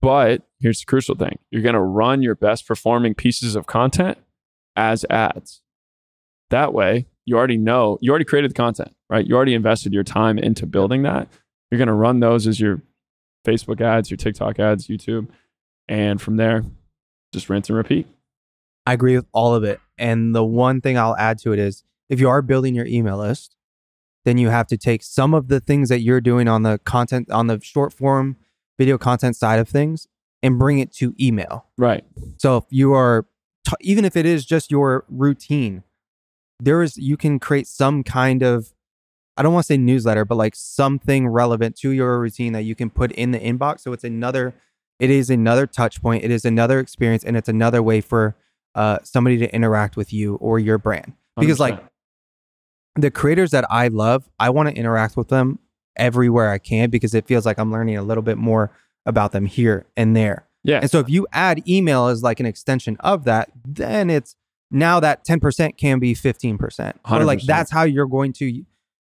But 0.00 0.42
here's 0.58 0.80
the 0.80 0.86
crucial 0.86 1.14
thing. 1.14 1.38
You're 1.50 1.62
going 1.62 1.74
to 1.74 1.80
run 1.80 2.22
your 2.22 2.34
best 2.34 2.66
performing 2.66 3.14
pieces 3.14 3.54
of 3.54 3.66
content 3.66 4.18
as 4.74 5.06
ads. 5.08 5.62
That 6.50 6.74
way 6.74 7.06
you 7.24 7.36
already 7.36 7.56
know 7.56 7.98
you 8.02 8.10
already 8.10 8.24
created 8.24 8.50
the 8.50 8.54
content 8.54 8.92
right? 9.12 9.26
You 9.26 9.36
already 9.36 9.52
invested 9.52 9.92
your 9.92 10.04
time 10.04 10.38
into 10.38 10.66
building 10.66 11.02
that 11.02 11.28
you're 11.72 11.78
going 11.78 11.88
to 11.88 11.94
run 11.94 12.20
those 12.20 12.46
as 12.46 12.60
your 12.60 12.80
facebook 13.44 13.80
ads 13.80 14.10
your 14.10 14.18
tiktok 14.18 14.60
ads 14.60 14.86
youtube 14.86 15.26
and 15.88 16.20
from 16.20 16.36
there, 16.36 16.64
just 17.32 17.48
rinse 17.48 17.68
and 17.68 17.76
repeat. 17.76 18.06
I 18.86 18.92
agree 18.92 19.16
with 19.16 19.26
all 19.32 19.54
of 19.54 19.64
it. 19.64 19.80
And 19.98 20.34
the 20.34 20.44
one 20.44 20.80
thing 20.80 20.98
I'll 20.98 21.16
add 21.16 21.38
to 21.40 21.52
it 21.52 21.58
is 21.58 21.84
if 22.08 22.20
you 22.20 22.28
are 22.28 22.42
building 22.42 22.74
your 22.74 22.86
email 22.86 23.18
list, 23.18 23.56
then 24.24 24.38
you 24.38 24.48
have 24.48 24.66
to 24.68 24.76
take 24.76 25.02
some 25.02 25.34
of 25.34 25.48
the 25.48 25.60
things 25.60 25.88
that 25.88 26.00
you're 26.00 26.20
doing 26.20 26.48
on 26.48 26.62
the 26.62 26.78
content, 26.84 27.30
on 27.30 27.46
the 27.46 27.60
short 27.62 27.92
form 27.92 28.36
video 28.78 28.98
content 28.98 29.36
side 29.36 29.58
of 29.58 29.68
things 29.68 30.06
and 30.42 30.58
bring 30.58 30.78
it 30.78 30.92
to 30.94 31.14
email. 31.20 31.66
Right. 31.76 32.04
So 32.38 32.56
if 32.56 32.64
you 32.70 32.94
are, 32.94 33.26
t- 33.66 33.74
even 33.80 34.04
if 34.04 34.16
it 34.16 34.26
is 34.26 34.44
just 34.44 34.70
your 34.70 35.04
routine, 35.08 35.82
there 36.58 36.82
is, 36.82 36.96
you 36.96 37.16
can 37.16 37.38
create 37.38 37.66
some 37.66 38.02
kind 38.02 38.42
of, 38.42 38.72
I 39.36 39.42
don't 39.42 39.52
want 39.52 39.64
to 39.64 39.72
say 39.72 39.76
newsletter, 39.76 40.24
but 40.24 40.36
like 40.36 40.54
something 40.54 41.28
relevant 41.28 41.76
to 41.78 41.90
your 41.90 42.18
routine 42.20 42.52
that 42.52 42.62
you 42.62 42.74
can 42.74 42.90
put 42.90 43.12
in 43.12 43.30
the 43.30 43.38
inbox. 43.38 43.80
So 43.80 43.92
it's 43.92 44.04
another, 44.04 44.54
it 44.98 45.10
is 45.10 45.30
another 45.30 45.66
touch 45.66 46.02
point. 46.02 46.24
It 46.24 46.30
is 46.30 46.44
another 46.44 46.78
experience 46.78 47.24
and 47.24 47.36
it's 47.36 47.48
another 47.48 47.82
way 47.82 48.00
for 48.00 48.36
uh, 48.74 48.98
somebody 49.02 49.38
to 49.38 49.54
interact 49.54 49.96
with 49.96 50.12
you 50.12 50.36
or 50.36 50.58
your 50.58 50.78
brand. 50.78 51.14
Because 51.38 51.58
like 51.58 51.80
100%. 51.80 51.88
the 52.96 53.10
creators 53.10 53.50
that 53.52 53.64
I 53.70 53.88
love, 53.88 54.28
I 54.38 54.50
want 54.50 54.68
to 54.68 54.74
interact 54.74 55.16
with 55.16 55.28
them 55.28 55.58
everywhere 55.96 56.50
I 56.50 56.58
can 56.58 56.90
because 56.90 57.14
it 57.14 57.26
feels 57.26 57.46
like 57.46 57.58
I'm 57.58 57.72
learning 57.72 57.96
a 57.96 58.02
little 58.02 58.22
bit 58.22 58.38
more 58.38 58.70
about 59.06 59.32
them 59.32 59.46
here 59.46 59.86
and 59.96 60.14
there. 60.14 60.46
yeah. 60.62 60.80
And 60.80 60.90
so 60.90 61.00
if 61.00 61.08
you 61.08 61.26
add 61.32 61.66
email 61.68 62.06
as 62.06 62.22
like 62.22 62.38
an 62.38 62.46
extension 62.46 62.96
of 63.00 63.24
that, 63.24 63.50
then 63.64 64.10
it's 64.10 64.36
now 64.70 65.00
that 65.00 65.24
10% 65.24 65.76
can 65.76 65.98
be 65.98 66.14
15%. 66.14 66.94
Or 67.10 67.24
like 67.24 67.42
that's 67.42 67.70
how 67.70 67.82
you're 67.82 68.06
going 68.06 68.32
to 68.34 68.64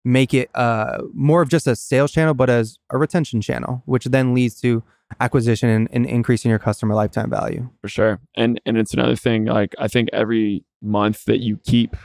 make 0.05 0.33
it 0.35 0.51
uh 0.55 0.99
more 1.13 1.43
of 1.43 1.49
just 1.49 1.67
a 1.67 1.77
sales 1.77 2.11
channel, 2.13 2.35
but 2.35 2.49
as 2.51 2.79
a 2.91 2.99
retention 2.99 3.41
channel, 3.41 3.83
which 3.87 4.05
then 4.07 4.35
leads 4.35 4.61
to 4.61 4.83
acquisition 5.19 5.69
and, 5.69 5.89
and 5.93 6.07
increasing 6.07 6.49
your 6.51 6.59
customer 6.59 6.95
lifetime 6.95 7.29
value. 7.31 7.69
for 7.81 7.89
sure. 7.89 8.21
And 8.37 8.61
and 8.65 8.79
it's 8.79 8.95
another 8.95 9.17
thing. 9.17 9.47
Like 9.47 9.75
I 9.79 9.89
think 9.89 10.09
every 10.13 10.65
month 10.83 11.25
that 11.25 11.41
you 11.41 11.57
keep 11.59 11.97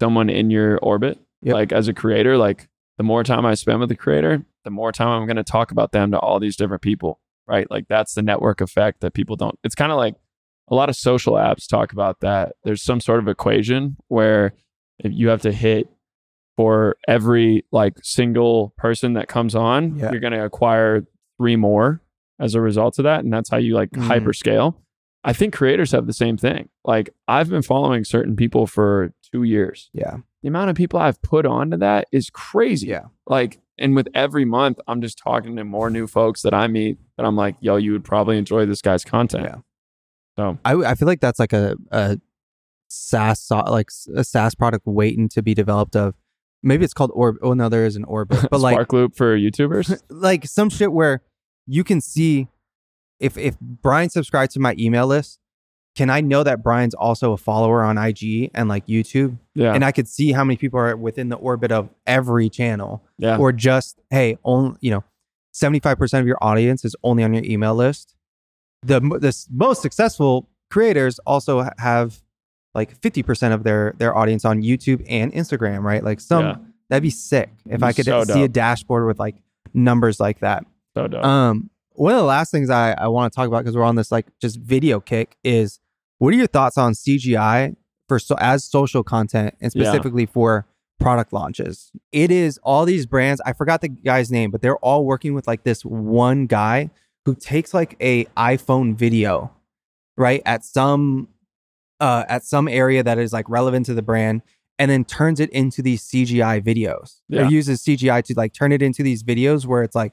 someone 0.00 0.28
in 0.30 0.50
your 0.50 0.78
orbit, 0.78 1.18
Yep. 1.42 1.54
like 1.54 1.72
as 1.72 1.86
a 1.86 1.92
creator, 1.92 2.36
like 2.38 2.68
the 2.96 3.04
more 3.04 3.22
time 3.22 3.44
I 3.44 3.54
spend 3.54 3.78
with 3.80 3.90
the 3.90 3.94
creator, 3.96 4.42
the 4.64 4.70
more 4.70 4.90
time 4.90 5.08
I'm 5.08 5.26
going 5.26 5.36
to 5.36 5.44
talk 5.44 5.70
about 5.70 5.92
them 5.92 6.10
to 6.12 6.18
all 6.18 6.40
these 6.40 6.56
different 6.56 6.82
people. 6.82 7.20
Right. 7.46 7.70
Like 7.70 7.86
that's 7.88 8.14
the 8.14 8.22
network 8.22 8.60
effect 8.60 9.00
that 9.02 9.12
people 9.14 9.36
don't. 9.36 9.56
It's 9.62 9.74
kind 9.76 9.92
of 9.92 9.98
like 9.98 10.16
a 10.68 10.74
lot 10.74 10.88
of 10.88 10.96
social 10.96 11.34
apps 11.34 11.68
talk 11.68 11.92
about 11.92 12.20
that. 12.20 12.54
There's 12.64 12.82
some 12.82 13.00
sort 13.00 13.20
of 13.20 13.28
equation 13.28 13.96
where 14.08 14.54
if 14.98 15.12
you 15.12 15.28
have 15.28 15.42
to 15.42 15.52
hit 15.52 15.88
for 16.56 16.96
every 17.06 17.64
like 17.70 17.94
single 18.02 18.72
person 18.76 19.12
that 19.14 19.28
comes 19.28 19.54
on, 19.54 19.96
Yeah. 19.96 20.10
you're 20.10 20.20
going 20.20 20.32
to 20.32 20.44
acquire 20.44 21.04
three 21.38 21.56
more 21.56 22.00
as 22.40 22.54
a 22.54 22.60
result 22.60 22.98
of 22.98 23.04
that. 23.04 23.20
And 23.24 23.32
that's 23.32 23.50
how 23.50 23.58
you 23.58 23.74
like 23.74 23.90
Mhm. 23.90 24.04
hyper 24.04 24.32
scale. 24.32 24.80
I 25.24 25.32
think 25.32 25.52
creators 25.54 25.92
have 25.92 26.06
the 26.06 26.12
same 26.12 26.36
thing. 26.36 26.68
Like 26.84 27.10
I've 27.28 27.50
been 27.50 27.62
following 27.62 28.04
certain 28.04 28.36
people 28.36 28.66
for 28.66 29.12
two 29.32 29.42
years. 29.42 29.90
Yeah. 29.92 30.18
The 30.42 30.48
amount 30.48 30.70
of 30.70 30.76
people 30.76 31.00
I've 31.00 31.20
put 31.22 31.44
onto 31.44 31.76
that 31.78 32.06
is 32.12 32.30
crazy. 32.30 32.86
Yeah. 32.88 33.06
Like, 33.26 33.60
and 33.78 33.94
with 33.96 34.08
every 34.14 34.44
month, 34.44 34.78
I'm 34.86 35.00
just 35.02 35.18
talking 35.18 35.56
to 35.56 35.64
more 35.64 35.90
new 35.90 36.06
folks 36.06 36.42
that 36.42 36.54
I 36.54 36.68
meet 36.68 36.98
that 37.16 37.26
I'm 37.26 37.36
like, 37.36 37.56
yo, 37.60 37.76
you 37.76 37.92
would 37.92 38.04
probably 38.04 38.38
enjoy 38.38 38.64
this 38.66 38.80
guy's 38.80 39.04
content. 39.04 39.44
Yeah. 39.44 39.56
So 40.38 40.58
I, 40.64 40.74
I 40.74 40.94
feel 40.94 41.06
like 41.08 41.20
that's 41.20 41.38
like 41.40 41.52
a, 41.52 41.76
a 41.90 42.18
SaaS 42.88 43.50
like 43.50 43.88
a 44.14 44.22
SaaS 44.24 44.54
product 44.54 44.86
waiting 44.86 45.28
to 45.30 45.42
be 45.42 45.54
developed 45.54 45.96
of 45.96 46.14
maybe 46.66 46.84
it's 46.84 46.92
called 46.92 47.12
Orb. 47.14 47.36
Oh 47.40 47.54
no, 47.54 47.68
there 47.68 47.86
is 47.86 47.96
an 47.96 48.04
Orbit, 48.04 48.46
but 48.50 48.60
like 48.60 48.76
SparkLoop 48.76 49.16
for 49.16 49.36
YouTubers. 49.36 50.00
like 50.10 50.46
some 50.46 50.68
shit 50.68 50.92
where 50.92 51.22
you 51.66 51.84
can 51.84 52.00
see 52.00 52.48
if 53.20 53.38
if 53.38 53.58
Brian 53.60 54.10
subscribed 54.10 54.52
to 54.52 54.60
my 54.60 54.74
email 54.78 55.06
list, 55.06 55.38
can 55.94 56.10
I 56.10 56.20
know 56.20 56.42
that 56.42 56.62
Brian's 56.62 56.94
also 56.94 57.32
a 57.32 57.36
follower 57.36 57.82
on 57.82 57.96
IG 57.96 58.50
and 58.52 58.68
like 58.68 58.86
YouTube, 58.86 59.38
Yeah. 59.54 59.72
and 59.72 59.84
I 59.84 59.92
could 59.92 60.08
see 60.08 60.32
how 60.32 60.44
many 60.44 60.56
people 60.56 60.78
are 60.78 60.96
within 60.96 61.30
the 61.30 61.36
orbit 61.36 61.72
of 61.72 61.88
every 62.06 62.50
channel, 62.50 63.02
yeah. 63.18 63.38
or 63.38 63.52
just 63.52 63.98
hey, 64.10 64.36
only 64.44 64.76
you 64.80 64.90
know, 64.90 65.04
seventy 65.52 65.80
five 65.80 65.98
percent 65.98 66.20
of 66.20 66.26
your 66.26 66.38
audience 66.42 66.84
is 66.84 66.94
only 67.02 67.22
on 67.22 67.32
your 67.32 67.44
email 67.44 67.74
list. 67.74 68.14
The 68.82 69.00
the 69.00 69.46
most 69.50 69.80
successful 69.82 70.48
creators 70.70 71.18
also 71.20 71.68
have 71.78 72.20
like 72.76 72.94
fifty 73.02 73.22
percent 73.24 73.52
of 73.54 73.64
their 73.64 73.94
their 73.98 74.16
audience 74.16 74.44
on 74.44 74.62
YouTube 74.62 75.04
and 75.08 75.32
Instagram, 75.32 75.82
right? 75.82 76.04
Like 76.04 76.20
some 76.20 76.44
Yeah. 76.44 76.56
that'd 76.90 77.02
be 77.02 77.10
sick 77.10 77.50
if 77.68 77.82
I 77.82 77.92
could 77.92 78.04
so 78.04 78.22
see 78.24 78.44
a 78.44 78.48
dashboard 78.48 79.06
with 79.06 79.18
like 79.18 79.34
numbers 79.74 80.20
like 80.20 80.38
that. 80.40 80.64
so 80.96 81.08
dope. 81.08 81.24
Um, 81.24 81.70
one 81.94 82.12
of 82.12 82.18
the 82.18 82.24
last 82.24 82.50
things 82.52 82.68
I, 82.70 82.92
I 82.92 83.08
want 83.08 83.32
to 83.32 83.36
talk 83.36 83.48
about 83.48 83.64
because 83.64 83.74
we're 83.74 83.82
on 83.82 83.96
this 83.96 84.12
like 84.12 84.26
just 84.40 84.60
video 84.60 85.00
kick 85.00 85.36
is 85.42 85.80
what 86.18 86.32
are 86.32 86.36
your 86.36 86.46
thoughts 86.46 86.78
on 86.78 86.92
CGI 86.92 87.74
for 88.08 88.18
so 88.18 88.36
as 88.38 88.62
social 88.64 89.02
content 89.02 89.54
and 89.60 89.72
Yeah. 89.74 89.82
specifically 89.84 90.26
for 90.26 90.66
product 91.00 91.32
launches? 91.32 91.90
It 92.12 92.30
is 92.30 92.58
all 92.62 92.84
these 92.84 93.06
brands. 93.06 93.40
I 93.46 93.52
forgot 93.54 93.80
the 93.80 93.88
guy's 93.88 94.30
name, 94.30 94.50
but 94.50 94.60
they're 94.62 94.76
all 94.78 95.04
working 95.04 95.34
with 95.34 95.46
like 95.46 95.64
this 95.64 95.84
one 95.84 96.46
guy 96.46 96.90
who 97.24 97.34
takes 97.34 97.72
like 97.74 97.96
a 98.00 98.24
iPhone 98.36 98.94
video, 98.94 99.50
right 100.16 100.42
at 100.46 100.64
some 100.64 101.28
uh 102.00 102.24
at 102.28 102.44
some 102.44 102.68
area 102.68 103.02
that 103.02 103.18
is 103.18 103.32
like 103.32 103.48
relevant 103.48 103.86
to 103.86 103.94
the 103.94 104.02
brand. 104.02 104.42
And 104.78 104.90
then 104.90 105.04
turns 105.06 105.40
it 105.40 105.48
into 105.50 105.80
these 105.80 106.02
CGI 106.02 106.62
videos. 106.62 107.20
Yeah. 107.30 107.46
Or 107.46 107.50
uses 107.50 107.82
CGI 107.82 108.22
to 108.24 108.34
like 108.36 108.52
turn 108.52 108.72
it 108.72 108.82
into 108.82 109.02
these 109.02 109.22
videos 109.22 109.64
where 109.64 109.82
it's 109.82 109.94
like 109.96 110.12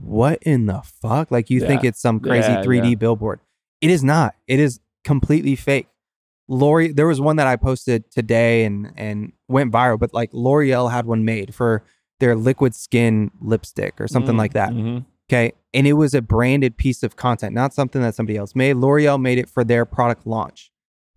what 0.00 0.38
in 0.42 0.66
the 0.66 0.80
fuck? 1.02 1.30
Like 1.30 1.50
you 1.50 1.60
think 1.60 1.84
it's 1.84 2.00
some 2.00 2.20
crazy 2.20 2.48
Yeah, 2.50 2.62
3D 2.62 2.90
yeah. 2.90 2.94
billboard. 2.94 3.40
It 3.80 3.90
is 3.90 4.02
not. 4.04 4.34
It 4.46 4.58
is 4.60 4.80
completely 5.04 5.56
fake. 5.56 5.88
Lori, 6.48 6.92
there 6.92 7.06
was 7.06 7.20
one 7.20 7.36
that 7.36 7.46
I 7.46 7.56
posted 7.56 8.10
today 8.10 8.64
and 8.64 8.92
and 8.96 9.32
went 9.48 9.72
viral, 9.72 9.98
but 9.98 10.12
like 10.14 10.30
L'Oreal 10.32 10.90
had 10.90 11.06
one 11.06 11.24
made 11.24 11.54
for 11.54 11.82
their 12.20 12.34
liquid 12.36 12.74
skin 12.74 13.30
lipstick 13.40 14.00
or 14.00 14.08
something 14.08 14.34
Mm, 14.34 14.38
like 14.38 14.52
that. 14.54 14.70
mhm. 14.72 15.04
Okay. 15.28 15.52
And 15.72 15.86
it 15.86 15.92
was 15.94 16.12
a 16.14 16.20
branded 16.22 16.76
piece 16.76 17.02
of 17.02 17.16
content, 17.16 17.54
not 17.54 17.72
something 17.72 18.02
that 18.02 18.14
somebody 18.14 18.36
else 18.36 18.54
made. 18.56 18.74
L'Oreal 18.74 19.20
made 19.20 19.38
it 19.38 19.48
for 19.48 19.62
their 19.62 19.84
product 19.84 20.26
launch. 20.26 20.69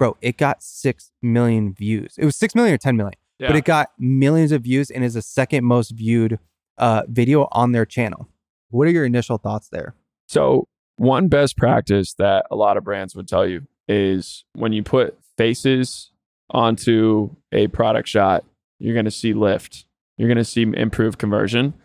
Bro, 0.03 0.17
it 0.21 0.35
got 0.35 0.61
6 0.61 1.11
million 1.21 1.73
views. 1.73 2.15
It 2.17 2.25
was 2.25 2.35
6 2.35 2.55
million 2.55 2.73
or 2.75 2.77
10 2.77 2.97
million 2.97 3.13
Yeah. 3.39 3.47
but 3.47 3.55
it 3.55 3.63
got 3.63 3.91
millions 3.97 4.51
of 4.51 4.63
views 4.63 4.91
and 4.91 5.01
is 5.01 5.13
the 5.13 5.21
second 5.21 5.63
most 5.63 5.91
viewed 5.91 6.39
uh, 6.77 7.03
video 7.07 7.47
on 7.53 7.71
their 7.71 7.85
channel. 7.85 8.27
What 8.69 8.85
are 8.85 8.91
your 8.91 9.05
initial 9.05 9.37
thoughts 9.37 9.69
there? 9.69 9.95
So, 10.27 10.67
one 10.97 11.29
best 11.29 11.55
practice 11.55 12.15
that 12.15 12.45
a 12.51 12.55
lot 12.57 12.75
of 12.75 12.83
brands 12.83 13.15
would 13.15 13.29
tell 13.29 13.47
you 13.47 13.65
is 13.87 14.43
when 14.55 14.73
you 14.73 14.83
put 14.83 15.17
faces 15.37 16.11
onto 16.49 17.29
a 17.53 17.67
product 17.69 18.09
shot, 18.09 18.43
you're 18.79 18.93
going 18.95 19.05
to 19.05 19.09
see 19.11 19.31
lift. 19.33 19.85
You're 20.17 20.27
going 20.27 20.37
to 20.37 20.43
see 20.43 20.63
improved 20.63 21.17
conversion. 21.17 21.75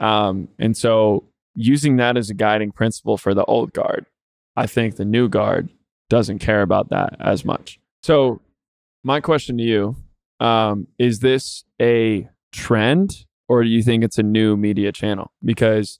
Um, 0.00 0.48
and 0.58 0.76
so, 0.76 1.22
using 1.54 1.98
that 1.98 2.16
as 2.16 2.30
a 2.30 2.34
guiding 2.34 2.72
principle 2.72 3.16
for 3.16 3.32
the 3.32 3.44
old 3.44 3.72
guard, 3.72 4.06
I 4.56 4.66
think 4.66 4.96
the 4.96 5.04
new 5.04 5.28
guard 5.28 5.68
doesn't 6.10 6.40
care 6.40 6.60
about 6.60 6.90
that 6.90 7.16
as 7.18 7.44
much. 7.46 7.80
So, 8.02 8.42
my 9.02 9.20
question 9.20 9.56
to 9.56 9.62
you 9.64 9.96
um, 10.40 10.86
is 10.98 11.20
this 11.20 11.64
a 11.80 12.28
trend 12.52 13.24
or 13.48 13.62
do 13.64 13.68
you 13.70 13.82
think 13.82 14.04
it's 14.04 14.18
a 14.18 14.22
new 14.22 14.56
media 14.56 14.92
channel? 14.92 15.32
Because 15.42 15.98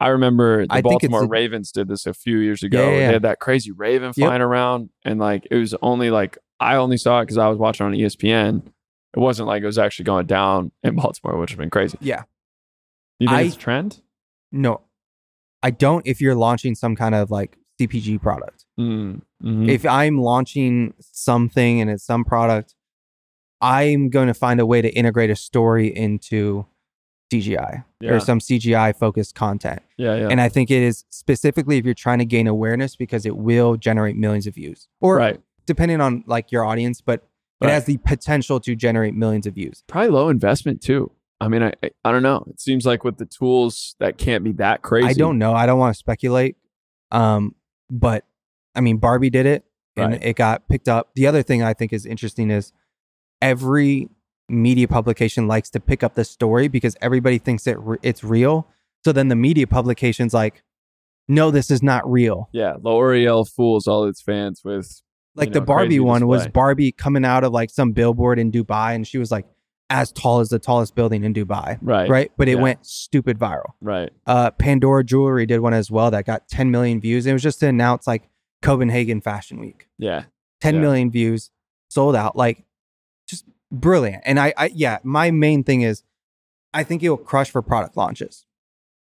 I 0.00 0.08
remember 0.08 0.66
the 0.66 0.74
I 0.74 0.80
Baltimore 0.82 1.22
a- 1.22 1.28
Ravens 1.28 1.70
did 1.70 1.86
this 1.86 2.04
a 2.06 2.12
few 2.14 2.38
years 2.38 2.62
ago. 2.64 2.82
Yeah, 2.90 2.90
yeah, 2.98 3.06
They 3.06 3.12
had 3.12 3.22
that 3.22 3.38
crazy 3.38 3.70
Raven 3.70 4.12
Yep. 4.16 4.26
flying 4.26 4.42
around, 4.42 4.90
and 5.04 5.20
like 5.20 5.46
it 5.50 5.56
was 5.56 5.74
only 5.82 6.10
like 6.10 6.36
I 6.58 6.74
only 6.76 6.96
saw 6.96 7.20
it 7.20 7.24
because 7.24 7.38
I 7.38 7.48
was 7.48 7.58
watching 7.58 7.86
on 7.86 7.92
ESPN. 7.92 8.62
It 9.14 9.20
wasn't 9.20 9.46
like 9.46 9.62
it 9.62 9.66
was 9.66 9.78
actually 9.78 10.06
going 10.06 10.26
down 10.26 10.72
in 10.82 10.94
Baltimore, 10.96 11.38
which 11.38 11.50
would 11.50 11.50
have 11.50 11.58
been 11.58 11.70
crazy. 11.70 11.98
Yeah. 12.00 12.22
You 13.20 13.28
think 13.28 13.38
I- 13.38 13.42
it's 13.42 13.54
a 13.54 13.58
trend? 13.58 14.00
No, 14.50 14.80
I 15.62 15.70
don't 15.70 16.06
if 16.06 16.20
you're 16.20 16.34
launching 16.34 16.74
some 16.74 16.96
kind 16.96 17.14
of 17.14 17.30
like 17.30 17.56
CPG 17.86 18.20
product. 18.20 18.64
Mm, 18.78 19.22
mhm. 19.42 19.68
If 19.68 19.84
I'm 19.86 20.18
launching 20.20 20.94
something 21.00 21.80
and 21.80 21.90
it's 21.90 22.04
some 22.04 22.24
product, 22.24 22.74
I'm 23.60 24.08
going 24.10 24.26
to 24.28 24.34
find 24.34 24.60
a 24.60 24.66
way 24.66 24.82
to 24.82 24.90
integrate 24.90 25.30
a 25.30 25.36
story 25.36 25.86
into 25.94 26.66
CGI 27.32 27.84
Yeah. 28.00 28.12
or 28.12 28.20
some 28.20 28.40
CGI 28.40 28.92
focused 28.92 29.34
content. 29.34 29.80
yeah, 29.96 30.16
yeah. 30.16 30.28
And 30.28 30.40
I 30.40 30.48
think 30.48 30.70
it 30.70 30.82
is 30.82 31.04
specifically 31.08 31.78
if 31.78 31.84
you're 31.84 31.94
trying 31.94 32.18
to 32.18 32.24
gain 32.26 32.46
awareness 32.46 32.96
because 32.96 33.24
it 33.24 33.36
will 33.36 33.76
generate 33.76 34.16
millions 34.16 34.46
of 34.46 34.54
views. 34.54 34.88
Or 35.00 35.16
right. 35.16 35.40
depending 35.66 36.00
on 36.00 36.24
like 36.26 36.52
your 36.52 36.64
audience, 36.64 37.00
but 37.00 37.26
it 37.62 37.68
has 37.68 37.84
the 37.84 37.96
potential 37.98 38.58
to 38.60 38.74
generate 38.74 39.14
millions 39.14 39.46
of 39.46 39.54
views. 39.54 39.84
Probably 39.86 40.10
low 40.10 40.28
investment 40.28 40.82
too. 40.82 41.12
I 41.40 41.46
mean, 41.48 41.62
I, 41.62 41.72
I 41.82 41.90
I 42.04 42.12
don't 42.12 42.22
know. 42.24 42.44
It 42.50 42.60
seems 42.60 42.84
like 42.84 43.04
with 43.04 43.18
the 43.18 43.24
tools 43.26 43.94
that 44.00 44.18
can't 44.18 44.42
be 44.44 44.52
that 44.54 44.82
crazy. 44.82 45.08
I 45.08 45.12
don't 45.12 45.38
know. 45.38 45.54
I 45.54 45.64
don't 45.66 45.78
want 45.78 45.94
to 45.94 45.98
speculate. 45.98 46.56
Um, 47.12 47.54
but 47.92 48.24
I 48.74 48.80
mean, 48.80 48.96
Barbie 48.96 49.30
did 49.30 49.46
it 49.46 49.64
and 49.96 50.12
Right. 50.12 50.24
it 50.24 50.36
got 50.36 50.66
picked 50.68 50.88
up. 50.88 51.10
The 51.14 51.26
other 51.26 51.42
thing 51.42 51.62
I 51.62 51.74
think 51.74 51.92
is 51.92 52.06
interesting 52.06 52.50
is 52.50 52.72
every 53.40 54.08
media 54.48 54.88
publication 54.88 55.46
likes 55.46 55.70
to 55.70 55.80
pick 55.80 56.02
up 56.02 56.14
the 56.14 56.24
story 56.24 56.68
because 56.68 56.96
everybody 57.00 57.38
thinks 57.38 57.66
it 57.66 57.78
re- 57.78 57.98
it's 58.02 58.24
real. 58.24 58.66
So 59.04 59.12
then 59.12 59.28
the 59.28 59.36
media 59.36 59.66
publication's 59.66 60.32
like, 60.34 60.62
no, 61.28 61.50
this 61.50 61.70
is 61.70 61.82
not 61.82 62.10
real. 62.10 62.48
Yeah, 62.52 62.74
L'Oreal 62.82 63.48
fools 63.48 63.86
all 63.86 64.04
its 64.04 64.20
fans 64.20 64.62
with 64.64 65.02
Like 65.34 65.48
you 65.48 65.54
the 65.54 65.60
Barbie 65.60 66.00
one 66.00 66.26
was. 66.26 66.48
Barbie 66.48 66.92
coming 66.92 67.24
out 67.24 67.44
of 67.44 67.52
like 67.52 67.70
some 67.70 67.92
billboard 67.92 68.38
in 68.38 68.50
Dubai 68.50 68.94
and 68.94 69.06
she 69.06 69.18
was 69.18 69.30
like 69.30 69.46
as 69.92 70.10
tall 70.10 70.40
as 70.40 70.48
the 70.48 70.58
tallest 70.58 70.94
building 70.94 71.22
in 71.22 71.34
Dubai. 71.34 71.78
right, 71.82 72.08
Right. 72.08 72.32
But 72.36 72.48
it 72.48 72.56
Yeah. 72.56 72.62
went 72.62 72.86
stupid 72.86 73.38
viral. 73.38 73.72
right. 73.80 74.10
uh, 74.26 74.50
Pandora 74.52 75.04
Jewelry 75.04 75.44
did 75.46 75.60
one 75.60 75.74
as 75.74 75.90
well 75.90 76.10
that 76.10 76.24
got 76.24 76.48
10 76.48 76.70
million 76.70 77.00
views. 77.00 77.26
It 77.26 77.32
was 77.34 77.42
just 77.42 77.60
to 77.60 77.68
announce 77.68 78.06
like 78.06 78.28
Copenhagen 78.62 79.20
Fashion 79.20 79.60
Week, 79.60 79.88
Yeah, 79.98 80.24
ten 80.60 80.76
Yeah. 80.76 80.80
million 80.80 81.10
views, 81.10 81.50
sold 81.90 82.16
out. 82.16 82.36
Like, 82.36 82.64
just 83.28 83.44
brilliant. 83.70 84.22
And 84.24 84.38
I, 84.40 84.54
I, 84.56 84.70
yeah, 84.74 84.98
my 85.02 85.30
main 85.30 85.62
thing 85.64 85.82
is, 85.82 86.02
I 86.72 86.84
think 86.84 87.02
it'll 87.02 87.16
crush 87.18 87.50
for 87.50 87.60
product 87.60 87.96
launches. 87.96 88.46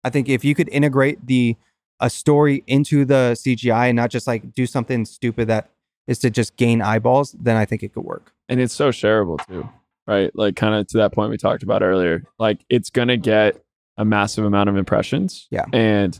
I 0.02 0.10
think 0.10 0.28
if 0.28 0.44
you 0.44 0.54
could 0.54 0.68
integrate 0.70 1.26
the 1.26 1.56
a 2.00 2.10
story 2.10 2.62
into 2.66 3.04
the 3.06 3.34
CGI 3.36 3.86
and 3.88 3.96
not 3.96 4.10
just 4.10 4.26
like 4.26 4.52
do 4.52 4.66
something 4.66 5.04
stupid 5.06 5.48
that 5.48 5.70
is 6.06 6.18
to 6.18 6.28
just 6.30 6.56
gain 6.56 6.82
eyeballs, 6.82 7.32
then 7.40 7.56
I 7.56 7.64
think 7.64 7.82
it 7.82 7.94
could 7.94 8.04
work. 8.04 8.32
and 8.48 8.60
it's 8.60 8.74
so 8.74 8.90
shareable 8.90 9.38
too, 9.46 9.66
right? 10.06 10.30
Like 10.34 10.56
kind 10.56 10.74
of 10.74 10.86
to 10.88 10.98
that 10.98 11.12
point 11.12 11.30
we 11.30 11.36
talked 11.36 11.62
about 11.62 11.82
earlier. 11.82 12.24
Like 12.38 12.64
it's 12.68 12.90
gonna 12.90 13.16
get 13.16 13.62
a 13.96 14.04
massive 14.04 14.44
amount 14.44 14.68
of 14.68 14.76
impressions. 14.76 15.46
Yeah. 15.50 15.64
and 15.72 16.18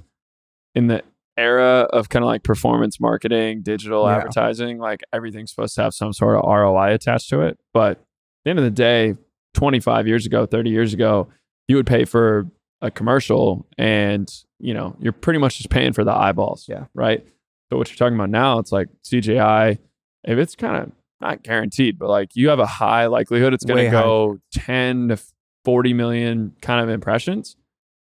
in 0.74 0.87
the 0.89 1.03
era 1.37 1.87
of 1.93 2.09
kind 2.09 2.22
of 2.24 2.26
like 2.28 2.43
performance 2.45 3.01
marketing, 3.01 3.62
digital 3.62 4.05
Yeah. 4.07 4.16
advertising, 4.18 4.78
like 4.78 5.03
everything's 5.12 5.51
supposed 5.51 5.74
to 5.76 5.82
have 5.82 5.95
some 5.95 6.12
sort 6.12 6.37
of 6.37 6.45
ROI 6.45 6.93
attached 6.95 7.28
to 7.30 7.41
it. 7.43 7.59
But 7.72 7.93
at 7.99 7.99
the 8.45 8.51
end 8.51 8.59
of 8.61 8.64
the 8.64 8.70
day, 8.70 9.14
25 9.55 10.07
years 10.07 10.26
ago, 10.26 10.47
30 10.47 10.70
years 10.70 10.93
ago, 10.95 11.28
you 11.68 11.76
would 11.76 11.87
pay 11.87 12.05
for 12.05 12.47
a 12.82 12.91
commercial 12.91 13.66
and 13.78 14.30
you 14.61 14.74
know 14.74 14.95
you're 15.01 15.12
pretty 15.12 15.39
much 15.39 15.57
just 15.59 15.70
paying 15.70 15.93
for 15.93 16.05
the 16.05 16.12
eyeballs 16.12 16.66
Yeah. 16.68 16.85
right 16.95 17.24
But 17.70 17.78
what 17.78 17.89
you're 17.89 17.97
talking 17.97 18.14
about 18.16 18.28
now 18.30 18.59
it's 18.59 18.72
like 18.72 18.89
cgi 19.07 19.78
if 20.24 20.39
it's 20.39 20.55
kind 20.55 20.76
of 20.76 20.93
not 21.20 21.42
guaranteed 21.42 21.98
but 21.98 22.08
like 22.08 22.34
you 22.34 22.48
have 22.48 22.58
a 22.58 22.66
high 22.66 23.06
likelihood 23.06 23.54
it's 23.54 23.64
going 23.64 23.84
to 23.84 23.90
go 23.90 24.38
10 24.52 25.08
to 25.08 25.18
40 25.64 25.94
million 25.94 26.52
kind 26.60 26.82
of 26.82 26.88
impressions 26.88 27.56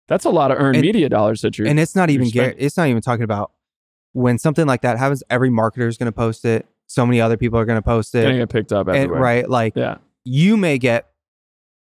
that's 0.07 0.25
a 0.25 0.29
lot 0.29 0.51
of 0.51 0.59
earned 0.59 0.77
And- 0.77 0.85
media 0.85 1.09
dollars 1.09 1.41
that 1.41 1.57
you're 1.57 1.67
and 1.67 1.79
it's 1.79 1.95
not 1.95 2.09
even 2.09 2.29
gar- 2.29 2.53
it's 2.57 2.77
not 2.77 2.87
even 2.87 3.01
talking 3.01 3.23
about 3.23 3.51
when 4.13 4.37
something 4.37 4.65
like 4.65 4.81
that 4.81 4.97
happens 4.97 5.23
every 5.29 5.49
marketer 5.49 5.87
is 5.87 5.97
going 5.97 6.07
to 6.07 6.11
post 6.11 6.45
it 6.45 6.65
so 6.87 7.05
many 7.05 7.19
other 7.19 7.37
people 7.37 7.59
are 7.59 7.65
going 7.65 7.77
to 7.77 7.81
post 7.81 8.13
going 8.13 8.27
to 8.27 8.35
it 8.35 8.39
get 8.39 8.49
picked 8.49 8.71
up 8.73 8.87
and, 8.87 9.11
right 9.11 9.49
like 9.49 9.73
yeah 9.75 9.97
you 10.23 10.57
may 10.57 10.77
get 10.77 11.09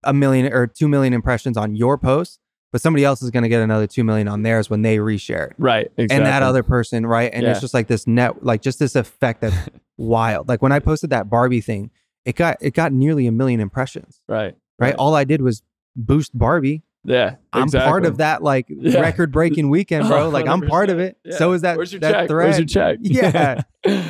a 0.04 0.12
million 0.12 0.52
or 0.52 0.66
two 0.66 0.88
million 0.88 1.12
impressions 1.12 1.56
on 1.56 1.74
your 1.74 1.98
post, 1.98 2.38
but 2.70 2.80
somebody 2.80 3.04
else 3.04 3.22
is 3.22 3.30
going 3.30 3.42
to 3.42 3.48
get 3.48 3.60
another 3.60 3.86
two 3.86 4.04
million 4.04 4.28
on 4.28 4.42
theirs 4.42 4.70
when 4.70 4.82
they 4.82 4.98
reshare 4.98 5.48
it. 5.50 5.54
Right. 5.58 5.90
Exactly. 5.96 6.16
And 6.16 6.26
that 6.26 6.42
other 6.42 6.62
person, 6.62 7.06
right? 7.06 7.30
And 7.32 7.44
it's 7.46 7.60
just 7.60 7.74
like 7.74 7.88
this 7.88 8.06
net, 8.06 8.44
like 8.44 8.62
just 8.62 8.78
this 8.78 8.94
effect 8.94 9.40
that's 9.40 9.56
wild. 9.96 10.48
Like 10.48 10.62
when 10.62 10.72
I 10.72 10.78
posted 10.78 11.10
that 11.10 11.28
Barbie 11.30 11.60
thing, 11.60 11.90
it 12.24 12.36
got 12.36 12.56
it 12.60 12.74
got 12.74 12.92
nearly 12.92 13.26
a 13.26 13.32
million 13.32 13.60
impressions. 13.60 14.20
Right. 14.28 14.54
Right. 14.78 14.94
All 14.94 15.14
I 15.14 15.24
did 15.24 15.42
was 15.42 15.62
boost 15.94 16.36
Barbie. 16.36 16.82
Yeah. 17.04 17.36
I'm 17.52 17.70
part 17.70 18.04
of 18.04 18.18
that 18.18 18.42
like 18.42 18.66
Yeah. 18.68 19.00
record 19.00 19.30
breaking 19.32 19.70
weekend, 19.70 20.08
bro. 20.08 20.28
Like 20.28 20.46
I'm 20.48 20.60
part 20.68 20.90
of 20.90 20.98
it. 20.98 21.16
Yeah. 21.24 21.36
So 21.36 21.52
is 21.52 21.62
that 21.62 21.76
Where's 21.76 21.92
your 21.92 22.00
that 22.00 22.10
check? 22.12 22.28
thread. 22.28 22.44
Where's 22.46 22.58
your 22.58 22.66
check? 22.66 22.98
Yeah. 23.02 23.62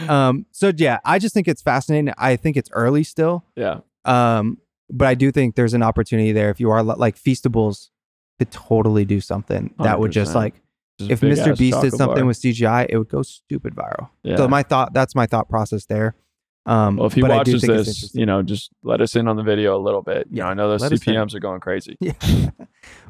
um. 0.09 0.47
So 0.53 0.73
yeah, 0.77 0.99
I 1.05 1.19
just 1.19 1.35
think 1.35 1.47
it's 1.47 1.63
fascinating. 1.63 2.13
I 2.17 2.37
think 2.37 2.57
it's 2.57 2.71
early 2.73 3.05
still. 3.05 3.45
yeah. 3.55 3.81
Um. 4.05 4.59
But 4.89 5.09
I 5.09 5.15
do 5.15 5.33
think 5.33 5.57
there's 5.57 5.75
an 5.75 5.83
opportunity 5.83 6.31
there 6.33 6.49
if 6.51 6.61
you 6.61 6.71
are 6.71 6.83
like 6.83 7.17
Feastables 7.17 7.89
could 8.39 8.51
totally 8.53 9.05
do 9.05 9.21
something 9.21 9.75
that 9.81 9.99
would 9.99 10.13
just 10.13 10.35
like 10.35 10.63
Just 10.99 11.11
if 11.11 11.21
Mr. 11.21 11.57
Beast 11.57 11.81
did 11.83 11.93
something 11.93 12.17
bar. 12.23 12.27
with 12.27 12.39
CGI, 12.41 12.87
it 12.89 12.97
would 12.97 13.09
go 13.09 13.23
stupid 13.23 13.75
viral. 13.75 14.09
Yeah. 14.23 14.37
So 14.37 14.49
my 14.49 14.63
thought 14.63 14.93
that's 14.95 15.15
my 15.15 15.27
thought 15.27 15.49
process 15.49 15.87
there. 15.87 16.15
Um, 16.65 16.97
well, 16.97 17.07
if 17.07 17.13
he 17.13 17.21
but 17.21 17.31
I 17.31 17.45
do 17.45 17.53
watches 17.53 17.61
think 17.63 17.73
this, 17.75 18.15
you 18.15 18.27
know, 18.27 18.43
just 18.43 18.71
let 18.83 19.01
us 19.01 19.15
in 19.15 19.29
on 19.29 19.37
the 19.37 19.43
video 19.45 19.77
a 19.77 19.83
little 19.83 20.03
bit. 20.03 20.27
You 20.31 20.39
Yeah, 20.39 20.45
know, 20.45 20.51
I 20.51 20.55
know 20.55 20.69
those 20.71 20.81
let. 20.83 20.93
CPMs 20.93 21.33
are 21.35 21.39
going 21.39 21.61
crazy. 21.61 21.97
yeah. 22.01 22.13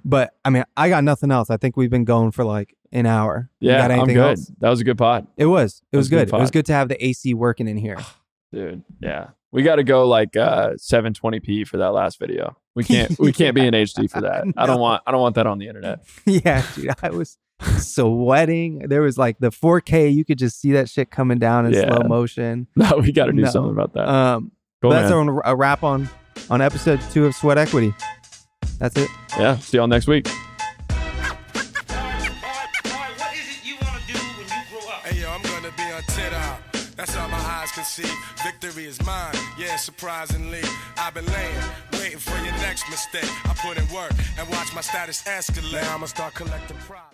but 0.05 0.35
I 0.45 0.51
mean, 0.51 0.65
I 0.77 0.89
got 0.91 1.05
nothing 1.05 1.31
else. 1.31 1.49
I 1.49 1.57
think 1.57 1.77
we've 1.77 1.89
been 1.91 2.05
going 2.05 2.33
for 2.33 2.45
like 2.45 2.75
an 2.93 3.07
hour. 3.07 3.49
Yeah, 3.61 3.87
I'm 3.87 4.07
good. 4.07 4.17
else? 4.19 4.53
That 4.59 4.69
was 4.69 4.81
a 4.81 4.85
good 4.85 4.99
pod, 4.99 5.27
It 5.37 5.47
was. 5.47 5.83
It 5.91 5.97
was 5.97 6.03
was 6.05 6.09
good 6.11 6.29
good. 6.31 6.37
It 6.37 6.41
was 6.41 6.51
good 6.51 6.67
to 6.67 6.73
have 6.75 6.89
the 6.89 7.03
AC 7.05 7.33
working 7.35 7.67
in 7.69 7.77
here. 7.79 7.99
dude. 8.53 8.83
Yeah, 9.01 9.29
we 9.53 9.63
got 9.63 9.77
to 9.77 9.85
go 9.85 10.07
like 10.07 10.37
uh 10.37 10.71
720p 10.73 11.67
for 11.67 11.79
that 11.79 11.93
last 11.93 12.19
video. 12.19 12.57
We 12.75 12.85
can't. 12.85 13.19
We 13.19 13.33
can't 13.33 13.55
be 13.55 13.67
in 13.67 13.73
HD 13.75 14.11
for 14.11 14.21
that. 14.21 14.45
I 14.57 14.67
don't 14.67 14.81
want. 14.81 15.03
I 15.07 15.13
don't 15.13 15.21
want 15.23 15.37
that 15.37 15.47
on 15.47 15.59
the 15.59 15.69
internet. 15.69 16.05
yeah, 16.27 16.63
dude. 16.75 16.91
I 17.03 17.09
was 17.09 17.39
sweating. 17.79 18.81
There 18.89 19.03
was 19.03 19.17
like 19.19 19.39
the 19.39 19.51
4K. 19.51 20.13
You 20.15 20.25
could 20.25 20.39
just 20.39 20.61
see 20.61 20.73
that 20.73 20.89
shit 20.89 21.11
coming 21.11 21.39
down 21.39 21.67
in 21.67 21.73
Yeah. 21.73 21.89
slow 21.89 22.07
motion. 22.09 22.67
No, 22.77 22.99
we 22.99 23.13
got 23.13 23.27
to 23.27 23.33
do 23.33 23.43
No. 23.43 23.51
something 23.51 23.73
about 23.73 23.93
that. 23.95 24.09
Um, 24.09 24.53
cool, 24.83 24.91
that's 24.91 25.11
man. 25.11 25.29
our, 25.29 25.43
a 25.47 25.57
wrap 25.57 25.83
on 25.83 26.09
on 26.51 26.61
episode 26.61 27.01
two 27.13 27.27
of 27.27 27.35
Sweat 27.35 27.59
Equity. 27.59 27.95
That's 28.79 28.97
it. 28.97 29.09
Yeah. 29.39 29.57
See 29.59 29.79
y'all 29.79 29.87
next 29.87 30.07
week. 30.07 30.29
All 30.29 30.35
right, 30.95 32.29
all 32.85 32.93
right, 32.93 33.19
what 33.19 33.35
is 33.35 33.49
it 33.49 33.65
you 33.67 33.75
want 33.81 34.01
to 34.07 34.13
do 34.13 34.19
when 34.19 34.47
you 34.47 34.63
grow 34.71 34.89
up? 34.93 35.07
Hey 35.07 35.21
yo, 35.23 35.31
I'm 35.31 35.43
gonna 35.43 35.73
be 35.77 35.83
on 35.93 36.03
TikTok. 36.09 36.61
That's 36.97 37.17
all 37.17 37.29
my 37.29 37.37
eyes 37.39 37.73
can 37.73 37.85
see. 37.85 38.09
Victory 38.43 38.85
is 38.87 39.01
mine. 39.05 39.35
Yeah, 39.59 39.77
surprisingly, 39.77 40.61
I've 40.99 41.13
been 41.15 41.27
laying, 41.27 41.57
waiting 41.95 42.19
for 42.19 42.37
your 42.45 42.53
next 42.65 42.89
mistake. 42.91 43.29
I 43.45 43.55
put 43.55 43.77
in 43.79 43.87
work 43.95 44.13
and 44.39 44.49
watch 44.51 44.75
my 44.75 44.81
status 44.81 45.23
escalate. 45.25 45.73
Now 45.83 45.95
I'ma 45.95 46.07
start 46.07 46.35
collecting 46.35 46.77
pride. 46.79 47.13